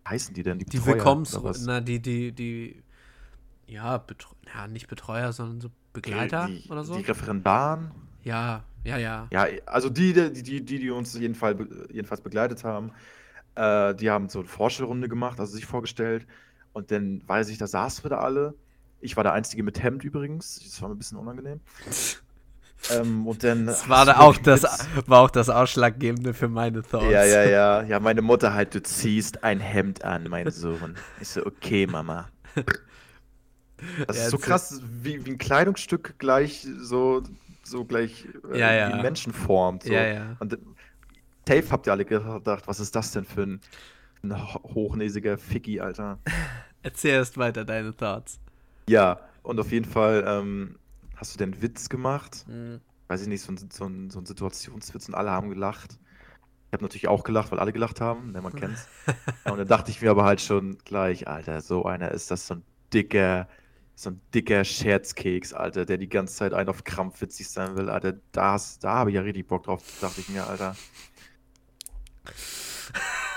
Heißen 0.09 0.35
die 0.35 0.43
denn? 0.43 0.59
Die, 0.59 0.64
Die 0.64 0.85
Willkommens, 0.85 1.38
na, 1.66 1.81
die, 1.81 2.01
die, 2.01 2.33
die, 2.33 2.83
ja, 3.66 3.99
Betreu 3.99 4.35
ja, 4.53 4.66
nicht 4.66 4.88
Betreuer, 4.88 5.33
sondern 5.33 5.61
so 5.61 5.71
Begleiter 5.93 6.49
die, 6.49 6.69
oder 6.69 6.85
so? 6.85 6.97
Die 6.97 7.03
Referendaren. 7.03 7.90
Ja, 8.25 8.64
ja, 8.85 8.97
ja. 8.97 9.29
Ja, 9.31 9.47
also 9.66 9.90
die, 9.90 10.12
die, 10.12 10.43
die, 10.43 10.64
die, 10.64 10.79
die 10.79 10.90
uns 10.90 11.14
jedenfalls, 11.14 11.59
jedenfalls 11.93 12.21
begleitet 12.21 12.64
haben, 12.64 12.93
äh, 13.55 13.95
die 13.95 14.11
haben 14.11 14.29
so 14.29 14.40
eine 14.40 14.49
Vorstellrunde 14.49 15.09
gemacht, 15.09 15.38
also 15.38 15.53
sich 15.55 15.66
vorgestellt. 15.66 16.27
Und 16.73 16.90
dann 16.90 17.23
weiß 17.27 17.49
ich, 17.49 17.59
da 17.59 17.66
saßen 17.66 18.05
wir 18.05 18.11
da 18.11 18.19
alle. 18.19 18.55
Ich 19.01 19.16
war 19.16 19.25
der 19.25 19.33
Einzige 19.33 19.62
mit 19.62 19.83
Hemd 19.83 20.05
übrigens. 20.05 20.61
Das 20.62 20.81
war 20.83 20.88
mir 20.88 20.95
ein 20.95 20.99
bisschen 20.99 21.19
unangenehm. 21.19 21.61
ähm, 22.90 23.27
und 23.27 23.43
dann. 23.45 23.66
Das 23.66 23.88
war 23.88 24.05
da 24.07 24.19
auch 24.19 24.37
das, 24.38 24.62
war 25.07 25.21
auch 25.21 25.31
das 25.31 25.49
Ausschlaggebende 25.49 26.35
für 26.35 26.49
meine 26.49 26.83
Thoughts. 26.83 27.12
Ja, 27.12 27.25
ja, 27.25 27.45
ja. 27.45 27.83
Ja, 27.83 28.01
meine 28.01 28.23
Mutter 28.23 28.55
halt, 28.55 28.75
du 28.75 28.83
ziehst 28.83 29.45
ein 29.45 29.61
Hemd 29.61 30.05
an, 30.05 30.25
mein 30.29 30.51
Sohn. 30.51 30.97
Ich 31.21 31.29
so, 31.29 31.45
okay, 31.45 31.87
Mama. 31.87 32.29
Das 34.07 34.16
Ja, 34.16 34.25
ist 34.25 34.31
so 34.31 34.38
krass, 34.38 34.81
wie, 35.03 35.25
wie 35.25 35.31
ein 35.31 35.38
Kleidungsstück 35.38 36.19
gleich 36.19 36.66
so, 36.81 37.23
so 37.62 37.85
gleich 37.85 38.27
äh, 38.53 38.59
Ja, 38.59 38.73
ja. 38.73 38.99
wie 38.99 39.03
Menschen 39.03 39.33
formt. 39.33 39.85
So. 39.85 39.93
Ja, 39.93 40.07
ja. 40.07 40.37
Und 40.38 40.53
äh, 40.53 40.59
Tape 41.45 41.64
habt 41.71 41.87
ihr 41.87 41.93
alle 41.93 42.05
gedacht, 42.05 42.64
was 42.66 42.81
ist 42.81 42.95
das 42.95 43.12
denn 43.12 43.25
für 43.25 43.43
ein, 43.43 43.61
ein 44.23 44.37
ho- 44.37 44.62
hochnäsiger 44.75 45.38
Ficky, 45.38 45.81
Alter. 45.81 46.19
Erzähl 46.83 47.12
erst 47.12 47.38
weiter 47.38 47.64
deine 47.64 47.95
Thoughts. 47.97 48.38
Ja, 48.88 49.21
und 49.43 49.59
auf 49.61 49.73
jeden 49.73 49.87
Fall 49.90 50.25
ähm, 50.27 50.77
hast 51.21 51.35
du 51.35 51.39
den 51.39 51.61
Witz 51.63 51.89
gemacht. 51.89 52.45
Mhm. 52.49 52.81
Weiß 53.09 53.23
ich 53.23 53.29
nicht, 53.29 53.43
so 53.43 53.53
ein, 53.53 53.59
so 53.71 53.87
ein, 53.87 54.11
so 54.11 54.21
ein 54.21 54.27
Situationswitz 54.27 55.09
und 55.09 55.15
alle 55.15 55.31
haben 55.31 55.51
gelacht. 55.51 55.99
Ich 56.69 56.73
habe 56.73 56.85
natürlich 56.85 57.09
auch 57.09 57.25
gelacht, 57.25 57.51
weil 57.53 57.59
alle 57.59 57.73
gelacht 57.73 58.01
haben, 58.01 58.33
ne, 58.33 58.41
man 58.41 58.55
kennt's. 58.55 58.87
und 59.45 59.59
dann 59.59 59.67
dachte 59.69 59.91
ich 59.91 60.01
mir 60.01 60.11
aber 60.11 60.25
halt 60.25 60.41
schon 60.41 60.79
gleich, 60.85 61.27
Alter, 61.29 61.61
so 61.61 61.85
einer 61.85 62.13
ist 62.13 62.31
das 62.31 62.47
so 62.47 62.55
ein 62.55 62.63
dicker, 62.95 63.49
so 63.97 64.11
ein 64.11 64.21
dicker 64.33 64.65
Scherzkeks, 64.65 65.53
Alter, 65.53 65.85
der 65.85 65.99
die 65.99 66.09
ganze 66.09 66.37
Zeit 66.37 66.55
einen 66.55 66.69
auf 66.69 66.85
Krampf 66.85 67.21
witzig 67.21 67.49
sein 67.49 67.77
will, 67.77 67.91
Alter. 67.91 68.15
Da, 68.33 68.53
hast- 68.53 68.85
da 68.85 68.95
habe 68.95 69.11
ich 69.11 69.17
ja 69.17 69.23
richtig 69.23 69.49
Bock 69.49 69.65
drauf, 69.65 69.83
dachte 70.01 70.21
ich 70.21 70.29
mir, 70.29 70.47
Alter. 70.47 70.77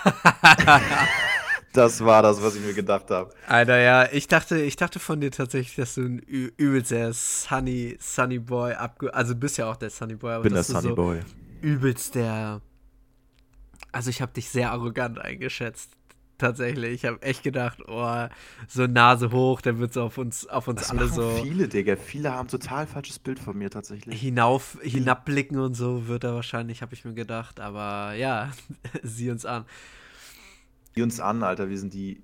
Das 1.73 2.05
war 2.05 2.21
das, 2.21 2.41
was 2.41 2.55
ich 2.55 2.61
mir 2.61 2.73
gedacht 2.73 3.09
habe. 3.09 3.33
Alter, 3.47 3.79
ja, 3.79 4.07
ich 4.11 4.27
dachte, 4.27 4.61
ich 4.61 4.75
dachte 4.75 4.99
von 4.99 5.19
dir 5.19 5.31
tatsächlich, 5.31 5.75
dass 5.75 5.95
du 5.95 6.01
ein 6.01 6.19
übelst 6.19 6.91
der 6.91 7.11
Sunny, 7.13 7.97
Sunny 7.99 8.39
Boy 8.39 8.73
abge... 8.73 9.13
Also 9.13 9.35
bist 9.35 9.57
ja 9.57 9.69
auch 9.69 9.75
der 9.75 9.89
Sunny 9.89 10.15
Boy, 10.15 10.33
aber 10.33 10.43
Bin 10.43 10.53
der 10.53 10.61
du 10.61 10.71
Sunny 10.71 10.89
so 10.89 10.95
Boy. 10.95 11.19
übelst 11.61 12.15
der... 12.15 12.61
Also 13.91 14.09
ich 14.11 14.21
habe 14.21 14.33
dich 14.33 14.49
sehr 14.49 14.71
arrogant 14.71 15.19
eingeschätzt. 15.19 15.91
Tatsächlich. 16.37 16.93
Ich 16.95 17.05
habe 17.05 17.21
echt 17.21 17.43
gedacht, 17.43 17.79
oh, 17.87 18.27
so 18.67 18.87
Nase 18.87 19.31
hoch, 19.31 19.61
dann 19.61 19.79
wird 19.79 19.93
so 19.93 20.03
auf 20.03 20.17
uns, 20.17 20.47
auf 20.47 20.67
uns 20.67 20.81
Das 20.81 20.91
alle 20.91 21.07
so 21.07 21.29
viele, 21.41 21.67
Digga. 21.67 21.95
Viele 21.95 22.33
haben 22.33 22.47
total 22.47 22.87
falsches 22.87 23.19
Bild 23.19 23.39
von 23.39 23.57
mir 23.57 23.69
tatsächlich. 23.69 24.19
hinauf, 24.19 24.77
hinabblicken 24.81 25.59
und 25.59 25.75
so 25.75 26.07
wird 26.07 26.23
er 26.23 26.33
wahrscheinlich, 26.33 26.81
habe 26.81 26.93
ich 26.93 27.05
mir 27.05 27.13
gedacht. 27.13 27.59
Aber 27.59 28.13
ja, 28.13 28.51
sieh 29.03 29.29
uns 29.29 29.45
an. 29.45 29.65
Die 30.95 31.01
uns 31.01 31.19
an, 31.19 31.43
Alter, 31.43 31.69
wir 31.69 31.77
sind 31.77 31.93
die 31.93 32.23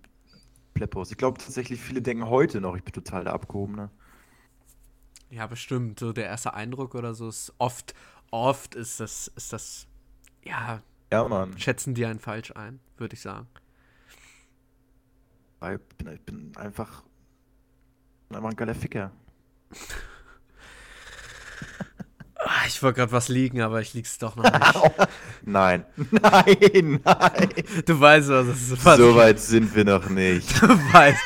Pleppos. 0.73 1.11
Ich 1.11 1.17
glaube 1.17 1.39
tatsächlich, 1.39 1.81
viele 1.81 2.01
denken 2.01 2.27
heute 2.29 2.61
noch, 2.61 2.75
ich 2.75 2.83
bin 2.83 2.93
total 2.93 3.23
der 3.23 3.33
Abgehobene. 3.33 3.89
Ja, 5.29 5.47
bestimmt. 5.47 5.99
So 5.99 6.13
der 6.13 6.25
erste 6.25 6.53
Eindruck 6.53 6.95
oder 6.95 7.13
so 7.13 7.27
ist 7.29 7.53
oft, 7.57 7.93
oft 8.31 8.75
ist 8.75 8.99
das, 8.99 9.27
ist 9.35 9.53
das, 9.53 9.87
ja, 10.43 10.81
Ja, 11.11 11.27
Mann. 11.27 11.57
schätzen 11.57 11.93
die 11.93 12.05
einen 12.05 12.19
falsch 12.19 12.51
ein, 12.55 12.79
würde 12.97 13.13
ich 13.15 13.21
sagen. 13.21 13.47
Ich 15.61 15.79
bin, 15.97 16.13
ich 16.13 16.21
bin 16.21 16.51
einfach, 16.55 17.03
bin 18.29 18.37
einfach 18.37 18.49
ein 18.49 18.55
geiler 18.55 18.75
Ficker. 18.75 19.11
Ich 22.69 22.83
wollte 22.83 22.97
gerade 22.99 23.11
was 23.11 23.29
liegen, 23.29 23.61
aber 23.61 23.81
ich 23.81 23.95
lieg's 23.95 24.19
doch 24.19 24.35
noch 24.35 24.43
nicht. 24.43 25.07
Nein, 25.41 25.85
nein, 26.11 26.99
nein. 27.03 27.49
Du 27.85 27.99
weißt, 27.99 28.29
was 28.29 28.45
es 28.47 28.71
ist. 28.71 28.83
So 28.83 29.15
weit 29.15 29.39
sind 29.39 29.75
wir 29.75 29.85
noch 29.85 30.07
nicht. 30.09 30.61
Du 30.61 30.67
weißt. 30.67 31.19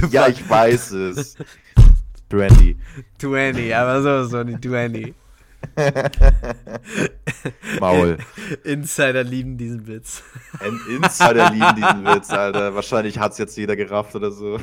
Du 0.00 0.06
ja, 0.06 0.26
ich 0.28 0.48
weiß 0.48 0.92
es. 0.92 1.36
Brandy. 2.30 2.78
20, 3.18 3.76
aber 3.76 4.02
so, 4.02 4.24
so 4.24 4.42
nicht 4.42 4.62
20. 4.64 5.14
Maul. 7.78 8.16
Insider 8.64 9.22
lieben 9.22 9.58
diesen 9.58 9.86
Witz. 9.86 10.22
Insider 10.88 11.50
lieben 11.50 11.76
diesen 11.76 12.04
Witz, 12.06 12.30
Alter. 12.30 12.74
Wahrscheinlich 12.74 13.18
hat 13.18 13.32
es 13.32 13.38
jetzt 13.38 13.56
jeder 13.58 13.76
gerafft 13.76 14.14
oder 14.14 14.30
so. 14.30 14.58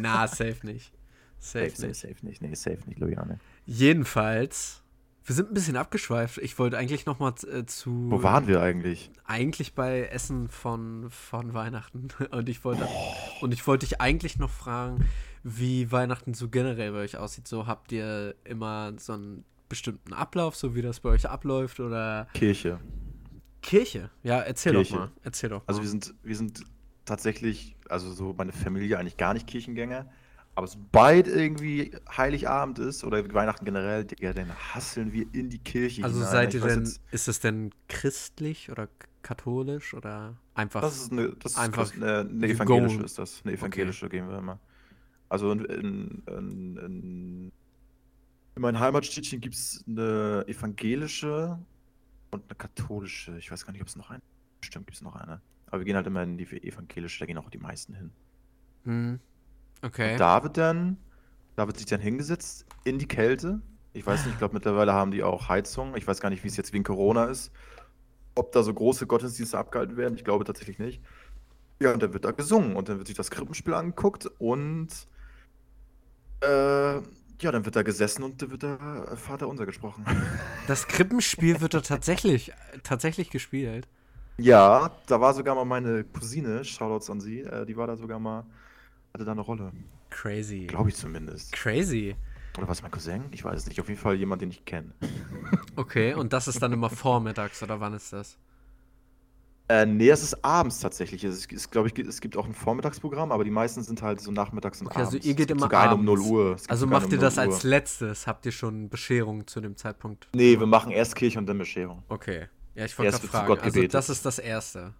Na, 0.00 0.28
safe 0.28 0.58
nicht. 0.62 0.92
Safe, 1.40 1.70
safe, 1.70 1.86
nicht. 1.88 2.00
safe 2.00 2.14
nicht. 2.22 2.42
Nee, 2.42 2.54
safe 2.54 2.78
nicht, 2.86 3.00
Loyane. 3.00 3.40
Jedenfalls, 3.66 4.82
wir 5.28 5.34
sind 5.34 5.50
ein 5.50 5.54
bisschen 5.54 5.76
abgeschweift. 5.76 6.38
Ich 6.38 6.58
wollte 6.58 6.78
eigentlich 6.78 7.04
noch 7.04 7.18
mal 7.18 7.34
äh, 7.52 7.66
zu. 7.66 8.10
Wo 8.10 8.22
waren 8.22 8.46
wir 8.46 8.62
eigentlich? 8.62 9.10
Eigentlich 9.26 9.74
bei 9.74 10.04
Essen 10.04 10.48
von, 10.48 11.10
von 11.10 11.52
Weihnachten. 11.52 12.08
Und 12.30 12.48
ich 12.48 12.64
wollte 12.64 12.88
und 13.42 13.52
ich 13.52 13.66
wollte 13.66 13.86
dich 13.86 14.00
eigentlich 14.00 14.38
noch 14.38 14.50
fragen, 14.50 15.04
wie 15.42 15.92
Weihnachten 15.92 16.32
so 16.32 16.48
generell 16.48 16.92
bei 16.92 17.00
euch 17.00 17.18
aussieht. 17.18 17.46
So 17.46 17.66
habt 17.66 17.92
ihr 17.92 18.36
immer 18.44 18.94
so 18.98 19.12
einen 19.12 19.44
bestimmten 19.68 20.14
Ablauf, 20.14 20.56
so 20.56 20.74
wie 20.74 20.80
das 20.80 21.00
bei 21.00 21.10
euch 21.10 21.28
abläuft 21.28 21.78
oder 21.78 22.26
Kirche. 22.32 22.80
Kirche? 23.60 24.10
Ja, 24.22 24.38
erzähl 24.40 24.72
Kirche. 24.72 24.92
doch 24.92 25.00
mal. 25.00 25.10
Erzähl 25.24 25.50
doch. 25.50 25.62
Also 25.66 25.80
mal. 25.80 25.84
wir 25.84 25.90
sind, 25.90 26.14
wir 26.22 26.36
sind 26.36 26.64
tatsächlich, 27.04 27.76
also 27.90 28.10
so 28.12 28.34
meine 28.36 28.52
Familie 28.52 28.98
eigentlich 28.98 29.18
gar 29.18 29.34
nicht 29.34 29.46
Kirchengänger. 29.46 30.10
Aber 30.58 30.66
sobald 30.66 31.28
irgendwie 31.28 31.92
Heiligabend 32.16 32.80
ist 32.80 33.04
oder 33.04 33.32
Weihnachten 33.32 33.64
generell, 33.64 34.04
Digga, 34.04 34.32
dann 34.32 34.50
hasseln 34.74 35.12
wir 35.12 35.32
in 35.32 35.50
die 35.50 35.60
Kirche 35.60 36.02
Also 36.02 36.16
hinein. 36.16 36.32
seid 36.32 36.52
ihr 36.54 36.60
denn, 36.62 36.80
jetzt- 36.80 37.00
ist 37.12 37.28
es 37.28 37.38
denn 37.38 37.70
christlich 37.88 38.68
oder 38.68 38.88
katholisch 39.22 39.94
oder 39.94 40.34
einfach? 40.56 40.80
Das 40.80 40.96
ist 40.96 41.12
eine, 41.12 41.28
das 41.36 41.52
ist 41.52 41.58
Einfach 41.58 41.94
äh, 41.94 41.98
eine 41.98 42.46
you 42.48 42.54
evangelische 42.54 42.98
go- 42.98 43.04
ist 43.04 43.18
das. 43.20 43.40
Eine 43.44 43.54
evangelische 43.54 44.08
gehen 44.08 44.28
wir 44.28 44.38
immer. 44.38 44.58
Also 45.28 45.52
in, 45.52 45.64
in, 45.66 46.22
in, 46.26 46.76
in, 46.76 47.52
in 48.56 48.60
meinem 48.62 48.80
Heimatstädtchen 48.80 49.40
gibt 49.40 49.54
es 49.54 49.84
eine 49.86 50.42
evangelische 50.48 51.56
und 52.32 52.42
eine 52.48 52.56
katholische. 52.56 53.38
Ich 53.38 53.48
weiß 53.52 53.64
gar 53.64 53.70
nicht, 53.72 53.82
ob 53.82 53.86
es 53.86 53.94
noch 53.94 54.10
eine. 54.10 54.22
Bestimmt 54.60 54.86
gibt 54.88 54.96
es 54.96 55.02
noch 55.02 55.14
eine. 55.14 55.40
Aber 55.68 55.78
wir 55.78 55.84
gehen 55.84 55.94
halt 55.94 56.08
immer 56.08 56.24
in 56.24 56.36
die 56.36 56.48
evangelische, 56.66 57.20
da 57.20 57.26
gehen 57.26 57.38
auch 57.38 57.48
die 57.48 57.58
meisten 57.58 57.94
hin. 57.94 58.10
Hm. 58.82 59.20
Okay. 59.82 60.12
Und 60.12 60.20
da 60.20 60.42
wird 60.42 60.56
dann, 60.56 60.96
da 61.56 61.66
wird 61.66 61.76
sich 61.76 61.86
dann 61.86 62.00
hingesetzt 62.00 62.66
in 62.84 62.98
die 62.98 63.08
Kälte. 63.08 63.60
Ich 63.92 64.06
weiß 64.06 64.24
nicht, 64.24 64.34
ich 64.34 64.38
glaube 64.38 64.54
mittlerweile 64.54 64.92
haben 64.92 65.10
die 65.10 65.22
auch 65.22 65.48
Heizung. 65.48 65.96
Ich 65.96 66.06
weiß 66.06 66.20
gar 66.20 66.30
nicht, 66.30 66.44
wie 66.44 66.48
es 66.48 66.56
jetzt 66.56 66.72
wegen 66.72 66.84
Corona 66.84 67.24
ist. 67.24 67.50
Ob 68.34 68.52
da 68.52 68.62
so 68.62 68.72
große 68.72 69.06
Gottesdienste 69.06 69.58
abgehalten 69.58 69.96
werden. 69.96 70.14
Ich 70.14 70.24
glaube 70.24 70.44
tatsächlich 70.44 70.78
nicht. 70.78 71.02
Ja, 71.80 71.92
und 71.92 72.02
dann 72.02 72.12
wird 72.12 72.24
da 72.24 72.32
gesungen 72.32 72.76
und 72.76 72.88
dann 72.88 72.98
wird 72.98 73.06
sich 73.06 73.16
das 73.16 73.30
Krippenspiel 73.30 73.74
angeguckt 73.74 74.26
und 74.38 74.88
äh, 76.40 76.94
ja, 77.40 77.52
dann 77.52 77.64
wird 77.64 77.76
da 77.76 77.82
gesessen 77.82 78.24
und 78.24 78.42
da 78.42 78.50
wird 78.50 78.64
da 78.64 79.16
Vater 79.16 79.48
unser 79.48 79.66
gesprochen. 79.66 80.04
Das 80.66 80.86
Krippenspiel 80.86 81.62
wird 81.62 81.72
da 81.72 81.80
tatsächlich, 81.80 82.52
tatsächlich 82.82 83.30
gespielt. 83.30 83.88
Ja, 84.36 84.90
da 85.06 85.20
war 85.20 85.32
sogar 85.32 85.54
mal 85.54 85.64
meine 85.64 86.04
Cousine, 86.04 86.62
Shoutouts 86.62 87.08
an 87.08 87.20
sie, 87.20 87.40
äh, 87.40 87.64
die 87.64 87.76
war 87.76 87.86
da 87.86 87.96
sogar 87.96 88.18
mal, 88.18 88.44
hatte 89.14 89.24
da 89.24 89.32
eine 89.32 89.40
Rolle. 89.40 89.72
Crazy. 90.10 90.66
Glaube 90.66 90.88
ich 90.90 90.96
zumindest. 90.96 91.52
Crazy. 91.52 92.16
Oder 92.56 92.66
war 92.66 92.72
es 92.72 92.82
mein 92.82 92.90
Cousin? 92.90 93.24
Ich 93.30 93.44
weiß 93.44 93.56
es 93.60 93.66
nicht. 93.68 93.80
Auf 93.80 93.88
jeden 93.88 94.00
Fall 94.00 94.14
jemand, 94.16 94.42
den 94.42 94.50
ich 94.50 94.64
kenne. 94.64 94.92
Okay, 95.76 96.14
und 96.14 96.32
das 96.32 96.48
ist 96.48 96.60
dann 96.60 96.72
immer 96.72 96.90
vormittags 96.90 97.62
oder 97.62 97.78
wann 97.78 97.94
ist 97.94 98.12
das? 98.12 98.36
Äh, 99.68 99.86
nee, 99.86 100.08
es 100.08 100.22
ist 100.24 100.44
abends 100.44 100.80
tatsächlich. 100.80 101.22
Es 101.22 101.46
ist, 101.46 101.70
glaube 101.70 101.86
ich, 101.88 101.96
es 101.98 102.20
gibt 102.20 102.36
auch 102.36 102.46
ein 102.46 102.52
Vormittagsprogramm, 102.54 103.30
aber 103.30 103.44
die 103.44 103.50
meisten 103.52 103.82
sind 103.84 104.02
halt 104.02 104.20
so 104.20 104.32
nachmittags 104.32 104.80
und 104.80 104.88
Okay, 104.88 104.98
also 104.98 105.10
abends. 105.12 105.26
ihr 105.26 105.30
Es 105.32 105.36
geht 105.36 105.50
immer 105.52 105.60
sogar 105.62 105.90
einen 105.90 106.00
um 106.00 106.08
abends. 106.08 106.22
0 106.26 106.32
Uhr. 106.32 106.56
Also 106.68 106.86
macht 106.88 107.12
ihr 107.12 107.18
um 107.18 107.20
das 107.22 107.36
0 107.36 107.44
als 107.44 107.64
Uhr. 107.64 107.70
letztes? 107.70 108.26
Habt 108.26 108.44
ihr 108.46 108.52
schon 108.52 108.88
Bescherung 108.88 109.46
zu 109.46 109.60
dem 109.60 109.76
Zeitpunkt? 109.76 110.28
Nee, 110.34 110.58
wir 110.58 110.66
machen 110.66 110.90
erst 110.90 111.14
Kirche 111.14 111.38
und 111.38 111.46
dann 111.46 111.58
Bescherung. 111.58 112.02
Okay. 112.08 112.48
Ja, 112.74 112.86
ich 112.86 112.98
wollte 112.98 113.12
gerade 113.12 113.28
fragen. 113.28 113.60
Also 113.60 113.86
das 113.86 114.08
ist 114.08 114.24
das 114.26 114.38
Erste, 114.40 114.94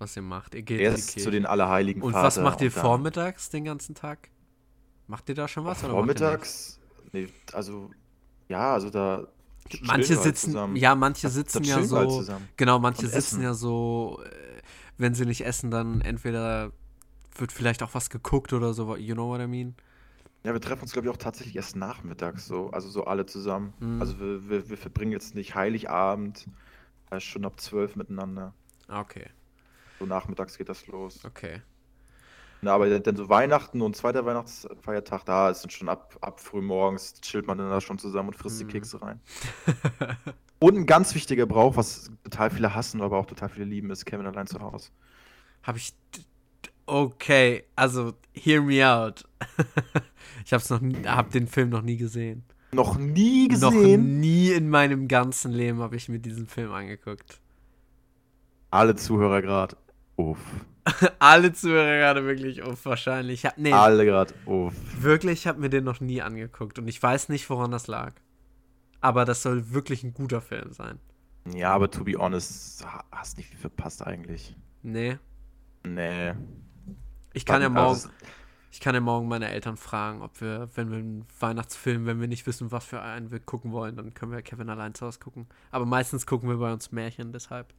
was 0.00 0.16
ihr 0.16 0.22
macht. 0.22 0.54
Ihr 0.54 0.62
geht 0.62 0.80
Erst 0.80 1.20
zu 1.20 1.30
den 1.30 1.46
Allerheiligen 1.46 2.02
und 2.02 2.12
Vater 2.12 2.26
was 2.26 2.38
macht 2.38 2.60
ihr 2.62 2.70
vormittags 2.70 3.50
den 3.50 3.64
ganzen 3.64 3.94
Tag? 3.94 4.30
Macht 5.06 5.28
ihr 5.28 5.34
da 5.34 5.48
schon 5.48 5.64
was? 5.64 5.82
Vormittags? 5.82 6.78
Nee, 7.12 7.28
also, 7.52 7.90
ja, 8.48 8.72
also 8.74 8.90
da. 8.90 9.26
Manche 9.82 10.10
wir 10.10 10.16
halt 10.16 10.24
sitzen, 10.24 10.50
zusammen. 10.52 10.76
ja, 10.76 10.94
manche 10.94 11.28
sitzen 11.28 11.64
ja 11.64 11.76
halt 11.76 11.86
so, 11.86 12.24
genau, 12.56 12.78
manche 12.78 13.02
und 13.02 13.12
sitzen 13.12 13.36
essen. 13.36 13.42
ja 13.42 13.54
so, 13.54 14.20
äh, 14.24 14.62
wenn 14.98 15.14
sie 15.14 15.26
nicht 15.26 15.44
essen, 15.44 15.70
dann 15.70 16.00
entweder 16.00 16.72
wird 17.36 17.52
vielleicht 17.52 17.82
auch 17.82 17.94
was 17.94 18.10
geguckt 18.10 18.52
oder 18.52 18.72
so, 18.74 18.96
you 18.96 19.14
know 19.14 19.28
what 19.28 19.40
I 19.40 19.46
mean? 19.46 19.74
Ja, 20.42 20.52
wir 20.52 20.60
treffen 20.60 20.82
uns, 20.82 20.92
glaube 20.92 21.06
ich, 21.06 21.12
auch 21.12 21.18
tatsächlich 21.18 21.54
erst 21.56 21.76
nachmittags, 21.76 22.46
so, 22.46 22.70
also 22.70 22.88
so 22.88 23.04
alle 23.04 23.26
zusammen. 23.26 23.74
Mhm. 23.78 24.00
Also 24.00 24.18
wir, 24.18 24.48
wir, 24.48 24.70
wir 24.70 24.78
verbringen 24.78 25.12
jetzt 25.12 25.34
nicht 25.34 25.54
Heiligabend, 25.54 26.46
äh, 27.10 27.20
schon 27.20 27.44
ab 27.44 27.60
12 27.60 27.96
miteinander. 27.96 28.54
Ah, 28.88 29.00
Okay, 29.00 29.26
So 30.00 30.06
nachmittags 30.06 30.58
geht 30.58 30.68
das 30.68 30.86
los. 30.88 31.20
okay. 31.24 31.62
Na, 32.62 32.74
aber 32.74 32.90
dann, 32.90 33.02
dann 33.02 33.16
so 33.16 33.28
Weihnachten 33.30 33.80
und 33.80 33.96
zweiter 33.96 34.26
Weihnachtsfeiertag, 34.26 35.24
da 35.24 35.48
ist 35.48 35.62
dann 35.62 35.70
schon 35.70 35.88
ab, 35.88 36.16
ab 36.20 36.40
früh 36.40 36.60
morgens, 36.60 37.14
chillt 37.22 37.46
man 37.46 37.56
dann 37.56 37.70
da 37.70 37.80
schon 37.80 37.98
zusammen 37.98 38.30
und 38.30 38.34
frisst 38.36 38.60
Mhm. 38.62 38.66
die 38.68 38.72
Kekse 38.72 39.00
rein. 39.00 39.20
Und 40.62 40.76
ein 40.76 40.84
ganz 40.84 41.14
wichtiger 41.14 41.46
Brauch, 41.46 41.76
was 41.76 42.10
total 42.22 42.50
viele 42.50 42.74
hassen, 42.74 43.00
aber 43.00 43.16
auch 43.16 43.24
total 43.24 43.48
viele 43.48 43.64
lieben, 43.64 43.90
ist 43.90 44.04
Kevin 44.04 44.26
allein 44.26 44.46
zu 44.46 44.60
Hause. 44.60 44.90
Hab 45.62 45.76
ich, 45.76 45.94
okay, 46.84 47.64
also, 47.76 48.12
hear 48.34 48.60
me 48.60 48.86
out. 48.86 49.26
ich 50.44 50.52
hab's 50.52 50.68
noch 50.68 50.82
nie, 50.82 50.96
hab 51.06 51.30
den 51.30 51.46
Film 51.46 51.70
noch 51.70 51.80
nie 51.80 51.96
gesehen. 51.96 52.44
Noch 52.72 52.98
nie 52.98 53.48
Noch 53.48 53.70
gesehen. 53.72 54.20
nie 54.20 54.50
in 54.50 54.68
meinem 54.68 55.08
ganzen 55.08 55.50
Leben 55.52 55.80
habe 55.80 55.96
ich 55.96 56.10
mir 56.10 56.18
diesen 56.18 56.46
Film 56.46 56.72
angeguckt. 56.72 57.40
Alle 58.70 58.94
Zuhörer 58.96 59.40
gerade. 59.40 59.78
Uff. 60.20 60.40
Alle 61.18 61.52
Zuhörer 61.52 61.98
gerade 61.98 62.24
wirklich 62.24 62.62
uff, 62.64 62.84
wahrscheinlich. 62.84 63.42
Ja, 63.42 63.52
nee, 63.56 63.72
Alle 63.72 64.04
gerade. 64.04 64.34
Uff. 64.46 64.74
wirklich, 65.02 65.40
ich 65.40 65.46
habe 65.46 65.60
mir 65.60 65.68
den 65.70 65.84
noch 65.84 66.00
nie 66.00 66.22
angeguckt 66.22 66.78
und 66.78 66.88
ich 66.88 67.02
weiß 67.02 67.28
nicht, 67.28 67.48
woran 67.50 67.70
das 67.70 67.86
lag. 67.86 68.12
Aber 69.00 69.24
das 69.24 69.42
soll 69.42 69.72
wirklich 69.72 70.02
ein 70.04 70.12
guter 70.14 70.40
Film 70.40 70.72
sein. 70.72 70.98
Ja, 71.54 71.72
aber 71.72 71.90
to 71.90 72.04
be 72.04 72.14
honest, 72.18 72.84
ha- 72.84 73.04
hast 73.12 73.36
nicht 73.38 73.48
viel 73.48 73.58
verpasst 73.58 74.06
eigentlich. 74.06 74.54
Nee. 74.82 75.18
Nee. 75.84 76.34
Ich 77.32 77.46
kann 77.46 77.62
ja 77.62 77.68
Also, 77.68 77.80
morgen, 77.80 77.96
es- 77.96 78.10
ich 78.72 78.80
kann 78.80 78.94
ja 78.94 79.00
morgen 79.00 79.26
meine 79.28 79.48
Eltern 79.50 79.76
fragen, 79.76 80.20
ob 80.22 80.40
wir, 80.40 80.68
wenn 80.74 80.90
wir 80.90 80.98
einen 80.98 81.24
Weihnachtsfilm, 81.40 82.04
wenn 82.06 82.20
wir 82.20 82.28
nicht 82.28 82.46
wissen, 82.46 82.70
was 82.72 82.84
für 82.84 83.00
einen 83.00 83.30
wir 83.30 83.40
gucken 83.40 83.72
wollen, 83.72 83.96
dann 83.96 84.12
können 84.14 84.32
wir 84.32 84.42
Kevin 84.42 84.68
allein 84.68 84.94
zu 84.94 85.06
Hause 85.06 85.18
gucken. 85.18 85.46
Aber 85.70 85.86
meistens 85.86 86.26
gucken 86.26 86.48
wir 86.48 86.56
bei 86.58 86.72
uns 86.72 86.92
Märchen, 86.92 87.32
deshalb. 87.32 87.72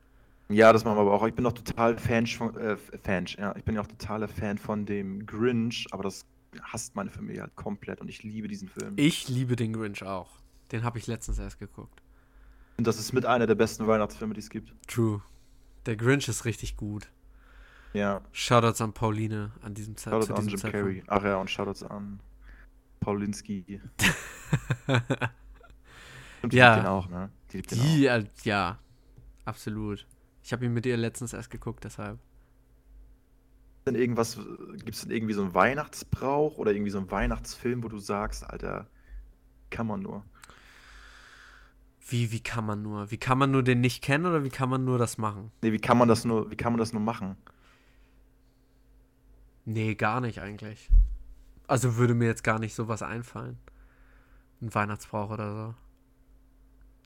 Ja, 0.51 0.73
das 0.73 0.83
machen 0.85 0.97
wir 0.97 1.01
aber 1.01 1.13
auch. 1.13 1.25
Ich 1.27 1.33
bin 1.33 1.43
noch 1.43 1.53
total 1.53 1.97
Fan 1.97 2.27
von, 2.27 2.55
äh, 2.57 2.77
Fan, 2.77 3.25
ja, 3.37 3.55
ich 3.55 3.63
bin 3.63 3.75
ja 3.75 3.81
auch 3.81 3.87
totaler 3.87 4.27
Fan 4.27 4.57
von 4.57 4.85
dem 4.85 5.25
Grinch, 5.25 5.87
aber 5.91 6.03
das 6.03 6.25
hasst 6.61 6.95
meine 6.95 7.09
Familie 7.09 7.41
halt 7.41 7.55
komplett 7.55 8.01
und 8.01 8.09
ich 8.09 8.23
liebe 8.23 8.47
diesen 8.47 8.67
Film. 8.67 8.93
Ich 8.97 9.29
liebe 9.29 9.55
den 9.55 9.73
Grinch 9.73 10.03
auch. 10.03 10.29
Den 10.71 10.83
habe 10.83 10.97
ich 10.97 11.07
letztens 11.07 11.39
erst 11.39 11.59
geguckt. 11.59 12.01
Und 12.77 12.87
das 12.87 12.97
ist 12.99 13.13
mit 13.13 13.25
einer 13.25 13.47
der 13.47 13.55
besten 13.55 13.87
Weihnachtsfilme, 13.87 14.33
die 14.33 14.39
es 14.39 14.49
gibt. 14.49 14.73
True. 14.87 15.21
Der 15.85 15.95
Grinch 15.95 16.27
ist 16.27 16.45
richtig 16.45 16.77
gut. 16.77 17.09
Ja. 17.93 18.21
Shoutouts 18.31 18.81
an 18.81 18.93
Pauline 18.93 19.51
an 19.61 19.73
diesem 19.73 19.97
Zeit. 19.97 20.13
Shoutouts 20.13 20.39
an 20.39 20.47
Jim 20.47 20.59
Carrey. 20.61 21.03
Ach 21.07 21.23
ja, 21.23 21.37
und 21.37 21.49
Shoutouts 21.49 21.83
an 21.83 22.19
Paulinski. 23.01 23.81
Zeitpunkt. 24.87 25.31
Und 26.41 26.53
die 26.53 26.57
Ja. 26.57 26.73
liebt 26.73 26.85
den 26.85 26.89
auch, 26.89 27.09
ne? 27.09 27.29
Die 27.51 27.57
liebt 27.57 27.71
den 27.71 27.79
auch. 27.79 27.85
Äh, 27.85 28.25
ja, 28.43 28.79
absolut. 29.45 30.07
Ich 30.43 30.53
habe 30.53 30.65
ihn 30.65 30.73
mit 30.73 30.85
ihr 30.85 30.97
letztens 30.97 31.33
erst 31.33 31.49
geguckt, 31.49 31.83
deshalb. 31.83 32.19
denn 33.85 33.95
irgendwas, 33.95 34.37
gibt 34.83 34.95
es 34.95 35.01
denn 35.01 35.11
irgendwie 35.11 35.33
so 35.33 35.41
einen 35.41 35.53
Weihnachtsbrauch 35.53 36.57
oder 36.57 36.71
irgendwie 36.71 36.91
so 36.91 36.99
einen 36.99 37.09
Weihnachtsfilm, 37.11 37.83
wo 37.83 37.87
du 37.87 37.97
sagst, 37.99 38.47
Alter, 38.49 38.87
kann 39.69 39.87
man 39.87 40.01
nur. 40.01 40.23
Wie, 42.07 42.31
wie 42.31 42.41
kann 42.41 42.65
man 42.65 42.81
nur? 42.81 43.09
Wie 43.11 43.17
kann 43.17 43.37
man 43.37 43.51
nur 43.51 43.63
den 43.63 43.81
nicht 43.81 44.03
kennen 44.03 44.25
oder 44.25 44.43
wie 44.43 44.49
kann 44.49 44.69
man 44.69 44.83
nur 44.85 44.97
das 44.97 45.17
machen? 45.17 45.51
Nee, 45.61 45.71
wie 45.71 45.79
kann 45.79 45.97
man 45.97 46.07
das 46.09 46.25
nur, 46.25 46.51
wie 46.51 46.55
kann 46.57 46.73
man 46.73 46.79
das 46.79 46.93
nur 46.93 47.01
machen? 47.01 47.37
Nee, 49.65 49.95
gar 49.95 50.21
nicht 50.21 50.41
eigentlich. 50.41 50.89
Also 51.67 51.95
würde 51.95 52.13
mir 52.13 52.25
jetzt 52.25 52.43
gar 52.43 52.59
nicht 52.59 52.75
sowas 52.75 53.01
einfallen. 53.01 53.57
Ein 54.61 54.73
Weihnachtsbrauch 54.73 55.29
oder 55.29 55.53
so. 55.53 55.75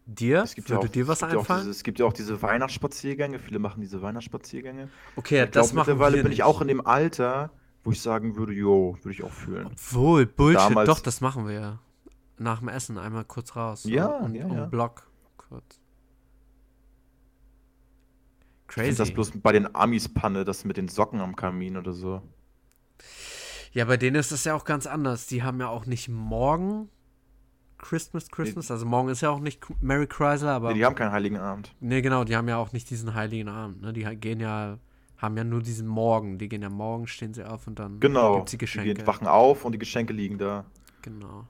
Dir? 0.07 0.43
Es 0.43 0.53
gibt 0.53 0.69
ja 0.69 0.75
würde 0.75 0.87
auch, 0.87 0.91
dir 0.91 1.07
was 1.07 1.21
es 1.23 1.31
ja 1.31 1.39
einfallen? 1.39 1.61
diese, 1.61 1.71
es 1.71 1.83
gibt 1.83 1.99
ja 1.99 2.05
auch 2.05 2.13
diese 2.13 2.39
Weihnachtsspaziergänge, 2.41 3.39
viele 3.39 3.57
machen 3.57 3.81
diese 3.81 4.01
Weihnachtsspaziergänge. 4.01 4.89
okay, 5.15 5.43
ich 5.45 5.51
das 5.51 5.69
glaube, 5.69 5.75
machen 5.75 5.89
mittlerweile 5.93 6.23
bin 6.23 6.31
ich 6.31 6.43
auch 6.43 6.61
in 6.61 6.67
dem 6.67 6.85
Alter, 6.85 7.51
wo 7.83 7.91
ich 7.91 8.01
sagen 8.01 8.35
würde, 8.35 8.53
jo, 8.53 8.97
würde 9.01 9.11
ich 9.11 9.23
auch 9.23 9.31
fühlen. 9.31 9.67
Obwohl, 9.67 10.27
Bullshit, 10.27 10.59
Damals- 10.59 10.87
doch, 10.87 10.99
das 10.99 11.21
machen 11.21 11.47
wir 11.47 11.53
ja. 11.53 11.79
Nach 12.37 12.59
dem 12.59 12.67
Essen 12.67 12.97
einmal 12.97 13.25
kurz 13.25 13.55
raus. 13.55 13.85
Ja, 13.85 14.07
um, 14.07 14.35
ja, 14.35 14.47
ja. 14.47 14.65
Block 14.65 15.09
kurz. 15.37 15.79
Ich 18.67 18.75
Crazy. 18.75 18.97
das 18.97 19.11
bloß 19.11 19.31
bei 19.41 19.53
den 19.53 19.73
Amis 19.73 20.13
Panne, 20.13 20.43
das 20.43 20.65
mit 20.65 20.75
den 20.77 20.89
Socken 20.89 21.21
am 21.21 21.35
Kamin 21.35 21.77
oder 21.77 21.93
so. 21.93 22.21
Ja, 23.71 23.85
bei 23.85 23.97
denen 23.97 24.17
ist 24.17 24.31
das 24.31 24.43
ja 24.43 24.53
auch 24.53 24.65
ganz 24.65 24.85
anders. 24.85 25.27
Die 25.27 25.43
haben 25.43 25.59
ja 25.59 25.69
auch 25.69 25.85
nicht 25.85 26.09
morgen 26.09 26.89
Christmas, 27.77 28.29
Christmas. 28.29 28.71
Also 28.71 28.85
morgen 28.85 29.09
ist 29.09 29.21
ja 29.21 29.29
auch 29.29 29.39
nicht 29.39 29.61
Mary 29.81 30.07
Chrysler, 30.07 30.51
aber. 30.51 30.69
Nee, 30.69 30.75
die 30.75 30.85
haben 30.85 30.95
keinen 30.95 31.11
Heiligen 31.11 31.37
Abend. 31.37 31.73
Nee, 31.79 32.01
genau, 32.01 32.23
die 32.23 32.35
haben 32.35 32.47
ja 32.47 32.57
auch 32.57 32.71
nicht 32.73 32.89
diesen 32.89 33.13
heiligen 33.13 33.47
Abend. 33.49 33.81
Ne? 33.81 33.93
Die 33.93 34.03
gehen 34.15 34.39
ja, 34.39 34.77
haben 35.17 35.37
ja 35.37 35.43
nur 35.43 35.61
diesen 35.61 35.87
Morgen. 35.87 36.37
Die 36.37 36.47
gehen 36.49 36.61
ja 36.61 36.69
morgen, 36.69 37.07
stehen 37.07 37.33
sie 37.33 37.43
auf 37.43 37.67
und 37.67 37.77
dann 37.79 37.99
Genau. 37.99 38.37
gibt's 38.37 38.51
die 38.51 38.57
Die 38.57 38.65
Geschenke. 38.65 38.93
gehen, 38.93 39.07
wachen 39.07 39.27
auf 39.27 39.65
und 39.65 39.71
die 39.73 39.79
Geschenke 39.79 40.13
liegen 40.13 40.37
da. 40.37 40.65
Genau. 41.01 41.47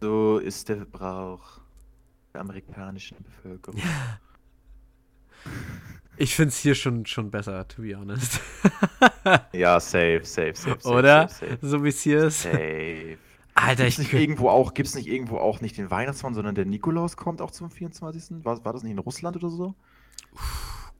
So 0.00 0.38
ist 0.38 0.68
der 0.68 0.84
Brauch 0.84 1.60
der 2.34 2.42
amerikanischen 2.42 3.16
Bevölkerung. 3.24 3.80
Ich 6.18 6.34
find's 6.34 6.56
hier 6.58 6.74
schon, 6.74 7.04
schon 7.04 7.30
besser, 7.30 7.68
to 7.68 7.82
be 7.82 7.94
honest. 7.94 8.40
Ja, 9.52 9.78
safe, 9.78 10.20
safe, 10.24 10.54
safe, 10.54 10.80
safe. 10.80 10.88
Oder? 10.88 11.28
Safe, 11.28 11.50
safe. 11.50 11.58
So 11.66 11.84
wie 11.84 11.88
es 11.90 12.00
hier 12.00 12.24
ist. 12.24 12.42
safe. 12.42 13.18
Alter, 13.56 13.84
Gibt's 13.84 13.98
ich 13.98 14.12
nicht 14.12 14.12
irgendwo 14.12 14.48
auch, 14.50 14.74
gibt's 14.74 14.94
nicht 14.94 15.08
irgendwo 15.08 15.38
auch 15.38 15.60
nicht 15.60 15.76
den 15.78 15.90
Weihnachtsmann, 15.90 16.34
sondern 16.34 16.54
der 16.54 16.66
Nikolaus 16.66 17.16
kommt 17.16 17.40
auch 17.40 17.50
zum 17.50 17.70
24. 17.70 18.44
War, 18.44 18.64
war 18.64 18.72
das 18.72 18.82
nicht 18.82 18.92
in 18.92 18.98
Russland 18.98 19.36
oder 19.36 19.50
so? 19.50 19.74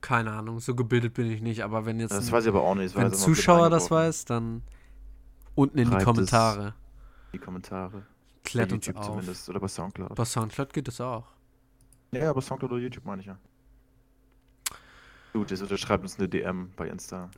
keine 0.01 0.31
Ahnung, 0.31 0.59
so 0.59 0.75
gebildet 0.75 1.15
bin 1.15 1.29
ich 1.29 1.41
nicht, 1.41 1.63
aber 1.63 1.85
wenn 1.85 1.99
jetzt 1.99 2.11
Das 2.11 2.27
ein, 2.27 2.31
weiß 2.31 2.45
ich 2.45 2.49
aber 2.49 2.61
auch 2.61 2.75
nicht. 2.75 2.87
das 2.87 2.95
wenn 2.95 3.05
ein 3.07 3.13
Zuschauer 3.13 3.69
das 3.69 3.91
weiß, 3.91 4.25
dann 4.25 4.61
unten 5.55 5.77
in 5.79 5.89
die. 5.89 5.97
Kommentare. 5.97 6.75
Die 7.33 7.39
Kommentare. 7.39 8.05
Klärt 8.43 8.69
bei 8.69 8.75
uns 8.75 8.85
YouTube 8.85 9.01
auf. 9.01 9.07
zumindest. 9.07 9.49
Oder 9.49 9.59
bei 9.59 9.67
Soundcloud. 9.67 10.15
Bei 10.15 10.23
Soundcloud 10.25 10.71
geht 10.71 10.87
es 10.87 11.01
auch. 11.01 11.25
Ja, 12.11 12.23
ja, 12.25 12.33
bei 12.33 12.41
Soundcloud 12.41 12.71
oder 12.71 12.81
YouTube 12.81 13.05
meine 13.05 13.21
ich 13.21 13.27
ja. 13.27 13.37
Gut, 15.33 15.51
jetzt 15.51 15.61
oder 15.61 15.77
schreibt 15.77 16.03
uns 16.03 16.17
eine 16.17 16.29
DM 16.29 16.71
bei 16.75 16.87
Insta. 16.87 17.29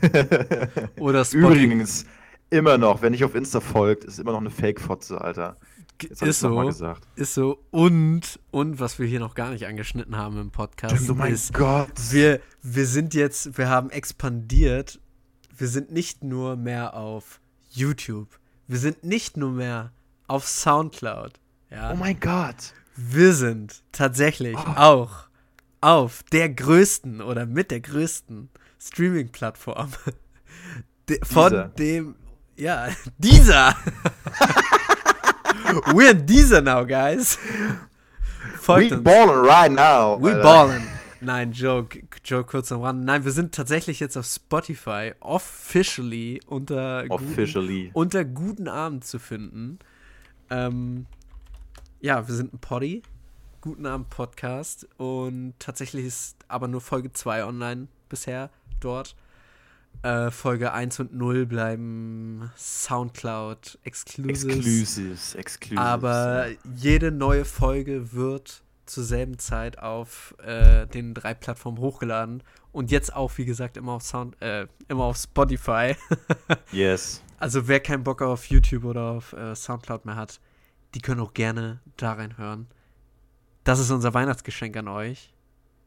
Oder 0.96 1.24
Spotify. 1.24 1.36
Übrigens, 1.36 2.06
immer 2.52 2.78
noch, 2.78 3.02
wenn 3.02 3.14
ich 3.14 3.24
auf 3.24 3.34
Insta 3.34 3.60
folgt, 3.60 4.04
ist 4.04 4.18
immer 4.18 4.32
noch 4.32 4.40
eine 4.40 4.50
Fake-Fotze, 4.50 5.20
Alter. 5.20 5.56
Jetzt 6.00 6.22
Ist 6.22 6.40
so. 6.40 6.56
gesagt. 6.56 7.06
Ist 7.14 7.34
so. 7.34 7.62
Und, 7.70 8.40
und 8.50 8.80
was 8.80 8.98
wir 8.98 9.06
hier 9.06 9.20
noch 9.20 9.34
gar 9.34 9.50
nicht 9.50 9.66
angeschnitten 9.66 10.16
haben 10.16 10.40
im 10.40 10.50
Podcast, 10.50 11.08
oh 11.08 11.14
mein 11.14 11.32
ist, 11.32 11.54
Gott. 11.54 11.90
wir, 12.10 12.40
wir 12.62 12.86
sind 12.86 13.14
jetzt, 13.14 13.56
wir 13.56 13.68
haben 13.68 13.90
expandiert. 13.90 15.00
Wir 15.56 15.68
sind 15.68 15.92
nicht 15.92 16.24
nur 16.24 16.56
mehr 16.56 16.94
auf 16.96 17.40
YouTube. 17.70 18.28
Wir 18.66 18.78
sind 18.78 19.04
nicht 19.04 19.36
nur 19.36 19.52
mehr 19.52 19.92
auf 20.26 20.46
Soundcloud. 20.48 21.34
Ja. 21.70 21.92
oh 21.92 21.96
mein 21.96 22.18
Gott. 22.18 22.74
Wir 22.96 23.32
sind 23.32 23.82
tatsächlich 23.92 24.56
Oh. 24.58 24.72
auch 24.76 25.10
auf 25.80 26.22
der 26.32 26.48
größten 26.48 27.20
oder 27.20 27.46
mit 27.46 27.70
der 27.70 27.80
größten 27.80 28.48
Streaming-Plattform 28.80 29.90
de- 31.08 31.20
von 31.24 31.50
Dieser. 31.50 31.68
dem, 31.68 32.14
ja, 32.56 32.88
dieser. 33.18 33.74
We're 35.94 36.14
dieser 36.14 36.60
now, 36.60 36.84
guys. 36.84 37.38
Folgt 38.60 38.90
We 38.90 38.94
uns. 38.96 39.04
ballin' 39.04 39.44
right 39.46 39.72
now. 39.72 40.18
We 40.20 40.30
Alter. 40.30 40.42
ballin'. 40.42 40.82
Nein, 41.20 41.52
Joke, 41.52 42.02
Joke 42.24 42.50
kurz 42.50 42.72
am 42.72 42.80
Rand. 42.82 43.04
Nein, 43.04 43.24
wir 43.24 43.30
sind 43.30 43.54
tatsächlich 43.54 44.00
jetzt 44.00 44.16
auf 44.16 44.26
Spotify 44.26 45.12
officially 45.20 46.40
unter 46.46 47.06
guten, 47.06 47.12
Officially. 47.32 47.90
unter 47.94 48.24
guten 48.24 48.66
Abend 48.66 49.04
zu 49.04 49.18
finden. 49.20 49.78
Ähm, 50.50 51.06
ja, 52.00 52.26
wir 52.26 52.34
sind 52.34 52.52
ein 52.52 52.58
Poddy, 52.58 53.02
guten 53.60 53.86
Abend 53.86 54.10
Podcast 54.10 54.88
und 54.96 55.54
tatsächlich 55.60 56.04
ist 56.06 56.36
aber 56.48 56.66
nur 56.66 56.80
Folge 56.80 57.12
2 57.12 57.44
online 57.44 57.86
bisher 58.08 58.50
dort. 58.80 59.14
Äh, 60.02 60.30
Folge 60.30 60.72
1 60.72 60.98
und 61.00 61.14
0 61.14 61.46
bleiben 61.46 62.50
Soundcloud 62.56 63.78
Exclusives. 63.84 64.44
Exclusives, 64.44 65.34
Exclusives. 65.36 65.84
Aber 65.84 66.46
jede 66.74 67.12
neue 67.12 67.44
Folge 67.44 68.12
wird 68.12 68.62
zur 68.86 69.04
selben 69.04 69.38
Zeit 69.38 69.78
auf 69.78 70.34
äh, 70.44 70.86
den 70.88 71.14
drei 71.14 71.34
Plattformen 71.34 71.78
hochgeladen 71.78 72.42
und 72.72 72.90
jetzt 72.90 73.14
auch, 73.14 73.36
wie 73.38 73.44
gesagt, 73.44 73.76
immer 73.76 73.92
auf 73.92 74.02
Sound, 74.02 74.40
äh, 74.42 74.66
immer 74.88 75.04
auf 75.04 75.16
Spotify. 75.16 75.94
Yes. 76.72 77.22
Also 77.38 77.68
wer 77.68 77.80
keinen 77.80 78.02
Bock 78.04 78.22
auf 78.22 78.46
YouTube 78.46 78.84
oder 78.84 79.02
auf 79.02 79.32
äh, 79.32 79.54
Soundcloud 79.54 80.04
mehr 80.04 80.16
hat, 80.16 80.40
die 80.94 81.00
können 81.00 81.20
auch 81.20 81.34
gerne 81.34 81.80
da 81.96 82.12
reinhören. 82.12 82.66
Das 83.64 83.78
ist 83.78 83.90
unser 83.90 84.14
Weihnachtsgeschenk 84.14 84.76
an 84.76 84.88
euch. 84.88 85.31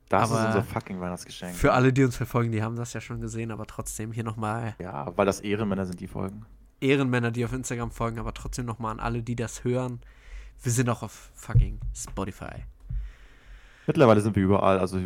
Das 0.09 0.29
Aber 0.29 0.39
ist 0.41 0.45
unser 0.47 0.63
fucking 0.63 0.99
Weihnachtsgeschenk. 0.99 1.55
Für 1.55 1.73
alle, 1.73 1.91
die 1.91 2.03
uns 2.03 2.15
verfolgen, 2.15 2.51
die 2.51 2.61
haben 2.61 2.75
das 2.75 2.93
ja 2.93 3.01
schon 3.01 3.21
gesehen, 3.21 3.51
aber 3.51 3.65
trotzdem 3.65 4.11
hier 4.11 4.23
nochmal 4.23 4.75
ja, 4.79 5.11
weil 5.17 5.25
das 5.25 5.39
Ehrenmänner 5.41 5.85
sind, 5.85 5.99
die 5.99 6.07
Folgen. 6.07 6.45
Ehrenmänner, 6.79 7.31
die 7.31 7.43
auf 7.45 7.53
Instagram 7.53 7.91
folgen, 7.91 8.19
aber 8.19 8.33
trotzdem 8.33 8.65
nochmal 8.65 8.91
an 8.91 8.99
alle, 8.99 9.23
die 9.23 9.35
das 9.35 9.63
hören. 9.63 10.01
Wir 10.61 10.71
sind 10.71 10.89
auch 10.89 11.01
auf 11.03 11.31
fucking 11.33 11.79
Spotify. 11.95 12.63
Mittlerweile 13.87 14.21
sind 14.21 14.35
wir 14.35 14.43
überall, 14.43 14.79
also 14.79 14.99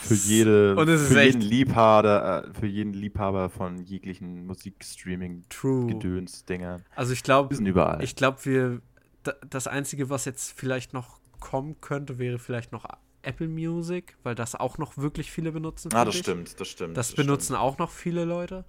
für 0.00 0.14
jede, 0.14 0.74
es 0.80 1.02
ist 1.02 1.12
für 1.12 1.22
jeden 1.22 1.40
Liebhaber, 1.42 2.44
äh, 2.46 2.54
für 2.58 2.66
jeden 2.66 2.94
Liebhaber 2.94 3.50
von 3.50 3.78
jeglichen 3.84 4.46
Musikstreaming 4.46 5.44
True. 5.50 5.86
Gedöns 5.86 6.44
Dinger. 6.44 6.78
Also 6.96 7.12
ich 7.12 7.20
Wir 7.20 7.24
glaube, 7.24 7.54
sind 7.54 7.66
überall. 7.66 8.02
ich 8.02 8.16
glaube, 8.16 8.44
wir 8.44 8.80
da, 9.24 9.32
das 9.48 9.66
einzige, 9.66 10.08
was 10.10 10.24
jetzt 10.24 10.58
vielleicht 10.58 10.92
noch 10.94 11.18
kommen 11.40 11.80
könnte, 11.80 12.18
wäre 12.18 12.38
vielleicht 12.38 12.72
noch 12.72 12.86
Apple 13.26 13.48
Music, 13.48 14.16
weil 14.22 14.34
das 14.34 14.54
auch 14.54 14.78
noch 14.78 14.96
wirklich 14.96 15.30
viele 15.30 15.52
benutzen. 15.52 15.92
ah, 15.94 16.04
das 16.04 16.14
ich. 16.14 16.20
stimmt, 16.20 16.58
das 16.60 16.68
stimmt. 16.68 16.96
Das 16.96 17.12
benutzen 17.12 17.54
auch 17.54 17.78
noch 17.78 17.90
viele 17.90 18.24
Leute. 18.24 18.64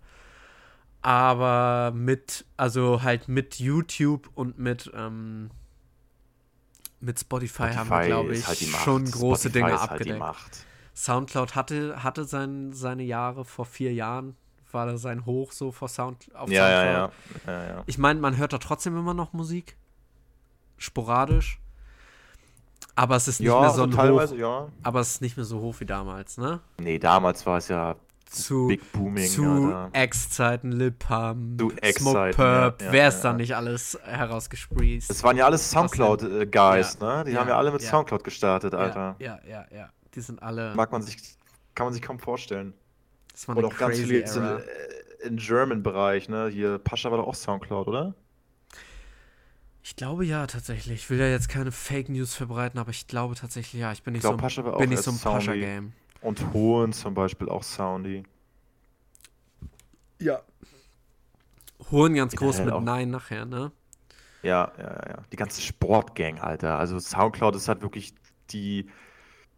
Aber 1.02 1.92
mit, 1.96 2.46
also 2.58 3.04
halt 3.04 3.28
mit 3.28 3.60
YouTube 3.60 4.30
und 4.34 4.58
mit, 4.58 4.92
ähm, 4.96 5.52
mit 7.00 7.20
Spotify, 7.20 7.70
haben 7.74 7.90
wir, 7.90 8.06
glaube 8.08 8.34
ich, 8.34 8.48
halt 8.48 8.58
schon 8.58 9.06
große 9.06 9.50
Spotify 9.50 9.54
Dinge 9.54 9.74
ist 9.74 9.82
halt 9.82 9.92
abgedeckt. 9.92 10.20
Macht. 10.20 10.66
Soundcloud 10.96 11.54
hatte, 11.56 12.02
hatte 12.04 12.24
sein, 12.24 12.74
seine 12.74 13.04
Jahre 13.04 13.46
vor 13.46 13.66
vier 13.66 13.94
Jahren, 13.94 14.36
war 14.72 14.88
da 14.88 14.98
sein 14.98 15.26
Hoch 15.26 15.52
so 15.52 15.72
vor 15.72 15.90
Sound, 15.90 16.34
auf 16.34 16.50
Ja, 16.50 16.70
ja, 16.70 17.10
Soundcloud. 17.10 17.46
ja, 17.46 17.54
ja, 17.54 17.76
ja. 17.76 17.84
Ich 17.86 17.98
meine, 17.98 18.20
man 18.20 18.38
hört 18.38 18.54
da 18.54 18.58
trotzdem 18.58 18.98
immer 18.98 19.14
noch 19.14 19.32
Musik. 19.34 19.78
Sporadisch. 20.78 21.60
Aber 22.96 23.16
es 23.18 23.28
ist 23.28 23.40
nicht 23.42 23.48
Ja, 23.50 23.60
mehr 23.62 23.70
so 23.72 23.76
so 23.78 23.84
ein 23.84 23.92
teilweise, 23.92 24.36
Hoch. 24.36 24.40
ja. 24.40 24.68
Aber 24.84 25.00
es 25.02 25.12
ist 25.16 25.22
nicht 25.22 25.36
mehr 25.38 25.46
so 25.46 25.60
hoch 25.60 25.76
wie 25.80 25.86
damals, 25.86 26.38
ne? 26.38 26.62
Nee, 26.80 26.98
damals 27.00 27.46
war 27.46 27.58
es 27.58 27.68
ja 27.68 27.96
Zu, 28.30 28.68
Big 28.68 28.92
Booming, 28.94 29.28
zu 29.28 29.46
Alter. 29.46 29.90
X-Zeiten, 30.04 30.72
Lip 30.72 31.00
Pump, 31.00 31.60
Zu 31.60 31.70
Smoke 31.72 31.88
X-Zeiten, 31.88 32.36
Purp, 32.38 32.82
ja, 32.82 32.88
ja, 32.88 32.92
wer 32.94 33.08
ist 33.10 33.18
ja, 33.18 33.24
da 33.24 33.30
ja. 33.32 33.38
nicht 33.38 33.56
alles 33.56 34.00
herausgespreest? 34.04 35.10
Das 35.10 35.24
waren 35.24 35.36
ja 35.38 35.46
alles 35.46 35.70
Soundcloud-Guys, 35.72 36.98
Ja. 37.02 37.18
ne? 37.18 37.24
Die 37.26 37.32
Ja, 37.32 37.40
haben 37.42 37.50
ja 37.50 37.58
alle 37.58 37.72
mit 37.72 37.82
ja. 37.82 37.90
Soundcloud 37.90 38.24
gestartet, 38.24 38.74
Alter. 38.74 39.16
Ja, 39.20 39.40
ja, 39.48 39.66
ja, 39.72 39.78
ja. 39.78 39.90
Die 40.14 40.22
sind 40.22 40.42
alle. 40.42 40.74
Mag 40.76 40.92
man 40.92 41.02
sich, 41.02 41.18
kann 41.76 41.88
man 41.88 41.94
sich 41.94 42.02
kaum 42.02 42.20
vorstellen. 42.20 42.74
Das 43.34 43.48
war 43.50 43.58
Oder 43.58 43.68
eine 43.68 43.76
auch 43.76 43.80
ganz 43.80 43.98
viele 44.00 44.24
Era. 44.24 44.58
äh, 44.60 45.28
im 45.28 45.36
German-Bereich, 45.38 46.30
ne? 46.30 46.48
Hier, 46.48 46.78
Pascha 46.78 47.12
war 47.12 47.18
doch 47.18 47.28
auch 47.28 47.36
Soundcloud, 47.36 47.88
oder? 47.88 48.14
Ich 49.86 49.96
glaube 49.96 50.26
ja, 50.26 50.48
tatsächlich. 50.48 51.04
Ich 51.04 51.10
will 51.12 51.20
ja 51.20 51.28
jetzt 51.28 51.48
keine 51.48 51.72
Fake 51.72 52.10
News 52.10 52.34
verbreiten, 52.34 52.80
aber 52.80 52.90
ich 52.90 53.06
glaube 53.06 53.36
tatsächlich 53.36 53.80
ja. 53.80 53.92
Ich 53.92 54.02
bin 54.02 54.14
nicht 54.14 54.22
glaub, 54.22 54.42
so, 54.42 54.64
auch 54.64 54.80
bin 54.80 54.90
nicht 54.90 55.04
so 55.04 55.12
ein. 55.12 55.20
Pascha-Game. 55.20 55.94
Und 56.22 56.54
Hohen 56.54 56.92
zum 56.92 57.14
Beispiel 57.14 57.50
auch 57.50 57.62
Soundy. 57.62 58.24
Ja. 60.20 60.42
Hohen 61.92 62.16
ganz 62.16 62.36
groß 62.36 62.62
mit 62.62 62.74
auch. 62.74 62.82
Nein 62.82 63.12
nachher, 63.12 63.46
ne? 63.46 63.72
Ja, 64.42 64.72
ja, 64.80 64.84
ja, 64.84 65.04
ja. 65.08 65.24
Die 65.32 65.36
ganze 65.36 65.62
Sportgang, 65.62 66.40
Alter. 66.40 66.80
Also 66.80 66.98
Soundcloud 66.98 67.56
ist 67.56 67.68
halt 67.68 67.84
wirklich 67.84 68.16
die, 68.50 68.90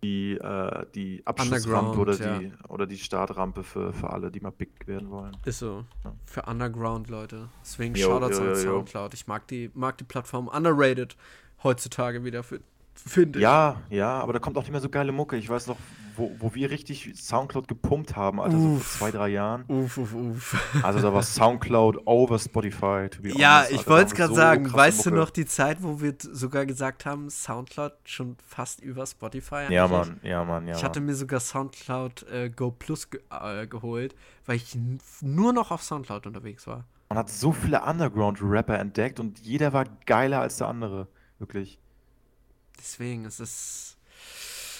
die, 0.03 0.33
äh, 0.33 0.85
die 0.93 1.21
Abschlussrampe 1.25 1.97
oder 1.99 2.13
Underground, 2.13 2.41
die, 2.43 2.67
oder 2.69 2.85
die 2.87 2.97
Startrampe 2.97 3.63
für, 3.63 3.93
für 3.93 4.09
alle, 4.11 4.29
die 4.31 4.39
mal 4.39 4.51
big 4.51 4.87
werden 4.87 5.09
wollen. 5.09 5.35
Ist 5.45 5.59
so. 5.59 5.85
Ja. 6.03 6.13
Für 6.25 6.43
Underground, 6.43 7.09
Leute. 7.09 7.49
Deswegen 7.63 7.95
Shoutouts 7.95 8.39
an. 8.39 8.55
Soundcloud. 8.55 9.13
Ich 9.13 9.27
mag 9.27 9.47
die, 9.47 9.71
mag 9.73 9.97
die 9.97 10.03
Plattform 10.03 10.47
underrated 10.47 11.17
heutzutage 11.63 12.23
wieder, 12.23 12.43
für- 12.43 12.59
finde 13.05 13.39
ich. 13.39 13.43
Ja, 13.43 13.77
ja, 13.89 14.19
aber 14.19 14.33
da 14.33 14.39
kommt 14.39 14.57
auch 14.57 14.61
nicht 14.63 14.71
mehr 14.71 14.81
so 14.81 14.89
geile 14.89 15.11
Mucke. 15.11 15.35
Ich 15.37 15.49
weiß 15.49 15.67
noch, 15.67 15.77
wo, 16.15 16.31
wo 16.39 16.55
wir 16.55 16.71
richtig 16.71 17.11
Soundcloud 17.15 17.67
gepumpt 17.67 18.15
haben, 18.15 18.41
Alter, 18.41 18.57
so 18.57 18.67
Uff. 18.69 18.83
vor 18.87 19.07
zwei, 19.07 19.17
drei 19.17 19.27
Jahren. 19.29 19.65
Uff, 19.67 19.97
uff, 19.97 20.13
uff. 20.13 20.81
Also 20.83 20.99
da 20.99 21.13
war 21.13 21.21
Soundcloud 21.21 21.99
over 22.05 22.39
Spotify, 22.39 23.07
to 23.09 23.21
be 23.21 23.29
Ja, 23.37 23.57
honest, 23.59 23.71
ich 23.71 23.77
Alter. 23.79 23.89
wollte 23.91 24.05
es 24.07 24.15
gerade 24.15 24.29
so 24.29 24.35
sagen. 24.35 24.73
Weißt 24.73 25.05
du 25.05 25.09
Mucke. 25.11 25.21
noch 25.21 25.29
die 25.29 25.45
Zeit, 25.45 25.77
wo 25.83 26.01
wir 26.01 26.15
sogar 26.19 26.65
gesagt 26.65 27.05
haben, 27.05 27.29
Soundcloud 27.29 27.93
schon 28.05 28.35
fast 28.47 28.81
über 28.81 29.05
Spotify? 29.05 29.65
Ja, 29.69 29.85
eigentlich? 29.85 29.97
Mann, 30.07 30.19
ja, 30.23 30.43
Mann, 30.43 30.67
ja. 30.67 30.75
Ich 30.75 30.83
hatte 30.83 30.99
mir 31.01 31.13
sogar 31.13 31.39
Soundcloud 31.39 32.23
äh, 32.31 32.49
Go 32.49 32.71
Plus 32.71 33.09
ge 33.11 33.21
äh, 33.29 33.67
geholt, 33.67 34.15
weil 34.47 34.55
ich 34.55 34.77
nur 35.21 35.53
noch 35.53 35.69
auf 35.71 35.83
Soundcloud 35.83 36.25
unterwegs 36.25 36.65
war. 36.65 36.85
Man 37.09 37.19
hat 37.19 37.29
so 37.29 37.51
viele 37.53 37.83
Underground-Rapper 37.83 38.77
entdeckt 38.79 39.19
und 39.19 39.39
jeder 39.39 39.71
war 39.71 39.85
geiler 40.05 40.41
als 40.41 40.57
der 40.57 40.67
andere. 40.67 41.07
Wirklich. 41.39 41.79
Deswegen, 42.79 43.25
es 43.25 43.39
ist. 43.39 43.97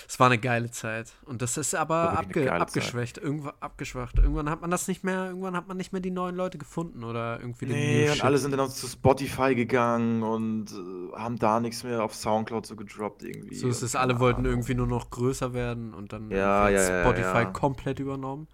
Es 0.10 0.22
war 0.22 0.28
eine 0.28 0.38
geile 0.38 0.72
Zeit. 0.72 1.12
Und 1.26 1.42
das 1.42 1.58
ist 1.58 1.76
aber 1.76 2.18
abge 2.18 2.50
abgeschwächt. 2.50 3.18
Irgendwann 3.18 3.56
abgeschwacht. 3.60 4.18
Irgendwann 4.18 4.50
hat 4.50 4.62
man 4.62 4.72
das 4.72 4.88
nicht 4.88 5.04
mehr, 5.04 5.26
irgendwann 5.28 5.54
hat 5.54 5.68
man 5.68 5.76
nicht 5.76 5.92
mehr 5.92 6.02
die 6.02 6.12
neuen 6.12 6.34
Leute 6.38 6.58
gefunden 6.58 7.04
oder 7.04 7.42
irgendwie 7.42 7.66
den 7.66 7.76
Nee, 7.76 8.10
und 8.10 8.24
alle 8.24 8.38
sind 8.38 8.52
dann 8.52 8.62
auch 8.62 8.70
zu 8.70 8.88
Spotify 8.88 9.54
gegangen 9.54 10.24
und 10.24 10.72
äh, 10.72 11.18
haben 11.18 11.38
da 11.38 11.60
nichts 11.60 11.84
mehr 11.84 12.02
auf 12.02 12.16
Soundcloud 12.16 12.66
so 12.66 12.78
gedroppt 12.78 13.24
irgendwie. 13.24 13.56
So 13.56 13.68
ist 13.68 13.82
es, 13.82 13.98
alle 13.98 14.14
keine 14.14 14.22
wollten 14.22 14.46
irgendwie 14.46 14.76
nur 14.76 14.88
noch 14.88 15.10
größer 15.10 15.54
werden 15.54 15.94
und 15.94 16.14
dann 16.14 16.32
Ja, 16.32 16.64
hat 16.64 16.72
ja, 16.72 16.90
ja, 16.90 17.02
Spotify 17.02 17.40
ja. 17.40 17.46
komplett 17.46 18.00
übernommen. 18.00 18.48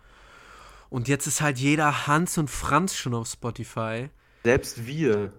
Und 0.90 1.08
jetzt 1.08 1.28
ist 1.28 1.42
halt 1.42 1.60
jeder 1.60 2.08
Hans 2.08 2.40
und 2.40 2.50
Franz 2.50 2.96
schon 2.96 3.14
auf 3.14 3.28
Spotify. 3.28 4.10
Selbst 4.44 4.88
wir. 4.88 5.34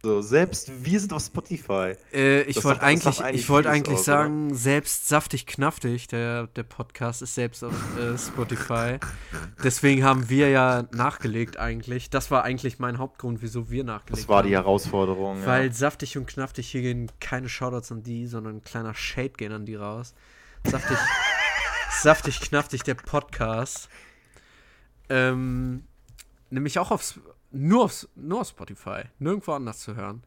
So, 0.00 0.22
selbst 0.22 0.84
wir 0.84 1.00
sind 1.00 1.12
auf 1.12 1.22
Spotify. 1.22 1.96
Äh, 2.12 2.42
ich 2.42 2.62
wollte 2.62 2.82
eigentlich, 2.82 3.20
eigentlich 3.20 3.40
ich 3.40 3.46
vieles 3.46 3.66
eigentlich 3.66 3.98
aus, 3.98 4.08
oder? 4.08 4.18
sagen, 4.18 4.54
selbst 4.54 5.08
saftig 5.08 5.44
knaftig, 5.46 6.06
der, 6.06 6.46
der 6.46 6.62
Podcast 6.62 7.20
ist 7.20 7.34
selbst 7.34 7.64
auf 7.64 7.74
äh, 7.98 8.16
Spotify. 8.16 8.98
Deswegen 9.64 10.04
haben 10.04 10.28
wir 10.28 10.50
ja 10.50 10.84
nachgelegt 10.92 11.56
eigentlich. 11.56 12.10
Das 12.10 12.30
war 12.30 12.44
eigentlich 12.44 12.78
mein 12.78 12.98
Hauptgrund, 12.98 13.42
wieso 13.42 13.70
wir 13.70 13.82
nachgelegt 13.82 14.22
Das 14.22 14.28
war 14.28 14.44
die 14.44 14.56
haben. 14.56 14.62
Herausforderung. 14.62 15.44
Weil 15.44 15.66
ja. 15.66 15.72
saftig 15.72 16.16
und 16.16 16.26
knaftig, 16.26 16.70
hier 16.70 16.82
gehen 16.82 17.10
keine 17.18 17.48
Shoutouts 17.48 17.90
an 17.90 18.04
die, 18.04 18.28
sondern 18.28 18.58
ein 18.58 18.62
kleiner 18.62 18.94
Shade 18.94 19.30
gehen 19.30 19.50
an 19.50 19.66
die 19.66 19.74
raus. 19.74 20.14
Saftig, 20.62 20.96
saftig 21.90 22.40
knaftig, 22.40 22.84
der 22.84 22.94
Podcast. 22.94 23.88
Ähm, 25.08 25.82
nämlich 26.50 26.78
auch 26.78 26.92
aufs, 26.92 27.18
nur, 27.58 27.84
aufs, 27.84 28.08
nur 28.14 28.40
auf 28.42 28.48
Spotify, 28.48 29.02
nirgendwo 29.18 29.52
anders 29.52 29.78
zu 29.80 29.94
hören. 29.96 30.22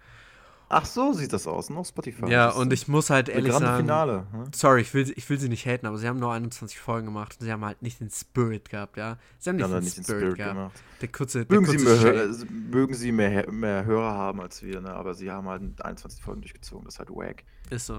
Ach 0.73 0.85
so 0.85 1.11
sieht 1.11 1.33
das 1.33 1.47
aus, 1.47 1.69
noch 1.69 1.85
Spotify. 1.85 2.27
Ja, 2.31 2.47
Das 2.47 2.55
und 2.55 2.71
ich 2.71 2.87
muss 2.87 3.09
halt 3.09 3.27
ehrlich 3.27 3.51
sagen, 3.51 3.81
Finale. 3.83 4.25
Ne? 4.31 4.45
sorry, 4.55 4.79
ich 4.81 4.93
will, 4.93 5.11
ich 5.17 5.29
will 5.29 5.37
sie 5.37 5.49
nicht 5.49 5.65
haten, 5.65 5.85
aber 5.85 5.97
sie 5.97 6.07
haben 6.07 6.17
nur 6.19 6.31
21 6.31 6.79
Folgen 6.79 7.07
gemacht 7.07 7.35
und 7.37 7.45
sie 7.45 7.51
haben 7.51 7.65
halt 7.65 7.81
nicht 7.81 7.99
den 7.99 8.09
Spirit 8.09 8.69
gehabt, 8.69 8.95
ja. 8.95 9.17
Sie 9.37 9.49
haben 9.49 9.57
nicht, 9.57 9.65
da 9.69 9.73
den, 9.75 9.83
nicht 9.83 9.97
den 9.97 10.03
Spirit, 10.05 10.21
Spirit 10.21 10.37
gehabt. 10.37 10.55
gemacht. 10.55 10.81
Der 11.01 11.07
kurze, 11.09 11.45
der 11.45 11.59
Mögen 11.59 11.69
sie, 11.77 11.85
kurze 11.85 12.03
mehr. 12.03 12.13
Hör- 12.13 12.23
äh, 12.23 12.45
mögen 12.71 12.93
sie 12.93 13.11
mehr, 13.11 13.51
mehr 13.51 13.83
Hörer 13.83 14.13
haben 14.13 14.39
als 14.39 14.63
wir, 14.63 14.79
ne? 14.79 14.93
aber 14.93 15.13
sie 15.13 15.29
haben 15.29 15.47
halt 15.49 15.83
21 15.83 16.23
Folgen 16.23 16.39
durchgezogen. 16.41 16.85
Das 16.85 16.95
ist 16.95 16.99
halt 16.99 17.09
wack. 17.09 17.43
Ist 17.69 17.87
so. 17.87 17.95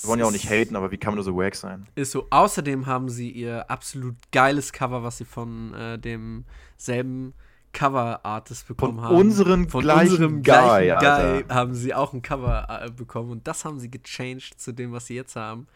Wir 0.00 0.08
wollen 0.08 0.20
ja 0.20 0.26
auch 0.26 0.32
nicht 0.32 0.48
haten, 0.48 0.76
aber 0.76 0.92
wie 0.92 0.96
kann 0.98 1.10
man 1.12 1.16
nur 1.16 1.24
so 1.24 1.36
wack 1.36 1.56
sein? 1.56 1.88
Ist 1.96 2.12
so. 2.12 2.28
Außerdem 2.30 2.86
haben 2.86 3.08
sie 3.08 3.30
ihr 3.30 3.68
absolut 3.68 4.14
geiles 4.30 4.72
Cover, 4.72 5.02
was 5.02 5.18
sie 5.18 5.24
von 5.24 5.74
äh, 5.74 5.98
dem 5.98 6.44
selben 6.76 7.34
Cover-Artist 7.74 8.66
bekommen 8.66 8.94
Von 8.94 9.04
haben. 9.04 9.16
unserem 9.16 9.68
von 9.68 9.82
gleichen 9.82 10.12
unserem 10.12 10.32
Guy, 10.36 10.42
gleichen 10.42 10.92
Alter. 10.92 11.42
Guy 11.42 11.54
haben 11.54 11.74
sie 11.74 11.92
auch 11.92 12.14
ein 12.14 12.22
Cover 12.22 12.66
äh, 12.86 12.90
bekommen 12.90 13.30
und 13.30 13.46
das 13.46 13.66
haben 13.66 13.78
sie 13.78 13.90
gechanged 13.90 14.54
zu 14.58 14.72
dem, 14.72 14.92
was 14.92 15.06
sie 15.06 15.14
jetzt 15.16 15.36
haben. 15.36 15.66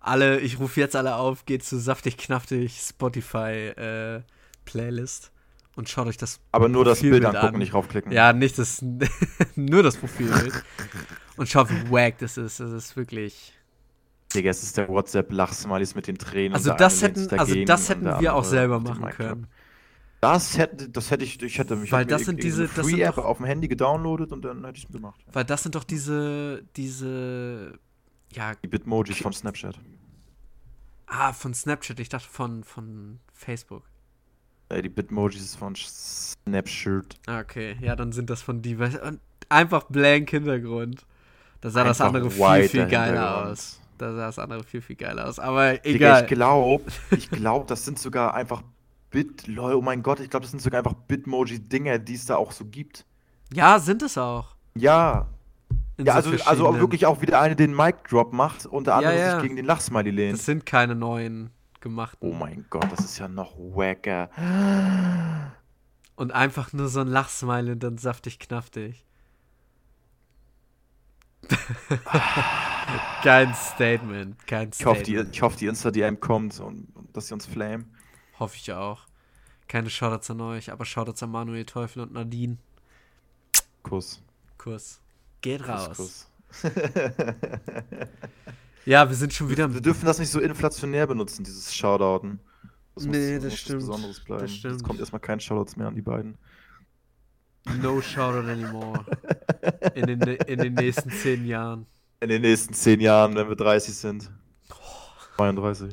Alle, 0.00 0.40
ich 0.40 0.58
rufe 0.58 0.80
jetzt 0.80 0.96
alle 0.96 1.14
auf, 1.16 1.44
geht 1.46 1.62
zu 1.64 1.78
saftig 1.78 2.16
knaftig 2.16 2.80
Spotify 2.80 3.68
äh, 3.76 4.22
Playlist 4.64 5.30
und 5.76 5.88
schaut 5.88 6.06
euch 6.08 6.16
das 6.16 6.40
Aber 6.52 6.68
nur 6.68 6.84
das 6.84 7.00
Bild 7.00 7.24
angucken, 7.24 7.54
an. 7.54 7.58
nicht 7.58 7.74
raufklicken. 7.74 8.10
ja, 8.10 8.32
nicht 8.32 8.58
das, 8.58 8.82
nur 9.54 9.82
das 9.82 9.96
Profilbild. 9.96 10.64
Und 11.36 11.48
schaut, 11.48 11.68
wie 11.70 11.90
wack 11.90 12.18
das 12.18 12.36
ist. 12.38 12.60
Das 12.60 12.72
ist 12.72 12.96
wirklich. 12.96 13.52
Digga, 14.34 14.50
es 14.50 14.62
ist 14.62 14.76
der 14.76 14.88
WhatsApp-Lachsmilies 14.88 15.94
mit 15.94 16.06
den 16.06 16.18
Tränen. 16.18 16.54
Also 16.54 16.72
das 16.72 17.02
hätten, 17.02 17.28
also 17.38 17.64
das 17.64 17.88
hätten 17.88 18.06
wir 18.20 18.34
auch 18.34 18.44
selber 18.44 18.80
machen 18.80 19.08
können. 19.10 19.46
Das 20.34 20.58
hätte, 20.58 20.88
das 20.88 21.10
hätte 21.10 21.24
ich, 21.24 21.40
ich 21.42 21.58
hätte 21.58 21.76
mich 21.76 21.90
Weil 21.92 22.04
das 22.06 22.24
sind 22.24 22.42
diese- 22.42 22.66
das 22.66 22.74
sind 22.86 22.96
Free-App 22.96 23.16
doch- 23.16 23.24
auf 23.24 23.36
dem 23.38 23.46
Handy 23.46 23.68
gedownloadet 23.68 24.32
und 24.32 24.42
dann 24.44 24.64
hätte 24.64 24.78
ich 24.78 24.84
es 24.84 24.92
gemacht. 24.92 25.20
Weil 25.32 25.44
das 25.44 25.62
sind 25.62 25.74
doch 25.74 25.84
diese, 25.84 26.62
diese, 26.76 27.78
ja, 28.32 28.54
Die 28.62 28.68
Bitmojis 28.68 29.18
von 29.18 29.32
Snapchat. 29.32 29.78
ah, 31.06 31.32
von 31.32 31.54
Snapchat, 31.54 32.00
ich 32.00 32.08
dachte 32.08 32.28
von, 32.28 32.64
von 32.64 33.20
Facebook. 33.32 33.84
Äh, 34.68 34.82
die 34.82 34.88
Bitmojis 34.88 35.54
von 35.54 35.74
Snapchat. 35.76 37.16
Ah, 37.26 37.40
okay, 37.40 37.76
ja, 37.80 37.94
dann 37.96 38.12
sind 38.12 38.30
das 38.30 38.42
von 38.42 38.62
die, 38.62 38.76
einfach 39.48 39.84
blank 39.84 40.30
Hintergrund. 40.30 41.06
Da 41.60 41.70
sah 41.70 41.84
das 41.84 42.00
Einfach 42.00 42.14
andere 42.14 42.30
viel, 42.30 42.68
viel 42.68 42.86
geiler 42.86 43.46
aus. 43.46 43.80
Da 43.98 44.12
sah 44.12 44.26
das 44.26 44.38
andere 44.38 44.62
viel, 44.64 44.82
viel 44.82 44.96
geiler 44.96 45.26
aus. 45.26 45.38
Aber 45.38 45.78
Digga, 45.78 46.20
egal. 46.20 46.22
ich 46.24 46.28
glaube, 46.28 46.82
ich 47.16 47.30
glaube, 47.30 47.66
das 47.66 47.84
sind 47.84 47.98
sogar 47.98 48.34
einfach 48.34 48.62
Bit, 49.10 49.46
lol, 49.46 49.74
oh 49.74 49.82
mein 49.82 50.02
Gott, 50.02 50.20
ich 50.20 50.30
glaube, 50.30 50.42
das 50.44 50.50
sind 50.50 50.60
sogar 50.60 50.78
einfach 50.78 50.94
Bitmoji-Dinger, 50.94 51.98
die 51.98 52.14
es 52.14 52.26
da 52.26 52.36
auch 52.36 52.52
so 52.52 52.64
gibt. 52.64 53.04
ja, 53.52 53.78
sind 53.78 54.02
es 54.02 54.18
auch. 54.18 54.56
Ja, 54.74 55.28
In 55.96 56.04
ja, 56.06 56.20
so 56.20 56.30
also, 56.30 56.44
also 56.44 56.66
auch 56.68 56.78
wirklich 56.78 57.06
auch 57.06 57.22
wieder 57.22 57.40
eine 57.40 57.56
den 57.56 57.74
Mic-Drop 57.74 58.32
macht 58.32 58.66
und 58.66 58.86
der 58.86 59.00
Ja, 59.00 59.08
andere 59.10 59.18
ja. 59.18 59.32
sich 59.34 59.42
gegen 59.42 59.56
den 59.56 59.64
Lachsmiley 59.64 60.10
lehnt. 60.10 60.38
Das 60.38 60.44
sind 60.44 60.66
keine 60.66 60.94
neuen 60.94 61.50
gemachten. 61.80 62.28
Oh 62.28 62.32
mein 62.34 62.66
Gott, 62.68 62.90
das 62.90 63.00
ist 63.00 63.18
ja 63.18 63.28
noch 63.28 63.56
wacker. 63.56 64.28
Und 66.16 66.32
einfach 66.32 66.72
nur 66.72 66.88
so 66.88 67.00
ein 67.00 67.06
Lachsmile 67.08 67.72
und 67.72 67.82
dann 67.82 67.98
saftig 67.98 68.38
knaftig. 68.38 69.04
kein 73.22 73.54
Statement, 73.54 74.46
kein 74.46 74.70
Ich 74.76 74.84
hoffe, 74.84 75.00
Statement. 75.04 75.28
die, 75.28 75.36
ich 75.36 75.42
hoffe, 75.42 75.56
die 75.58 75.66
Insta-DM 75.66 76.20
kommt 76.20 76.58
und, 76.60 76.88
und 76.94 77.16
dass 77.16 77.28
sie 77.28 77.34
uns 77.34 77.46
flamen. 77.46 77.92
Hoffe 78.38 78.56
ich 78.56 78.72
auch. 78.72 79.06
Keine 79.68 79.90
Shoutouts 79.90 80.30
an 80.30 80.40
euch, 80.40 80.70
aber 80.70 80.84
Shoutouts 80.84 81.22
an 81.22 81.30
Manuel 81.30 81.64
Teufel 81.64 82.02
und 82.02 82.12
Nadine. 82.12 82.58
Kuss. 83.82 84.22
Kuss. 84.58 85.00
Geht 85.42 85.60
Kuss, 85.62 85.68
raus. 85.68 85.96
Kuss. 85.96 86.26
Ja, 88.84 89.08
wir 89.08 89.16
sind 89.16 89.32
schon 89.32 89.50
wieder 89.50 89.74
Wir 89.74 89.80
dürfen 89.80 90.06
das 90.06 90.20
nicht 90.20 90.30
so 90.30 90.38
inflationär 90.38 91.08
benutzen, 91.08 91.42
dieses 91.42 91.74
Shoutouten. 91.74 92.38
Das 92.94 93.04
Nee, 93.04 93.34
muss, 93.34 93.42
das 93.42 93.50
muss 93.52 93.58
stimmt. 93.60 93.78
Besonderes 93.80 94.20
bleiben. 94.20 94.42
Das 94.42 94.52
stimmt. 94.54 94.74
Jetzt 94.74 94.84
kommt 94.84 95.00
erstmal 95.00 95.20
kein 95.20 95.40
Shoutouts 95.40 95.74
mehr 95.76 95.88
an 95.88 95.96
die 95.96 96.02
beiden. 96.02 96.38
no 97.82 98.00
Shoutout 98.00 98.48
anymore. 98.48 99.04
In 99.96 100.06
den, 100.06 100.20
in 100.20 100.58
den 100.60 100.74
nächsten 100.74 101.10
zehn 101.10 101.44
Jahren. 101.46 101.86
In 102.20 102.28
den 102.28 102.42
nächsten 102.42 102.74
zehn 102.74 103.00
Jahren, 103.00 103.34
wenn 103.34 103.48
wir 103.48 103.56
30 103.56 103.92
sind. 103.92 104.30
32. 105.36 105.92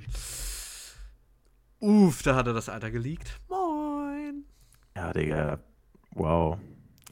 Uff, 1.84 2.24
da 2.24 2.36
hat 2.36 2.48
er 2.48 2.54
das 2.54 2.70
Alter 2.70 2.92
geleakt. 2.92 3.42
Moin. 3.50 4.46
Ja, 4.96 5.12
Digga. 5.12 5.60
Wow. 6.12 6.58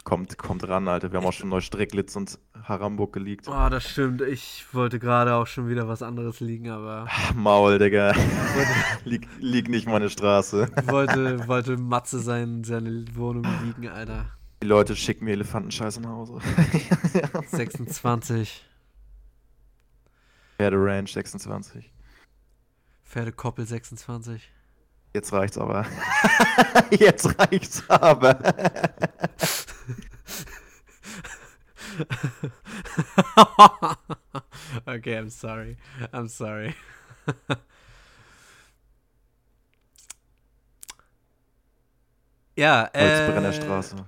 Kommt, 0.06 0.38
kommt 0.38 0.66
ran, 0.66 0.88
Alter. 0.88 1.12
Wir 1.12 1.20
haben 1.20 1.28
auch 1.28 1.34
schon 1.34 1.50
Neustrecklitz 1.50 2.16
und 2.16 2.40
Haramburg 2.64 3.12
geleakt. 3.12 3.50
Oh, 3.50 3.68
das 3.70 3.84
stimmt. 3.84 4.22
Ich 4.22 4.66
wollte 4.72 4.98
gerade 4.98 5.36
auch 5.36 5.46
schon 5.46 5.68
wieder 5.68 5.90
was 5.90 6.02
anderes 6.02 6.40
liegen, 6.40 6.70
aber 6.70 7.06
Maul, 7.36 7.80
Digga. 7.80 8.14
lieg, 9.04 9.28
lieg 9.40 9.68
nicht 9.68 9.88
meine 9.90 10.10
Straße. 10.10 10.70
wollte, 10.86 11.46
wollte 11.50 11.76
Matze 11.76 12.20
sein, 12.20 12.64
seine 12.64 13.04
Wohnung 13.14 13.46
liegen, 13.66 13.90
Alter. 13.90 14.32
Die 14.64 14.68
Leute 14.68 14.96
schicken 14.96 15.26
mir 15.26 15.32
Elefantenscheiße 15.32 16.00
nach 16.00 16.12
Hause. 16.12 16.40
26. 17.48 18.66
Pferde 20.56 20.78
Ranch 20.78 21.12
26. 21.12 21.92
Pferdekoppel 23.04 23.66
26. 23.66 24.50
Jetzt 25.14 25.34
reicht's 25.34 25.58
aber. 25.58 25.86
Jetzt 26.92 27.38
reicht's 27.38 27.84
aber. 27.90 28.40
okay, 34.86 35.18
I'm 35.18 35.30
sorry. 35.30 35.76
I'm 36.14 36.30
sorry. 36.30 36.74
ja, 42.56 42.90
äh. 42.94 43.02
Holzbrennerstraße. 43.02 44.06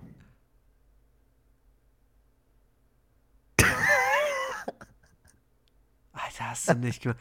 Alter, 6.13 6.49
hast 6.49 6.69
du 6.69 6.75
nicht 6.75 7.03
gemacht. 7.03 7.19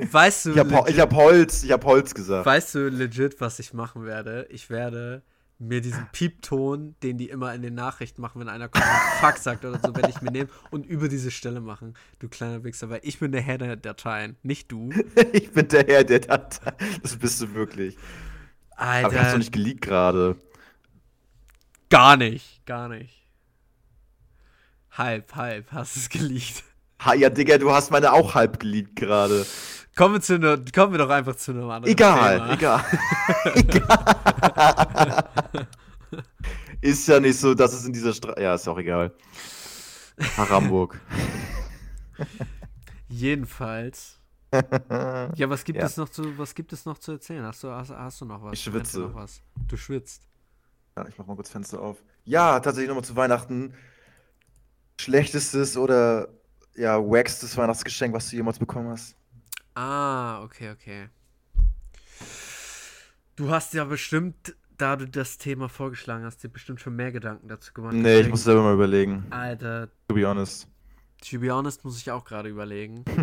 Weißt 0.00 0.46
du, 0.46 0.50
Ich 0.52 0.58
hab, 0.58 0.88
ich 0.88 1.00
hab 1.00 1.14
Holz, 1.14 1.62
ich 1.62 1.72
hab 1.72 1.84
Holz 1.84 2.14
gesagt. 2.14 2.46
weißt 2.46 2.74
du 2.74 2.88
legit, 2.88 3.40
was 3.40 3.58
ich 3.58 3.72
machen 3.74 4.04
werde? 4.04 4.46
Ich 4.50 4.70
werde 4.70 5.22
mir 5.58 5.80
diesen 5.80 6.08
Piepton, 6.12 6.96
den 7.02 7.18
die 7.18 7.28
immer 7.28 7.54
in 7.54 7.62
den 7.62 7.74
Nachrichten 7.74 8.20
machen, 8.20 8.40
wenn 8.40 8.48
einer 8.48 8.68
kommt 8.68 8.84
und 8.84 9.20
Fuck 9.20 9.38
sagt 9.38 9.64
oder 9.64 9.78
so, 9.78 9.94
werde 9.94 10.10
ich 10.10 10.20
mir 10.20 10.32
nehmen 10.32 10.50
und 10.70 10.86
über 10.86 11.08
diese 11.08 11.30
Stelle 11.30 11.60
machen, 11.60 11.94
du 12.18 12.28
kleiner 12.28 12.64
Wichser, 12.64 12.90
weil 12.90 13.00
ich 13.04 13.20
bin 13.20 13.30
der 13.30 13.42
Herr 13.42 13.58
der 13.58 13.76
Dateien, 13.76 14.36
nicht 14.42 14.72
du. 14.72 14.90
Ich 15.32 15.52
bin 15.52 15.68
der 15.68 15.86
Herr, 15.86 16.04
der 16.04 16.20
Datei. 16.20 16.72
Das 17.02 17.16
bist 17.16 17.40
du 17.40 17.54
wirklich. 17.54 17.96
Aber 18.76 18.98
ich 18.98 19.04
hab's 19.04 19.14
Alter, 19.16 19.30
doch 19.32 19.38
nicht 19.38 19.52
geleakt 19.52 19.82
gerade. 19.82 20.36
gar 21.90 22.16
nicht, 22.16 22.66
gar 22.66 22.88
nicht. 22.88 23.26
Halb, 24.90 25.34
halb, 25.36 25.70
hast 25.72 25.96
es 25.96 26.08
geleakt. 26.08 26.64
Ha, 27.04 27.14
ja, 27.14 27.30
Digga, 27.30 27.58
du 27.58 27.70
hast 27.72 27.90
meine 27.90 28.12
auch 28.12 28.34
halb 28.34 28.60
geleakt 28.60 28.96
gerade. 28.96 29.46
Kommen 29.96 30.14
wir, 30.14 30.20
zu 30.22 30.38
ne, 30.38 30.64
kommen 30.74 30.92
wir 30.92 30.98
doch 30.98 31.10
einfach 31.10 31.36
zu 31.36 31.50
einem 31.52 31.68
anderen 31.68 31.92
Egal, 31.92 32.40
Thema. 32.40 32.52
egal. 32.54 32.84
egal. 33.54 35.68
Ist 36.80 37.06
ja 37.08 37.20
nicht 37.20 37.38
so, 37.38 37.54
dass 37.54 37.72
es 37.74 37.84
in 37.84 37.92
dieser 37.92 38.12
Straße. 38.12 38.40
Ja, 38.40 38.54
ist 38.54 38.66
auch 38.68 38.78
egal. 38.78 39.12
Nach 40.36 40.50
Hamburg. 40.50 41.00
Jedenfalls. 43.08 44.18
Ja, 44.52 45.48
was 45.48 45.64
gibt 45.64 45.78
Ja. 45.78 45.86
es 45.86 45.96
noch 45.96 46.08
zu, 46.08 46.36
was 46.38 46.54
gibt 46.54 46.72
es 46.72 46.84
noch 46.84 46.98
zu 46.98 47.12
erzählen? 47.12 47.44
Hast 47.44 47.62
du, 47.62 47.70
hast, 47.70 47.90
hast 47.90 48.20
du 48.20 48.24
noch 48.26 48.42
was? 48.42 48.54
Ich 48.54 48.62
schwitze. 48.62 49.00
Noch 49.00 49.14
was? 49.14 49.40
Du 49.68 49.76
schwitzt. 49.76 50.22
Ja, 50.96 51.06
ich 51.08 51.16
mach 51.16 51.26
mal 51.26 51.36
kurz 51.36 51.50
Fenster 51.50 51.80
auf. 51.80 52.02
Ja, 52.24 52.60
tatsächlich 52.60 52.88
nochmal 52.88 53.04
zu 53.04 53.16
Weihnachten. 53.16 53.74
Schlechtestes 55.00 55.76
oder 55.76 56.28
ja, 56.76 56.98
wackstes 56.98 57.56
Weihnachtsgeschenk, 57.56 58.14
was 58.14 58.28
du 58.30 58.36
jemals 58.36 58.58
bekommen 58.58 58.90
hast. 58.90 59.16
Ah, 59.74 60.42
okay, 60.42 60.70
okay. 60.70 61.08
Du 63.36 63.50
hast 63.50 63.72
ja 63.74 63.84
bestimmt, 63.84 64.54
da 64.76 64.96
du 64.96 65.06
das 65.08 65.38
Thema 65.38 65.68
vorgeschlagen 65.68 66.24
hast, 66.24 66.42
dir 66.42 66.48
bestimmt 66.48 66.80
schon 66.80 66.94
mehr 66.96 67.12
Gedanken 67.12 67.48
dazu 67.48 67.72
gemacht. 67.72 67.94
Nee, 67.94 68.20
ich 68.20 68.28
muss 68.28 68.44
selber 68.44 68.62
mal 68.62 68.74
überlegen. 68.74 69.26
Alter, 69.30 69.88
To 70.08 70.14
be 70.14 70.26
honest. 70.28 70.68
to 71.30 71.38
be 71.38 71.50
honest, 71.52 71.84
muss 71.84 71.98
ich 71.98 72.10
auch 72.10 72.24
gerade 72.24 72.48
überlegen. 72.48 73.04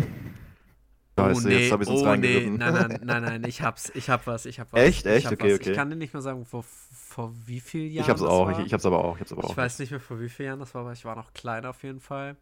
Scheiße, 1.18 1.46
oh 1.46 1.48
nee, 1.48 1.58
jetzt 1.64 1.72
hab 1.72 1.80
uns 1.80 1.88
oh 1.90 2.16
nee, 2.16 2.46
nein, 2.48 2.72
nein, 2.72 3.00
nein, 3.04 3.22
nein, 3.22 3.44
ich 3.44 3.60
hab's, 3.60 3.92
ich 3.94 4.08
hab 4.08 4.26
was, 4.26 4.46
ich 4.46 4.58
hab 4.58 4.72
was. 4.72 4.80
Echt? 4.80 5.04
Ich 5.04 5.12
Echt? 5.12 5.26
Okay, 5.30 5.52
was. 5.52 5.60
okay. 5.60 5.70
Ich 5.70 5.76
kann 5.76 5.90
dir 5.90 5.96
nicht 5.96 6.14
mehr 6.14 6.22
sagen, 6.22 6.46
vor, 6.46 6.62
vor 6.64 7.34
wie 7.46 7.60
vielen 7.60 7.90
Jahren 7.92 8.04
Ich 8.04 8.08
hab's 8.08 8.20
das 8.22 8.30
auch, 8.30 8.46
war. 8.46 8.58
ich, 8.58 8.66
ich 8.66 8.72
hab's 8.72 8.86
aber 8.86 9.04
auch, 9.04 9.16
ich 9.16 9.20
hab's 9.20 9.32
aber 9.32 9.44
auch. 9.44 9.50
Ich 9.50 9.56
weiß 9.56 9.80
nicht 9.80 9.90
mehr, 9.90 10.00
vor 10.00 10.18
wie 10.18 10.30
vielen 10.30 10.46
Jahren 10.46 10.60
das 10.60 10.74
war, 10.74 10.80
aber 10.82 10.92
ich 10.92 11.04
war 11.04 11.16
noch 11.16 11.34
klein 11.34 11.66
auf 11.66 11.82
jeden 11.82 12.00
Fall. 12.00 12.36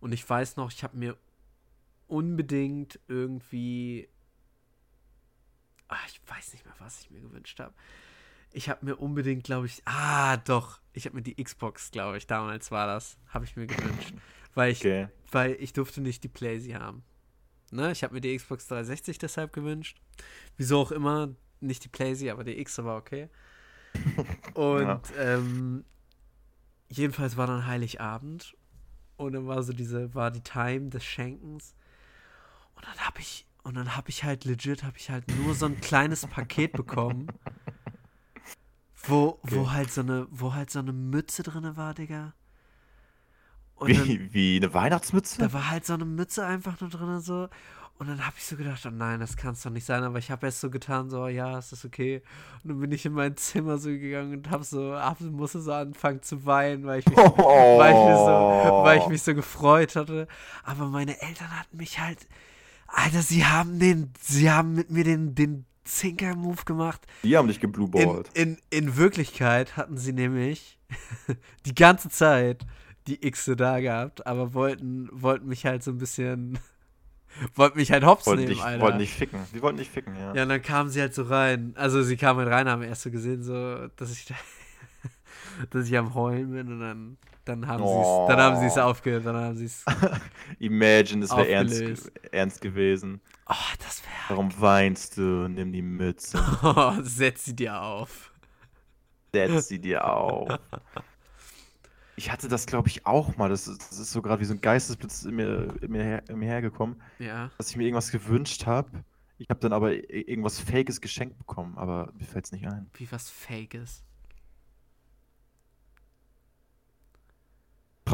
Und 0.00 0.12
ich 0.12 0.28
weiß 0.28 0.56
noch, 0.56 0.70
ich 0.70 0.84
habe 0.84 0.96
mir 0.96 1.16
unbedingt 2.14 3.00
irgendwie. 3.08 4.08
Ah, 5.88 5.96
ich 6.08 6.20
weiß 6.26 6.52
nicht 6.52 6.64
mehr, 6.64 6.74
was 6.78 7.00
ich 7.02 7.10
mir 7.10 7.20
gewünscht 7.20 7.58
habe. 7.60 7.74
Ich 8.52 8.68
habe 8.68 8.84
mir 8.84 8.96
unbedingt, 8.96 9.44
glaube 9.44 9.66
ich. 9.66 9.82
Ah, 9.84 10.36
doch. 10.38 10.80
Ich 10.92 11.06
habe 11.06 11.16
mir 11.16 11.22
die 11.22 11.42
Xbox, 11.42 11.90
glaube 11.90 12.16
ich, 12.18 12.26
damals 12.26 12.70
war 12.70 12.86
das. 12.86 13.18
Habe 13.28 13.44
ich 13.44 13.56
mir 13.56 13.66
gewünscht. 13.66 14.14
Weil 14.54 14.70
ich, 14.70 14.80
Okay. 14.80 15.08
weil 15.32 15.52
ich 15.58 15.72
durfte 15.72 16.00
nicht 16.00 16.22
die 16.22 16.28
Playsee 16.28 16.76
haben. 16.76 17.02
Ne? 17.72 17.90
Ich 17.90 18.04
habe 18.04 18.14
mir 18.14 18.20
die 18.20 18.36
Xbox 18.36 18.68
360 18.68 19.18
deshalb 19.18 19.52
gewünscht. 19.52 20.00
Wieso 20.56 20.78
auch 20.80 20.92
immer. 20.92 21.34
Nicht 21.60 21.82
die 21.84 21.88
Playsee, 21.88 22.30
aber 22.30 22.44
die 22.44 22.58
X 22.60 22.78
war 22.78 22.96
okay. 22.96 23.28
Und 24.54 24.82
Ja. 24.82 25.00
ähm, 25.18 25.84
jedenfalls 26.88 27.36
war 27.36 27.46
dann 27.48 27.66
Heiligabend 27.66 28.56
und 29.16 29.32
dann 29.32 29.46
war 29.46 29.62
so 29.62 29.72
diese, 29.72 30.14
war 30.14 30.30
die 30.30 30.42
Time 30.42 30.90
des 30.90 31.04
Schenkens. 31.04 31.74
Und 32.76 32.84
dann 32.86 32.98
habe 33.06 33.20
ich, 33.20 33.46
und 33.62 33.74
dann 33.74 33.96
habe 33.96 34.10
ich 34.10 34.24
halt 34.24 34.44
legit, 34.44 34.84
habe 34.84 34.98
ich 34.98 35.10
halt 35.10 35.28
nur 35.28 35.54
so 35.54 35.66
ein 35.66 35.80
kleines 35.80 36.26
Paket 36.26 36.74
bekommen, 36.74 37.32
wo, 39.06 39.38
wo 39.42 39.70
Okay. 39.70 39.70
halt 39.70 39.90
so 39.92 40.00
eine, 40.00 40.26
wo 40.30 40.54
halt 40.54 40.70
so 40.70 40.78
eine 40.78 40.92
Mütze 40.92 41.42
drin 41.42 41.76
war, 41.76 41.94
Digga. 41.94 42.34
Und 43.76 43.96
dann, 43.96 44.08
Wie, 44.08 44.32
wie 44.32 44.56
eine 44.56 44.72
Weihnachtsmütze? 44.74 45.38
da 45.38 45.52
war 45.52 45.70
halt 45.70 45.84
so 45.86 45.94
eine 45.94 46.04
Mütze 46.04 46.46
einfach 46.46 46.80
nur 46.80 46.90
drin 46.90 47.20
so. 47.20 47.48
Und 47.98 48.08
dann 48.08 48.26
habe 48.26 48.34
ich 48.38 48.44
so 48.44 48.56
gedacht, 48.56 48.84
oh 48.86 48.90
nein, 48.90 49.20
das 49.20 49.36
kann 49.36 49.52
es 49.54 49.62
doch 49.62 49.70
nicht 49.70 49.84
sein. 49.86 50.02
Aber 50.02 50.18
ich 50.18 50.30
habe 50.30 50.46
erst 50.46 50.60
so 50.60 50.70
getan, 50.70 51.10
so, 51.10 51.28
ja, 51.28 51.58
ist 51.58 51.72
das 51.72 51.84
okay. 51.84 52.22
Und 52.62 52.70
dann 52.70 52.80
bin 52.80 52.90
ich 52.92 53.06
in 53.06 53.12
mein 53.12 53.36
Zimmer 53.36 53.78
so 53.78 53.90
gegangen 53.90 54.32
und 54.38 54.50
habe 54.50 54.64
so, 54.64 54.94
hab, 54.96 55.20
musste 55.20 55.60
so 55.60 55.72
anfangen 55.72 56.22
zu 56.22 56.44
weinen, 56.44 56.84
weil 56.86 57.00
ich 57.00 57.08
mich, 57.08 57.24
weil 57.72 57.94
ich, 57.94 58.02
mich 58.04 58.20
so, 58.20 58.48
weil 58.82 58.98
ich 58.98 59.08
mich 59.08 59.22
so 59.22 59.34
gefreut 59.34 59.94
hatte. 59.96 60.26
Aber 60.64 60.86
meine 60.88 61.20
Eltern 61.22 61.50
hatten 61.58 61.76
mich 61.76 62.00
halt, 62.00 62.26
Alter, 62.94 63.22
sie 63.22 63.44
haben 63.44 63.78
den, 63.78 64.12
sie 64.20 64.50
haben 64.50 64.74
mit 64.74 64.90
mir 64.90 65.04
den, 65.04 65.34
den 65.34 65.64
Zinker-Move 65.84 66.64
gemacht. 66.64 67.06
Die 67.22 67.36
haben 67.36 67.48
dich 67.48 67.56
In, 67.56 67.60
geblueballt. 67.62 68.30
in, 68.34 68.58
in 68.70 68.96
Wirklichkeit 68.96 69.76
hatten 69.76 69.98
sie 69.98 70.12
nämlich 70.12 70.78
die 71.66 71.74
ganze 71.74 72.08
Zeit 72.08 72.64
die 73.06 73.18
Xe 73.30 73.56
da 73.56 73.80
gehabt, 73.80 74.26
aber 74.26 74.54
wollten, 74.54 75.08
wollten 75.12 75.46
mich 75.48 75.66
halt 75.66 75.82
so 75.82 75.90
ein 75.90 75.98
bisschen, 75.98 76.58
wollten 77.54 77.78
mich 77.78 77.92
halt 77.92 78.04
hops 78.04 78.26
Wollten 78.26 78.42
nehmen, 78.44 78.54
dich, 78.54 78.62
Alter. 78.62 78.82
wollten 78.82 78.98
dich 78.98 79.12
ficken. 79.12 79.40
Die 79.54 79.60
wollten 79.60 79.78
dich 79.78 79.90
ficken, 79.90 80.16
ja. 80.16 80.34
ja, 80.34 80.42
und 80.44 80.48
dann 80.48 80.62
kamen 80.62 80.88
sie 80.88 81.00
halt 81.00 81.14
so 81.14 81.24
rein. 81.24 81.74
Also 81.76 82.02
sie 82.02 82.16
kamen 82.16 82.40
halt 82.40 82.50
rein, 82.50 82.68
haben 82.68 82.82
erst 82.82 83.02
so 83.02 83.10
gesehen, 83.10 83.42
so, 83.42 83.88
dass 83.96 84.12
ich 84.12 84.24
da, 84.24 84.34
dass 85.70 85.86
ich 85.86 85.98
am 85.98 86.14
Heulen 86.14 86.52
bin 86.52 86.72
und 86.72 86.80
dann, 86.80 87.18
dann 87.44 87.66
haben 87.66 87.84
sie 87.84 87.92
es, 87.92 88.28
dann 88.28 88.38
haben 88.40 88.56
sie 88.60 88.66
es 88.66 88.76
Oh. 88.76 88.80
aufgehört, 88.80 89.26
dann 89.26 89.36
haben 89.36 89.56
sie 89.56 89.66
es, 89.66 89.84
Imagine, 90.58 91.24
es 91.24 91.30
wäre 91.30 91.48
ernst, 91.48 92.10
ernst 92.32 92.60
gewesen. 92.60 93.20
oh, 93.48 93.54
das 93.84 94.02
wäre, 94.02 94.12
Warum 94.30 94.50
weinst 94.60 95.16
du? 95.16 95.48
Nimm 95.48 95.72
die 95.72 95.82
Mütze. 95.82 96.38
oh, 96.62 96.92
setz 97.02 97.44
sie 97.44 97.54
dir 97.56 97.80
auf. 97.80 98.32
Setz 99.32 99.68
sie 99.68 99.78
dir 99.78 100.06
auf. 100.06 100.48
Ich 102.16 102.30
hatte 102.30 102.46
das, 102.46 102.66
glaube 102.66 102.86
ich, 102.88 103.06
auch 103.06 103.36
mal. 103.36 103.48
Das 103.48 103.66
ist, 103.66 103.90
das 103.90 103.98
ist 103.98 104.12
so 104.12 104.22
gerade 104.22 104.40
wie 104.40 104.44
so 104.44 104.54
ein 104.54 104.60
Geistesblitz 104.60 105.24
in 105.24 105.34
mir, 105.34 105.74
in 105.82 105.90
mir, 105.90 106.04
her, 106.04 106.22
in 106.28 106.38
mir 106.38 106.46
hergekommen, 106.46 107.02
Ja. 107.18 107.50
dass 107.58 107.70
ich 107.70 107.76
mir 107.76 107.82
irgendwas 107.82 108.12
gewünscht 108.12 108.66
habe. 108.66 108.88
Ich 109.38 109.50
habe 109.50 109.58
dann 109.58 109.72
aber 109.72 109.92
irgendwas 109.92 110.60
Fakes 110.60 111.00
geschenkt 111.00 111.36
bekommen, 111.38 111.76
aber 111.76 112.12
mir 112.16 112.24
fällt 112.24 112.44
es 112.44 112.52
nicht 112.52 112.68
ein. 112.68 112.88
Wie 112.94 113.10
was 113.10 113.30
Fakes. 113.30 114.04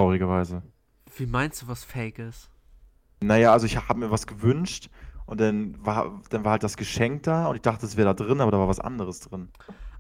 Traurigerweise. 0.01 0.63
Wie 1.15 1.27
meinst 1.27 1.61
du 1.61 1.69
was 1.69 1.85
Fakes? 1.85 2.49
Naja, 3.23 3.53
also 3.53 3.67
ich 3.67 3.77
habe 3.77 3.99
mir 3.99 4.11
was 4.11 4.27
gewünscht 4.27 4.89
und 5.27 5.43
dann 5.43 5.77
war, 5.85 6.23
dann 6.31 6.43
war 6.43 6.53
halt 6.53 6.63
das 6.63 6.79
Geschenk 6.79 7.25
da 7.25 7.49
und 7.49 7.57
ich 7.57 7.61
dachte, 7.61 7.85
es 7.85 7.99
wäre 7.99 8.15
da 8.15 8.25
drin, 8.25 8.41
aber 8.41 8.51
da 8.51 8.59
war 8.59 8.67
was 8.67 8.81
anderes 8.81 9.21
drin. 9.21 9.51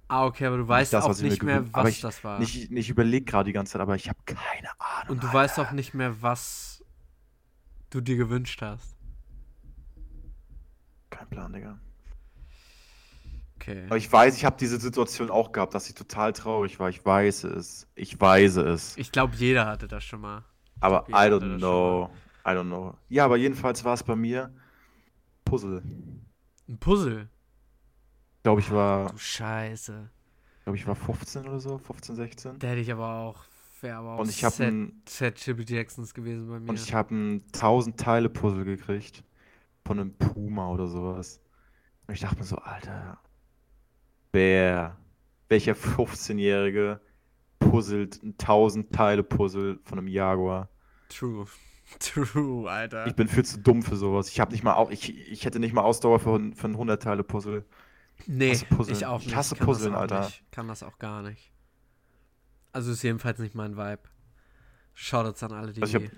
Ah, 0.08 0.24
okay, 0.24 0.46
aber 0.46 0.56
du 0.56 0.66
weißt 0.66 0.94
das, 0.94 1.04
auch 1.04 1.10
was 1.10 1.18
ich 1.18 1.24
mir 1.24 1.28
nicht 1.32 1.42
mehr, 1.42 1.74
was 1.74 1.90
ich- 1.90 2.00
das 2.00 2.24
war. 2.24 2.38
Nicht, 2.40 2.70
nicht 2.70 2.88
überlegt 2.88 3.28
gerade 3.28 3.48
die 3.48 3.52
ganze 3.52 3.74
Zeit, 3.74 3.82
aber 3.82 3.94
ich 3.94 4.08
habe 4.08 4.18
keine 4.24 4.70
Ahnung. 4.80 5.10
Und 5.10 5.22
du 5.22 5.26
Alter. 5.26 5.38
weißt 5.38 5.58
auch 5.58 5.72
nicht 5.72 5.92
mehr, 5.92 6.22
was 6.22 6.82
du 7.90 8.00
dir 8.00 8.16
gewünscht 8.16 8.62
hast. 8.62 8.96
Kein 11.10 11.28
Plan, 11.28 11.52
Digga. 11.52 11.78
Okay. 13.60 13.84
Aber 13.86 13.96
ich 13.98 14.10
weiß, 14.10 14.36
ich 14.36 14.44
habe 14.44 14.56
diese 14.58 14.78
Situation 14.80 15.30
auch 15.30 15.52
gehabt, 15.52 15.74
dass 15.74 15.88
ich 15.88 15.94
total 15.94 16.32
traurig 16.32 16.78
war. 16.80 16.88
Ich 16.88 17.04
weiß 17.04 17.44
es. 17.44 17.86
Ich 17.94 18.18
weiß 18.18 18.56
es. 18.56 18.96
Ich 18.96 19.12
glaube, 19.12 19.34
jeder 19.36 19.66
hatte 19.66 19.86
das 19.86 20.02
schon 20.02 20.22
mal. 20.22 20.44
aber 20.80 21.04
glaub, 21.06 21.20
I 21.20 21.24
don't 21.26 21.58
know. 21.58 22.10
I 22.46 22.50
don't 22.50 22.64
know. 22.68 22.94
Ja, 23.08 23.26
aber 23.26 23.36
jedenfalls 23.36 23.84
war 23.84 23.94
es 23.94 24.02
bei 24.02 24.16
mir 24.16 24.50
Puzzle. 25.44 25.82
Ein 26.68 26.78
Puzzle. 26.78 27.28
Ich 28.38 28.42
glaube, 28.44 28.60
ich 28.62 28.70
war, 28.70 29.10
Du 29.10 29.18
Scheiße. 29.18 30.08
glaube 30.64 30.76
ich 30.78 30.86
war 30.86 30.94
15 30.94 31.46
oder 31.46 31.60
so, 31.60 31.76
15, 31.76 32.16
16. 32.16 32.58
Der 32.60 32.70
hätte 32.70 32.80
ich 32.80 32.90
aber 32.92 33.14
auch. 33.18 33.44
Wäre 33.82 33.96
aber 33.98 34.14
auch 34.14 34.18
Und 34.20 34.30
ich 34.30 34.42
habe 34.44 34.62
ein, 34.64 35.02
Set 35.08 35.36
Chippy 35.36 35.64
Jacksons 35.66 36.12
gewesen 36.14 36.48
bei 36.48 36.60
mir. 36.60 36.68
und 36.70 36.78
ich 36.78 36.92
habe 36.94 37.14
ein 37.14 37.44
1000 37.54 37.98
Teile 37.98 38.28
Puzzle 38.30 38.64
gekriegt 38.64 39.22
von 39.86 39.98
einem 39.98 40.14
Puma 40.14 40.68
oder 40.70 40.86
sowas. 40.86 41.40
Und 42.06 42.14
ich 42.14 42.20
dachte 42.20 42.36
mir 42.38 42.44
so, 42.44 42.56
Alter, 42.56 43.18
wer, 44.32 44.96
welcher 45.48 45.72
15-Jährige 45.74 47.00
puzzelt 47.58 48.22
ein 48.22 48.32
1000 48.38 48.92
Teile 48.92 49.22
Puzzle 49.22 49.78
von 49.84 49.98
einem 49.98 50.08
Jaguar? 50.08 50.68
True. 51.08 51.46
True, 51.98 52.70
Alter. 52.70 53.06
Ich 53.06 53.14
bin 53.16 53.26
viel 53.28 53.44
zu 53.44 53.58
dumm 53.58 53.82
für 53.82 53.96
sowas. 53.96 54.28
Ich 54.28 54.38
habe 54.40 54.52
nicht 54.52 54.62
mal, 54.62 54.74
au- 54.74 54.90
ich, 54.90 55.16
ich 55.30 55.44
hätte 55.44 55.58
nicht 55.58 55.72
mal 55.74 55.82
Ausdauer 55.82 56.20
für, 56.20 56.38
für 56.54 56.68
ein 56.68 56.72
100 56.72 57.02
Teile 57.02 57.24
Puzzle. 57.24 57.64
Nee, 58.26 58.50
hasse 58.52 58.66
Puzzeln. 58.66 58.96
ich 58.96 59.06
auch 59.06 59.20
Ich 59.20 59.26
nicht. 59.26 59.36
hasse 59.36 59.56
kann 59.56 59.66
das 59.66 59.76
Puzzeln, 59.76 59.94
auch 59.94 60.00
Alter. 60.00 60.20
Nicht. 60.20 60.52
Kann 60.52 60.68
das 60.68 60.82
auch 60.82 60.98
gar 60.98 61.22
nicht. 61.22 61.52
Also 62.72 62.92
ist 62.92 63.02
jedenfalls 63.02 63.38
nicht 63.40 63.54
mein 63.56 63.76
Vibe. 63.76 64.02
Shoutouts 64.94 65.42
an 65.42 65.52
alle, 65.52 65.72
die. 65.72 65.82
Also 65.82 65.98
ich 65.98 66.04
hab, 66.04 66.12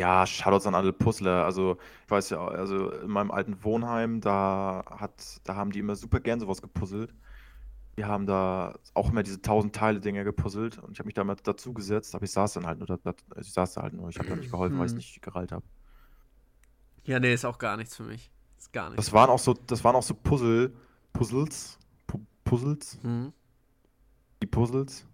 ja, 0.00 0.26
Shoutouts 0.26 0.66
an 0.66 0.74
alle 0.74 0.92
Puzzler. 0.92 1.44
Also 1.44 1.78
ich 2.04 2.10
weiß 2.10 2.30
ja, 2.30 2.46
also 2.46 2.90
in 2.90 3.10
meinem 3.10 3.30
alten 3.30 3.62
Wohnheim, 3.64 4.20
da 4.20 4.84
hat, 4.90 5.40
da 5.44 5.54
haben 5.56 5.72
die 5.72 5.78
immer 5.80 5.96
super 5.96 6.20
gern 6.20 6.40
sowas 6.40 6.62
gepuzzelt. 6.62 7.14
Die 7.98 8.04
haben 8.04 8.26
da 8.26 8.78
auch 8.94 9.10
immer 9.10 9.22
diese 9.22 9.42
tausend 9.42 9.74
Teile 9.76 10.00
Dinger 10.00 10.24
gepuzzelt 10.24 10.78
und 10.78 10.92
ich 10.92 10.98
habe 11.00 11.06
mich 11.08 11.14
da 11.14 11.24
mal 11.24 11.36
dazu 11.42 11.74
gesetzt, 11.74 12.14
aber 12.14 12.24
ich 12.24 12.32
saß 12.32 12.54
dann 12.54 12.66
halt 12.66 12.78
nur, 12.78 12.86
da, 12.88 12.96
da, 12.98 13.12
also 13.30 13.40
ich 13.48 13.52
saß 13.52 13.74
da 13.74 13.82
halt 13.82 13.94
nur, 13.94 14.08
ich 14.10 14.18
habe 14.18 14.28
da 14.28 14.36
nicht 14.36 14.50
geholfen, 14.50 14.78
weil 14.78 14.86
ich 14.86 14.92
Hm. 14.92 14.98
nicht 14.98 15.22
gerallt 15.22 15.52
habe. 15.52 15.64
ja, 17.04 17.18
nee, 17.20 17.32
ist 17.34 17.44
auch 17.44 17.58
gar 17.58 17.76
nichts 17.76 17.96
für 17.96 18.04
mich. 18.04 18.30
Ist 18.58 18.72
gar 18.72 18.90
nichts. 18.90 19.04
Das 19.06 19.12
waren 19.12 19.30
auch 19.30 19.38
so, 19.38 19.54
das 19.54 19.82
waren 19.84 19.96
auch 19.96 20.02
so 20.02 20.14
Puzzle, 20.14 20.72
Puzzles, 21.12 21.78
Pu 22.06 22.20
Puzzles, 22.44 22.98
Hm. 23.02 23.32
die 24.42 24.46
Puzzles. 24.46 25.06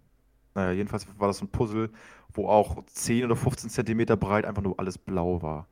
Naja, 0.57 0.71
jedenfalls 0.71 1.05
war 1.19 1.27
das 1.27 1.37
so 1.37 1.45
ein 1.45 1.49
Puzzle, 1.49 1.91
wo 2.33 2.47
auch 2.49 2.83
10 2.87 3.25
oder 3.25 3.35
15 3.35 3.69
Zentimeter 3.69 4.17
breit 4.17 4.43
einfach 4.43 4.63
nur 4.63 4.79
alles 4.79 4.97
blau 4.97 5.39
war. 5.43 5.67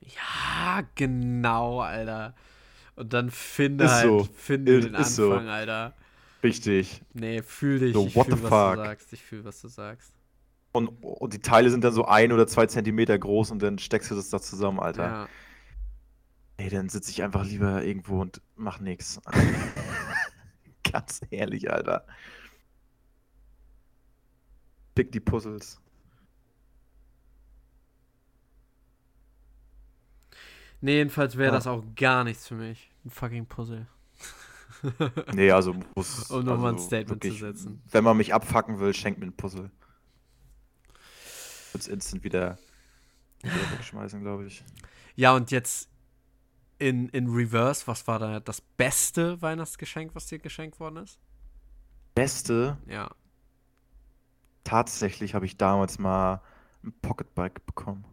Ja, 0.00 0.82
genau, 0.96 1.78
Alter. 1.80 2.34
Und 2.96 3.12
dann 3.12 3.30
finde 3.30 3.84
Ist 3.84 3.92
halt, 3.92 4.04
so. 4.04 4.28
finde 4.34 4.78
Ist- 4.78 4.84
den 4.88 4.94
ist 4.96 5.14
so. 5.14 5.30
Anfang, 5.32 5.48
Alter. 5.48 5.94
Richtig. 6.42 7.02
Nee, 7.14 7.40
fühl 7.40 7.78
dich. 7.78 7.92
So, 7.94 8.04
ich 8.08 8.16
what 8.16 8.26
fühl, 8.26 8.36
the 8.36 8.42
was 8.42 8.48
fuck? 8.50 8.74
du 8.74 8.82
sagst. 8.82 9.12
Ich 9.12 9.22
fühl, 9.22 9.44
was 9.44 9.60
du 9.60 9.68
sagst. 9.68 10.12
Und, 10.72 10.88
und 10.88 11.32
die 11.32 11.38
Teile 11.38 11.70
sind 11.70 11.84
dann 11.84 11.92
so 11.92 12.04
ein 12.04 12.32
oder 12.32 12.48
zwei 12.48 12.66
Zentimeter 12.66 13.16
groß 13.16 13.52
und 13.52 13.62
dann 13.62 13.78
steckst 13.78 14.10
du 14.10 14.16
das 14.16 14.28
da 14.28 14.40
zusammen, 14.40 14.80
Alter. 14.80 15.04
Ja. 15.06 15.28
Nee, 16.58 16.68
dann 16.70 16.88
sitze 16.88 17.12
ich 17.12 17.22
einfach 17.22 17.44
lieber 17.44 17.84
irgendwo 17.84 18.20
und 18.22 18.42
mach 18.56 18.80
nix. 18.80 19.20
Ganz 20.92 21.20
ehrlich, 21.30 21.70
Alter. 21.70 22.04
Pick 24.96 25.12
die 25.12 25.20
Puzzles. 25.20 25.78
Nee, 30.80 30.96
jedenfalls 30.96 31.36
wäre 31.36 31.50
Ja. 31.50 31.54
das 31.54 31.66
auch 31.66 31.84
gar 31.94 32.24
nichts 32.24 32.48
für 32.48 32.54
mich. 32.54 32.90
Ein 33.04 33.10
fucking 33.10 33.46
Puzzle. 33.46 33.86
Nee, 35.32 35.50
also 35.50 35.74
muss. 35.94 36.30
Um 36.30 36.44
nochmal 36.44 36.72
ein 36.72 36.74
also 36.76 36.86
Statement 36.86 37.22
zu 37.22 37.28
wirklich, 37.28 37.40
setzen. 37.40 37.82
Wenn 37.90 38.04
man 38.04 38.16
mich 38.16 38.34
abfacken 38.34 38.78
will, 38.78 38.92
schenkt 38.94 39.18
mir 39.20 39.26
ein 39.26 39.36
Puzzle. 39.36 39.70
Wird's 41.72 41.88
instant 41.88 42.22
wieder, 42.24 42.58
wieder 43.42 43.54
wegschmeißen, 43.72 44.20
glaube 44.20 44.46
ich. 44.46 44.62
Ja, 45.14 45.34
und 45.34 45.50
jetzt 45.50 45.88
in, 46.78 47.08
in 47.08 47.28
Reverse, 47.28 47.86
was 47.86 48.06
war 48.06 48.18
da 48.18 48.38
das 48.40 48.60
beste 48.60 49.40
Weihnachtsgeschenk, 49.40 50.14
was 50.14 50.26
dir 50.26 50.38
geschenkt 50.38 50.78
worden 50.78 50.98
ist? 50.98 51.18
Beste, 52.14 52.76
Ja. 52.86 53.10
Tatsächlich 54.66 55.34
habe 55.34 55.46
ich 55.46 55.56
damals 55.56 55.98
mal 55.98 56.42
ein 56.84 56.92
Pocketbike 57.00 57.64
bekommen. 57.66 58.04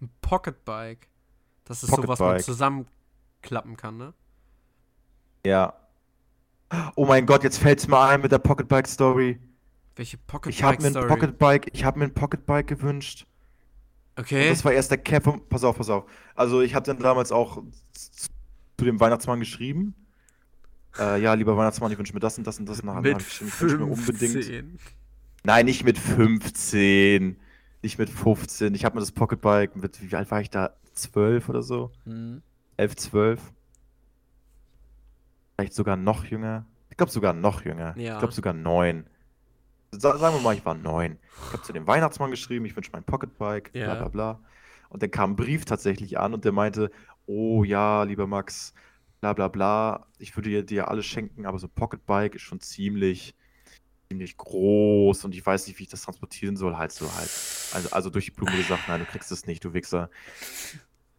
Ein 0.00 0.10
Pocketbike. 0.20 1.08
Das 1.64 1.82
ist 1.82 1.90
so, 1.90 2.06
was 2.08 2.18
man 2.18 2.40
zusammenklappen 2.40 3.76
kann, 3.76 3.96
ne? 3.96 4.12
Ja. 5.46 5.74
Oh 6.96 7.06
mein 7.06 7.26
Gott, 7.26 7.44
jetzt 7.44 7.58
fällt's 7.58 7.86
mir 7.86 8.00
ein 8.00 8.20
mit 8.20 8.32
der 8.32 8.38
Pocketbike 8.38 8.88
Story. 8.88 9.38
Welche 9.94 10.18
Ich 10.48 10.62
habe 10.62 10.82
mir 10.82 10.88
ein 10.88 10.94
Pocketbike-Story? 10.94 11.08
Pocketbike, 11.08 11.70
ich 11.72 11.84
habe 11.84 11.98
mir 11.98 12.06
ein 12.06 12.14
Pocketbike 12.14 12.66
gewünscht. 12.66 13.26
Und 14.16 14.24
Okay. 14.24 14.48
das 14.48 14.64
war 14.64 14.72
erst 14.72 14.90
der 14.90 14.98
Cap 14.98 15.24
vom, 15.24 15.46
pass 15.48 15.64
auf, 15.64 15.76
pass 15.76 15.90
auf. 15.90 16.04
Also 16.34 16.60
ich 16.60 16.74
habe 16.74 16.84
dann 16.84 16.98
damals 16.98 17.30
auch 17.32 17.62
zu 17.92 18.84
dem 18.84 19.00
Weihnachtsmann 19.00 19.40
geschrieben. 19.40 19.94
Äh, 20.98 21.22
ja, 21.22 21.34
lieber 21.34 21.56
Weihnachtsmann, 21.56 21.92
ich 21.92 21.98
wünsche 21.98 22.12
mir 22.12 22.20
das 22.20 22.36
und 22.38 22.46
das 22.46 22.58
und 22.58 22.68
das. 22.68 22.80
Und 22.80 22.90
hab 22.90 23.02
Mit 23.02 23.20
ich 23.20 23.40
ich 23.40 23.60
wünsche 23.60 23.78
mir 23.78 23.84
unbedingt. 23.86 24.80
15. 25.42 25.44
Nein, 25.44 25.66
nicht 25.66 25.84
mit 25.84 25.98
15. 25.98 27.36
Nicht 27.82 27.98
mit 27.98 28.10
15. 28.10 28.74
Ich 28.74 28.84
habe 28.84 28.94
mir 28.96 29.00
das 29.00 29.12
Pocketbike 29.12 29.74
mit, 29.76 30.00
wie 30.10 30.14
alt 30.16 30.30
war 30.30 30.40
ich 30.40 30.50
da? 30.50 30.74
12 30.94 31.48
oder 31.48 31.62
so? 31.62 31.90
Hm. 32.04 32.42
11, 32.76 32.96
12. 32.96 33.40
Vielleicht 35.56 35.74
sogar 35.74 35.96
noch 35.96 36.24
jünger. 36.24 36.66
Ich 36.90 36.96
glaube 36.96 37.10
sogar 37.12 37.32
noch 37.32 37.64
jünger. 37.64 37.96
Ja. 37.98 38.14
Ich 38.14 38.18
glaube 38.18 38.34
sogar 38.34 38.52
9. 38.52 39.06
Sa 39.92 40.16
sagen 40.16 40.36
wir 40.36 40.42
mal, 40.42 40.54
ich 40.54 40.64
war 40.64 40.74
9. 40.74 41.18
Ich 41.46 41.52
habe 41.52 41.62
zu 41.62 41.72
dem 41.72 41.86
Weihnachtsmann 41.86 42.30
geschrieben, 42.30 42.64
ich 42.64 42.76
wünsche 42.76 42.90
mein 42.92 43.04
Pocketbike, 43.04 43.72
bla 43.72 43.80
Ja. 43.82 43.94
bla 43.94 44.08
bla. 44.08 44.40
Und 44.88 45.02
dann 45.02 45.10
kam 45.10 45.32
ein 45.32 45.36
Brief 45.36 45.64
tatsächlich 45.64 46.18
an 46.18 46.34
und 46.34 46.44
der 46.44 46.52
meinte, 46.52 46.90
oh 47.26 47.64
ja, 47.64 48.02
lieber 48.04 48.26
Max, 48.26 48.74
bla 49.20 49.32
bla 49.32 49.48
bla, 49.48 50.06
ich 50.18 50.36
würde 50.36 50.50
dir, 50.50 50.62
dir 50.64 50.88
alles 50.88 51.06
schenken, 51.06 51.46
aber 51.46 51.58
so 51.58 51.66
ein 51.66 51.72
Pocketbike 51.74 52.34
ist 52.34 52.42
schon 52.42 52.60
ziemlich, 52.60 53.34
ziemlich 54.12 54.36
groß 54.36 55.24
und 55.24 55.34
ich 55.34 55.44
weiß 55.44 55.66
nicht, 55.66 55.78
wie 55.78 55.84
ich 55.84 55.88
das 55.88 56.02
transportieren 56.02 56.56
soll, 56.56 56.76
halt 56.76 56.92
so 56.92 57.06
halt. 57.14 57.30
Also, 57.72 57.88
also 57.90 58.10
durch 58.10 58.26
die 58.26 58.30
Blume 58.32 58.54
gesagt, 58.56 58.86
nein, 58.86 59.00
du 59.00 59.06
kriegst 59.06 59.32
es 59.32 59.46
nicht, 59.46 59.64
du 59.64 59.72
Wichser. 59.72 60.10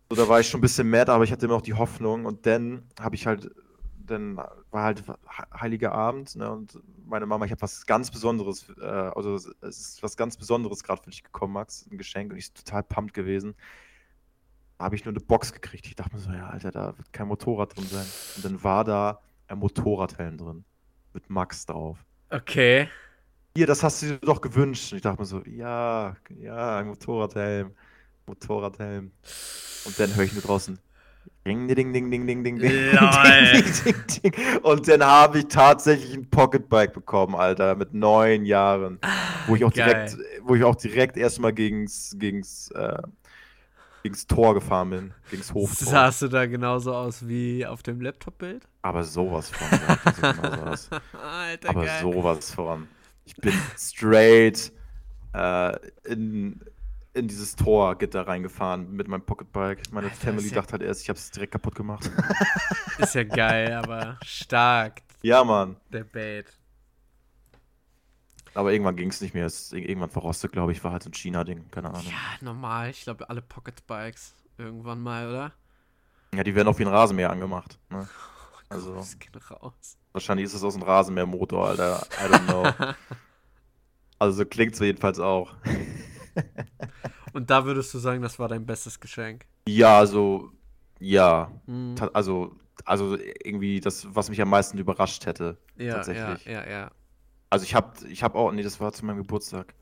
So, 0.09 0.15
da 0.15 0.29
war 0.29 0.39
ich 0.39 0.47
schon 0.47 0.59
ein 0.59 0.61
bisschen 0.61 0.89
mad, 0.89 1.11
aber 1.11 1.23
ich 1.23 1.31
hatte 1.31 1.45
immer 1.45 1.55
noch 1.55 1.63
die 1.63 1.73
Hoffnung 1.73 2.25
und 2.25 2.45
dann 2.45 2.83
habe 2.99 3.15
ich 3.15 3.25
halt, 3.25 3.49
dann 4.05 4.37
war 4.37 4.83
halt 4.83 5.03
He- 5.07 5.59
Heiliger 5.59 5.91
Abend 5.93 6.35
ne, 6.35 6.51
und 6.51 6.79
meine 7.07 7.25
Mama, 7.25 7.45
ich 7.45 7.51
habe 7.51 7.61
was 7.63 7.85
ganz 7.85 8.11
Besonderes, 8.11 8.69
äh, 8.79 8.85
also 8.85 9.35
es 9.35 9.47
ist 9.61 10.03
was 10.03 10.15
ganz 10.15 10.37
Besonderes 10.37 10.83
gerade 10.83 11.01
für 11.01 11.09
dich 11.09 11.23
gekommen, 11.23 11.53
Max, 11.53 11.87
ein 11.91 11.97
Geschenk 11.97 12.31
und 12.31 12.37
ich 12.37 12.53
bin 12.53 12.63
total 12.63 12.83
pumped 12.83 13.13
gewesen. 13.15 13.55
Habe 14.77 14.95
ich 14.95 15.05
nur 15.05 15.13
eine 15.13 15.23
Box 15.23 15.53
gekriegt. 15.53 15.87
Ich 15.87 15.95
dachte 15.95 16.15
mir 16.15 16.21
so, 16.21 16.31
ja, 16.31 16.47
Alter, 16.47 16.71
da 16.71 16.97
wird 16.97 17.13
kein 17.13 17.27
Motorrad 17.27 17.75
drin 17.75 17.87
sein. 17.87 18.05
Und 18.35 18.43
dann 18.43 18.63
war 18.63 18.83
da 18.83 19.21
ein 19.47 19.57
Motorradhelm 19.59 20.37
drin. 20.37 20.65
Mit 21.13 21.29
Max 21.29 21.65
drauf. 21.65 22.03
Okay. 22.33 22.89
Hier, 23.55 23.67
das 23.67 23.83
hast 23.83 24.01
du 24.01 24.07
dir 24.07 24.17
doch 24.17 24.41
gewünscht. 24.41 24.91
Und 24.91 24.97
ich 24.97 25.03
dachte 25.03 25.21
mir 25.21 25.25
so, 25.27 25.43
ja, 25.45 26.15
ja, 26.41 26.83
Motorradhelm. 26.83 27.71
Motorradhelm. 28.25 29.11
Und 29.85 29.99
dann 29.99 30.15
höre 30.15 30.23
ich 30.23 30.33
nur 30.33 30.41
draußen. 30.41 30.79
Ding, 31.45 31.67
ding, 31.67 31.93
ding, 31.93 32.09
ding, 32.09 32.25
ding, 32.25 32.43
ding, 32.43 32.57
ding. 32.57 32.57
Lol. 32.57 33.53
ding, 33.53 33.73
ding, 33.85 34.31
ding. 34.31 34.59
Und 34.63 34.87
dann 34.87 35.03
habe 35.03 35.39
ich 35.39 35.47
tatsächlich 35.47 36.15
ein 36.15 36.27
Pocketbike 36.29 36.93
bekommen, 36.93 37.35
Alter, 37.35 37.75
mit 37.75 37.93
neun 37.93 38.45
Jahren. 38.45 38.99
Wo 39.45 39.55
ich 39.55 39.63
auch 39.63 39.73
Geil. 39.73 40.09
direkt, 40.09 40.17
wo 40.41 40.55
ich 40.55 40.63
auch 40.63 40.75
direkt 40.75 41.17
erstmal 41.17 41.53
gegens, 41.53 42.15
gegens, 42.17 42.71
äh, 42.71 42.97
gegens 44.03 44.27
Tor 44.27 44.53
gefahren 44.53 44.89
bin. 44.91 45.13
Gegens 45.31 45.53
Hoftor. 45.53 45.87
Sahst 45.87 46.21
du 46.21 46.27
da 46.27 46.45
genauso 46.45 46.93
aus 46.93 47.27
wie 47.27 47.65
auf 47.65 47.81
dem 47.83 48.01
Laptop-Bild? 48.01 48.67
Aber 48.81 49.03
sowas 49.03 49.49
von. 49.49 49.67
ja, 49.79 49.97
so 50.13 50.21
genau 50.21 50.55
sowas. 50.57 50.89
Alter, 51.23 51.69
Aber 51.69 51.85
geil. 51.85 52.01
sowas 52.01 52.51
von. 52.53 52.87
Ich 53.25 53.35
bin 53.37 53.53
straight 53.77 54.71
äh, 55.33 55.75
in, 56.03 56.59
in 57.13 57.27
dieses 57.27 57.55
Torgitter 57.55 58.27
reingefahren 58.27 58.91
mit 58.91 59.07
meinem 59.07 59.21
Pocketbike. 59.25 59.81
Meine 59.91 60.07
Alter, 60.07 60.17
Family 60.17 60.47
ja- 60.49 60.55
dachte 60.55 60.73
halt 60.73 60.81
erst, 60.83 61.01
ich 61.03 61.09
habe 61.09 61.17
es 61.17 61.31
direkt 61.31 61.53
kaputt 61.53 61.75
gemacht. 61.75 62.09
Ist 62.99 63.15
ja 63.15 63.23
geil, 63.23 63.71
aber 63.73 64.17
stark, 64.25 65.01
ja, 65.21 65.43
Mann. 65.43 65.77
der 65.91 66.03
Bait. 66.03 66.47
Aber 68.55 68.71
irgendwann 68.71 68.95
ging 68.95 69.09
es 69.09 69.19
nicht 69.21 69.33
mehr. 69.33 69.45
Es 69.45 69.63
ist 69.63 69.73
ir- 69.73 69.87
irgendwann 69.89 70.09
verrostet, 70.09 70.51
glaube 70.51 70.71
ich. 70.71 70.83
War 70.83 70.91
halt 70.91 71.03
so 71.03 71.09
ein 71.09 71.13
China-Ding. 71.13 71.69
Keine 71.71 71.89
Ahnung. 71.89 72.03
Ja, 72.05 72.11
normal. 72.41 72.89
Ich 72.91 73.01
glaube, 73.03 73.29
alle 73.29 73.41
Pocketbikes 73.41 74.33
irgendwann 74.57 75.01
mal, 75.01 75.27
oder? 75.29 75.51
Ja, 76.35 76.43
die 76.43 76.53
werden 76.55 76.67
auch 76.67 76.77
wie 76.79 76.83
ein 76.83 76.89
Rasenmäher 76.93 77.29
angemacht. 77.31 77.79
Ne? 77.89 78.07
Also, 78.69 78.95
Das 78.95 79.19
geht 79.19 79.51
raus. 79.51 79.97
wahrscheinlich 80.13 80.45
ist 80.45 80.55
es 80.55 80.63
aus 80.63 80.73
einem 80.73 80.81
Rasenmähermotor, 80.83 81.67
Alter. 81.67 82.07
I 82.19 82.23
don't 82.33 82.45
know. 82.47 82.95
also, 84.19 84.37
so 84.37 84.45
klingt 84.45 84.73
es 84.73 84.79
jedenfalls 84.79 85.19
auch. 85.19 85.53
Und 87.33 87.49
da 87.51 87.65
würdest 87.65 87.93
du 87.93 87.99
sagen, 87.99 88.21
das 88.23 88.39
war 88.39 88.47
dein 88.47 88.65
bestes 88.65 88.99
Geschenk. 88.99 89.45
Ja, 89.67 89.97
also, 89.99 90.51
ja. 90.99 91.51
Hm. 91.67 91.95
Ta- 91.95 92.09
Also, 92.13 92.55
also 92.85 93.15
irgendwie 93.43 93.79
das, 93.79 94.07
was 94.15 94.29
mich 94.29 94.41
am 94.41 94.49
meisten 94.49 94.79
überrascht 94.79 95.25
hätte. 95.27 95.57
Ja, 95.77 95.85
ja, 95.85 95.93
tatsächlich. 95.95 96.45
ja, 96.45 96.67
ja. 96.67 96.91
Also 97.53 97.65
ich 97.65 97.75
habe 97.75 97.93
ich 98.07 98.23
hab 98.23 98.33
auch, 98.33 98.51
nee, 98.51 98.63
das 98.63 98.79
war 98.79 98.91
zu 98.93 99.05
meinem 99.05 99.17
Geburtstag. 99.17 99.75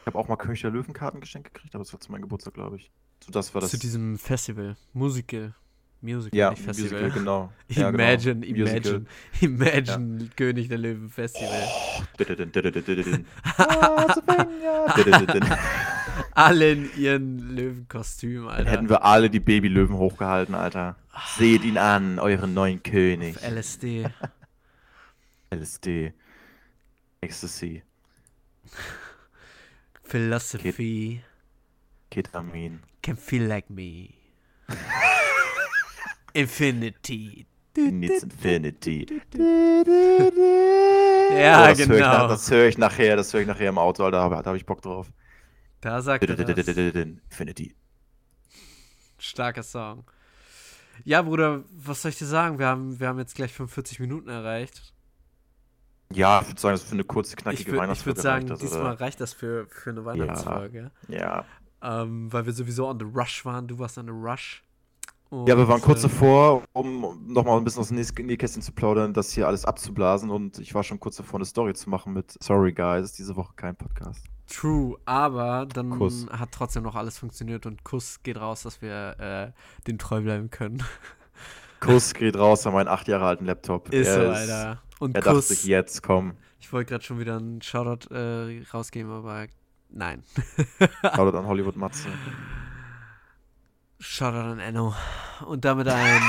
Ich 0.00 0.06
habe 0.08 0.18
auch 0.18 0.26
mal 0.26 0.34
König 0.34 0.60
der 0.62 0.72
Löwenkarten 0.72 1.20
geschenkt 1.20 1.54
gekriegt, 1.54 1.72
aber 1.76 1.84
das 1.84 1.92
war 1.92 2.00
zu 2.00 2.10
meinem 2.10 2.22
Geburtstag, 2.22 2.54
glaube 2.54 2.74
ich. 2.74 2.90
So, 3.24 3.30
das 3.30 3.54
war 3.54 3.60
das. 3.60 3.70
Zu 3.70 3.78
diesem 3.78 4.18
Festival. 4.18 4.74
Musical. 4.92 5.54
Musical, 6.00 6.36
ja, 6.36 6.50
nicht 6.50 6.62
Festival. 6.62 7.00
Musical, 7.00 7.10
genau. 7.16 7.52
Ja, 7.68 7.92
genau. 7.92 8.02
Imagine, 8.02 8.34
Musical. 8.44 9.06
imagine, 9.40 9.86
imagine 9.86 10.30
König 10.34 10.68
der 10.68 10.78
Löwen 10.78 11.08
Festival. 11.10 11.62
Alle 16.32 16.72
in 16.72 16.90
ihren 16.96 17.38
Löwenkostümen, 17.54 18.48
Dann 18.48 18.56
Alter. 18.56 18.70
hätten 18.72 18.88
wir 18.88 19.04
alle 19.04 19.30
die 19.30 19.38
Babylöwen 19.38 19.96
hochgehalten, 19.96 20.56
Alter. 20.56 20.96
Seht 21.38 21.62
ihn 21.62 21.78
an, 21.78 22.18
euren 22.18 22.52
neuen 22.52 22.82
König. 22.82 23.36
Auf 23.36 23.48
LSD. 23.48 24.06
LSD. 25.54 26.14
Ecstasy. 27.22 27.82
Philosophy. 30.04 31.22
Ketamin. 32.10 32.80
Can 33.02 33.16
feel 33.16 33.44
like 33.48 33.70
me. 33.70 34.14
Infinity. 36.34 37.46
Needs 37.76 38.24
Infinity. 38.24 39.06
Ja, 41.32 41.64
Oh, 41.64 41.68
das 41.68 41.78
Höre 41.78 41.80
ich, 41.80 41.88
genau. 41.88 41.98
nach- 41.98 42.28
das 42.28 42.50
höre 42.50 42.68
ich 42.68 42.76
nachher, 42.76 43.16
das 43.16 43.32
höre 43.32 43.40
ich 43.40 43.46
nachher 43.46 43.68
im 43.70 43.78
Auto, 43.78 44.04
Alter, 44.04 44.28
da, 44.28 44.42
da 44.42 44.44
habe 44.48 44.56
ich 44.58 44.66
Bock 44.66 44.82
drauf. 44.82 45.10
Da 45.80 46.02
sagt 46.02 46.24
er 46.28 46.36
das. 46.36 46.68
Infinity. 46.76 47.74
Starker 49.18 49.62
Song. 49.62 50.04
Ja, 51.04 51.22
Bruder, 51.22 51.64
was 51.70 52.02
soll 52.02 52.10
ich 52.10 52.18
dir 52.18 52.26
sagen? 52.26 52.58
Wir 52.58 52.66
haben, 52.66 53.00
wir 53.00 53.08
haben 53.08 53.18
jetzt 53.18 53.34
gleich 53.34 53.52
45 53.52 54.00
Minuten 54.00 54.28
erreicht. 54.28 54.92
Ja, 56.14 56.40
ich 56.40 56.48
würde 56.48 56.60
sagen, 56.60 56.74
das 56.74 56.82
ist 56.82 56.88
für 56.88 56.94
eine 56.94 57.04
kurze, 57.04 57.30
Ich 57.32 57.36
knackige 57.36 57.66
würde 57.66 57.72
würd 57.72 57.82
Weihnachtsfolge 57.82 58.20
sagen, 58.20 58.48
reicht 58.48 58.50
das, 58.50 58.58
diesmal 58.60 58.94
reicht 58.94 59.20
das 59.20 59.32
für, 59.32 59.66
für 59.68 59.90
eine 59.90 60.04
Weihnachtsfolge. 60.04 60.90
Ja. 61.08 61.44
Ähm, 61.82 62.32
weil 62.32 62.46
wir 62.46 62.52
sowieso 62.52 62.86
on 62.88 62.98
the 62.98 63.06
rush 63.12 63.44
waren. 63.44 63.66
Du 63.66 63.78
warst 63.78 63.98
on 63.98 64.06
the 64.06 64.12
rush. 64.12 64.62
Und, 65.30 65.48
Ja, 65.48 65.56
wir 65.56 65.66
waren 65.66 65.80
kurz 65.80 66.00
äh, 66.00 66.02
davor, 66.08 66.62
um 66.74 67.18
nochmal 67.26 67.56
ein 67.56 67.64
bisschen 67.64 67.80
aus 67.80 67.88
dem 67.88 67.96
Näh- 67.98 68.22
Nähkästchen 68.22 68.60
zu 68.62 68.70
plaudern, 68.72 69.14
das 69.14 69.32
hier 69.32 69.46
alles 69.46 69.64
abzublasen 69.64 70.28
und 70.28 70.58
ich 70.58 70.74
war 70.74 70.82
schon 70.84 71.00
kurz 71.00 71.16
davor, 71.16 71.38
eine 71.38 71.46
Story 71.46 71.72
zu 71.72 71.88
machen 71.88 72.12
mit 72.12 72.36
Sorry 72.42 72.72
Guys, 72.72 73.12
diese 73.14 73.34
Woche 73.34 73.54
kein 73.56 73.74
Podcast. 73.74 74.26
True, 74.46 74.98
aber 75.06 75.66
dann 75.72 75.88
Kuss. 75.98 76.26
hat 76.30 76.50
trotzdem 76.52 76.82
noch 76.82 76.94
alles 76.96 77.16
funktioniert 77.18 77.64
und 77.64 77.82
Kuss 77.82 78.22
geht 78.22 78.36
raus, 78.38 78.64
dass 78.64 78.82
wir 78.82 79.18
äh, 79.18 79.52
den 79.86 79.96
treu 79.98 80.20
bleiben 80.20 80.50
können. 80.50 80.82
Kuss 81.80 82.12
geht 82.14 82.36
raus 82.36 82.66
an 82.66 82.74
meinen 82.74 82.88
acht 82.88 83.08
Jahre 83.08 83.24
alten 83.24 83.46
Laptop. 83.46 83.88
Ist 83.92 84.06
er 84.08 84.14
so, 84.14 84.20
ist- 84.32 84.38
Alter. 84.50 84.82
Und 85.02 85.16
Er 85.16 85.22
dachte 85.22 85.34
Kuss. 85.34 85.48
sich, 85.48 85.64
jetzt 85.64 86.04
komm, 86.04 86.36
Ich 86.60 86.72
wollte 86.72 86.90
gerade 86.90 87.02
schon 87.02 87.18
wieder 87.18 87.36
einen 87.36 87.60
Shoutout 87.60 88.14
äh, 88.14 88.62
rausgeben, 88.72 89.10
aber 89.10 89.48
nein. 89.90 90.22
Shoutout 91.02 91.36
an 91.38 91.44
Hollywood 91.46 91.74
Matze. 91.74 92.06
Shoutout 93.98 94.36
an 94.52 94.58
Enno. 94.60 94.94
Und 95.44 95.64
damit 95.64 95.88
ein. 95.88 96.22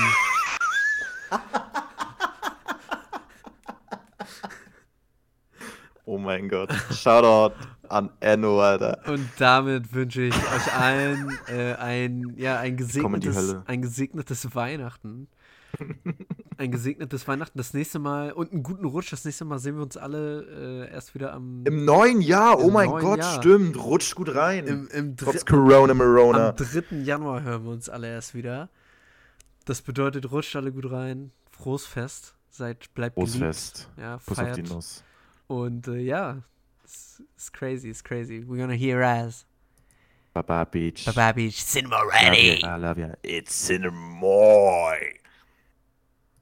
Oh 6.06 6.18
mein 6.18 6.50
Gott. 6.50 6.74
Shoutout 6.92 7.56
an 7.90 8.10
Enno, 8.20 8.60
Alter. 8.60 9.00
Und 9.08 9.30
damit 9.38 9.94
wünsche 9.94 10.24
ich 10.24 10.36
euch 10.36 10.74
allen 10.74 11.38
äh, 11.48 11.74
ein, 11.76 12.34
ja, 12.38 12.60
ein 12.60 12.76
gesegnetes, 12.76 13.56
ein 13.66 13.82
gesegnetes 13.82 14.54
Weihnachten. 14.56 15.28
Ein 16.58 16.72
gesegnetes 16.72 17.28
Weihnachten. 17.28 17.58
Das 17.58 17.74
nächste 17.74 18.00
Mal 18.00 18.32
und 18.32 18.52
einen 18.52 18.64
guten 18.64 18.86
Rutsch. 18.86 19.12
Das 19.12 19.26
nächste 19.26 19.44
Mal 19.46 19.60
sehen 19.60 19.76
wir 19.76 19.84
uns 19.84 19.98
alle 19.98 20.86
äh, 20.88 20.94
erst 20.94 21.16
wieder 21.16 21.34
am 21.34 21.64
Im 21.66 21.84
neuen 21.86 22.22
Jahr, 22.22 22.60
oh 22.60 22.70
mein 22.70 22.90
Gott, 22.90 23.20
Jahr. 23.20 23.42
stimmt. 23.42 23.76
Rutscht 23.78 24.16
gut 24.16 24.34
rein. 24.36 24.68
im, 24.68 24.88
im 24.90 25.18
Trotz 25.18 25.46
Corona 25.46 25.94
Morona. 25.94 26.50
am 26.50 26.56
3. 26.56 26.98
Januar 26.98 27.42
hören 27.42 27.64
wir 27.64 27.72
uns 27.72 27.90
alle 27.90 28.08
erst 28.08 28.34
wieder. 28.36 28.70
Das 29.66 29.82
bedeutet, 29.82 30.32
rutscht 30.32 30.56
alle 30.56 30.72
gut 30.72 30.92
rein. 30.92 31.32
Frohes 31.52 31.86
Fest. 31.86 32.36
Seid, 32.50 32.94
bleibt 32.94 33.16
geliebt. 33.16 33.34
Großfest. 33.34 33.90
Ja, 33.98 34.20
Kuss 34.26 34.38
auf 34.38 34.46
die 34.52 34.62
feiert. 34.62 34.70
Nuss. 34.70 35.04
Und 35.48 35.88
äh, 35.88 35.98
ja, 35.98 36.44
it's, 36.84 37.24
it's 37.36 37.52
crazy, 37.52 37.90
it's 37.90 38.04
crazy. 38.04 38.44
We're 38.48 38.58
gonna 38.60 38.74
hear 38.74 39.00
us. 39.00 39.46
Baba 40.34 40.64
Beach. 40.66 41.06
Bye, 41.16 41.34
Beach. 41.34 41.64
Cinema 41.66 41.98
Love 42.02 42.12
ready. 42.12 42.60
I 42.64 42.78
love 42.78 43.00
ya. 43.00 43.14
It's 43.24 43.68
Cinemoy. 43.68 45.23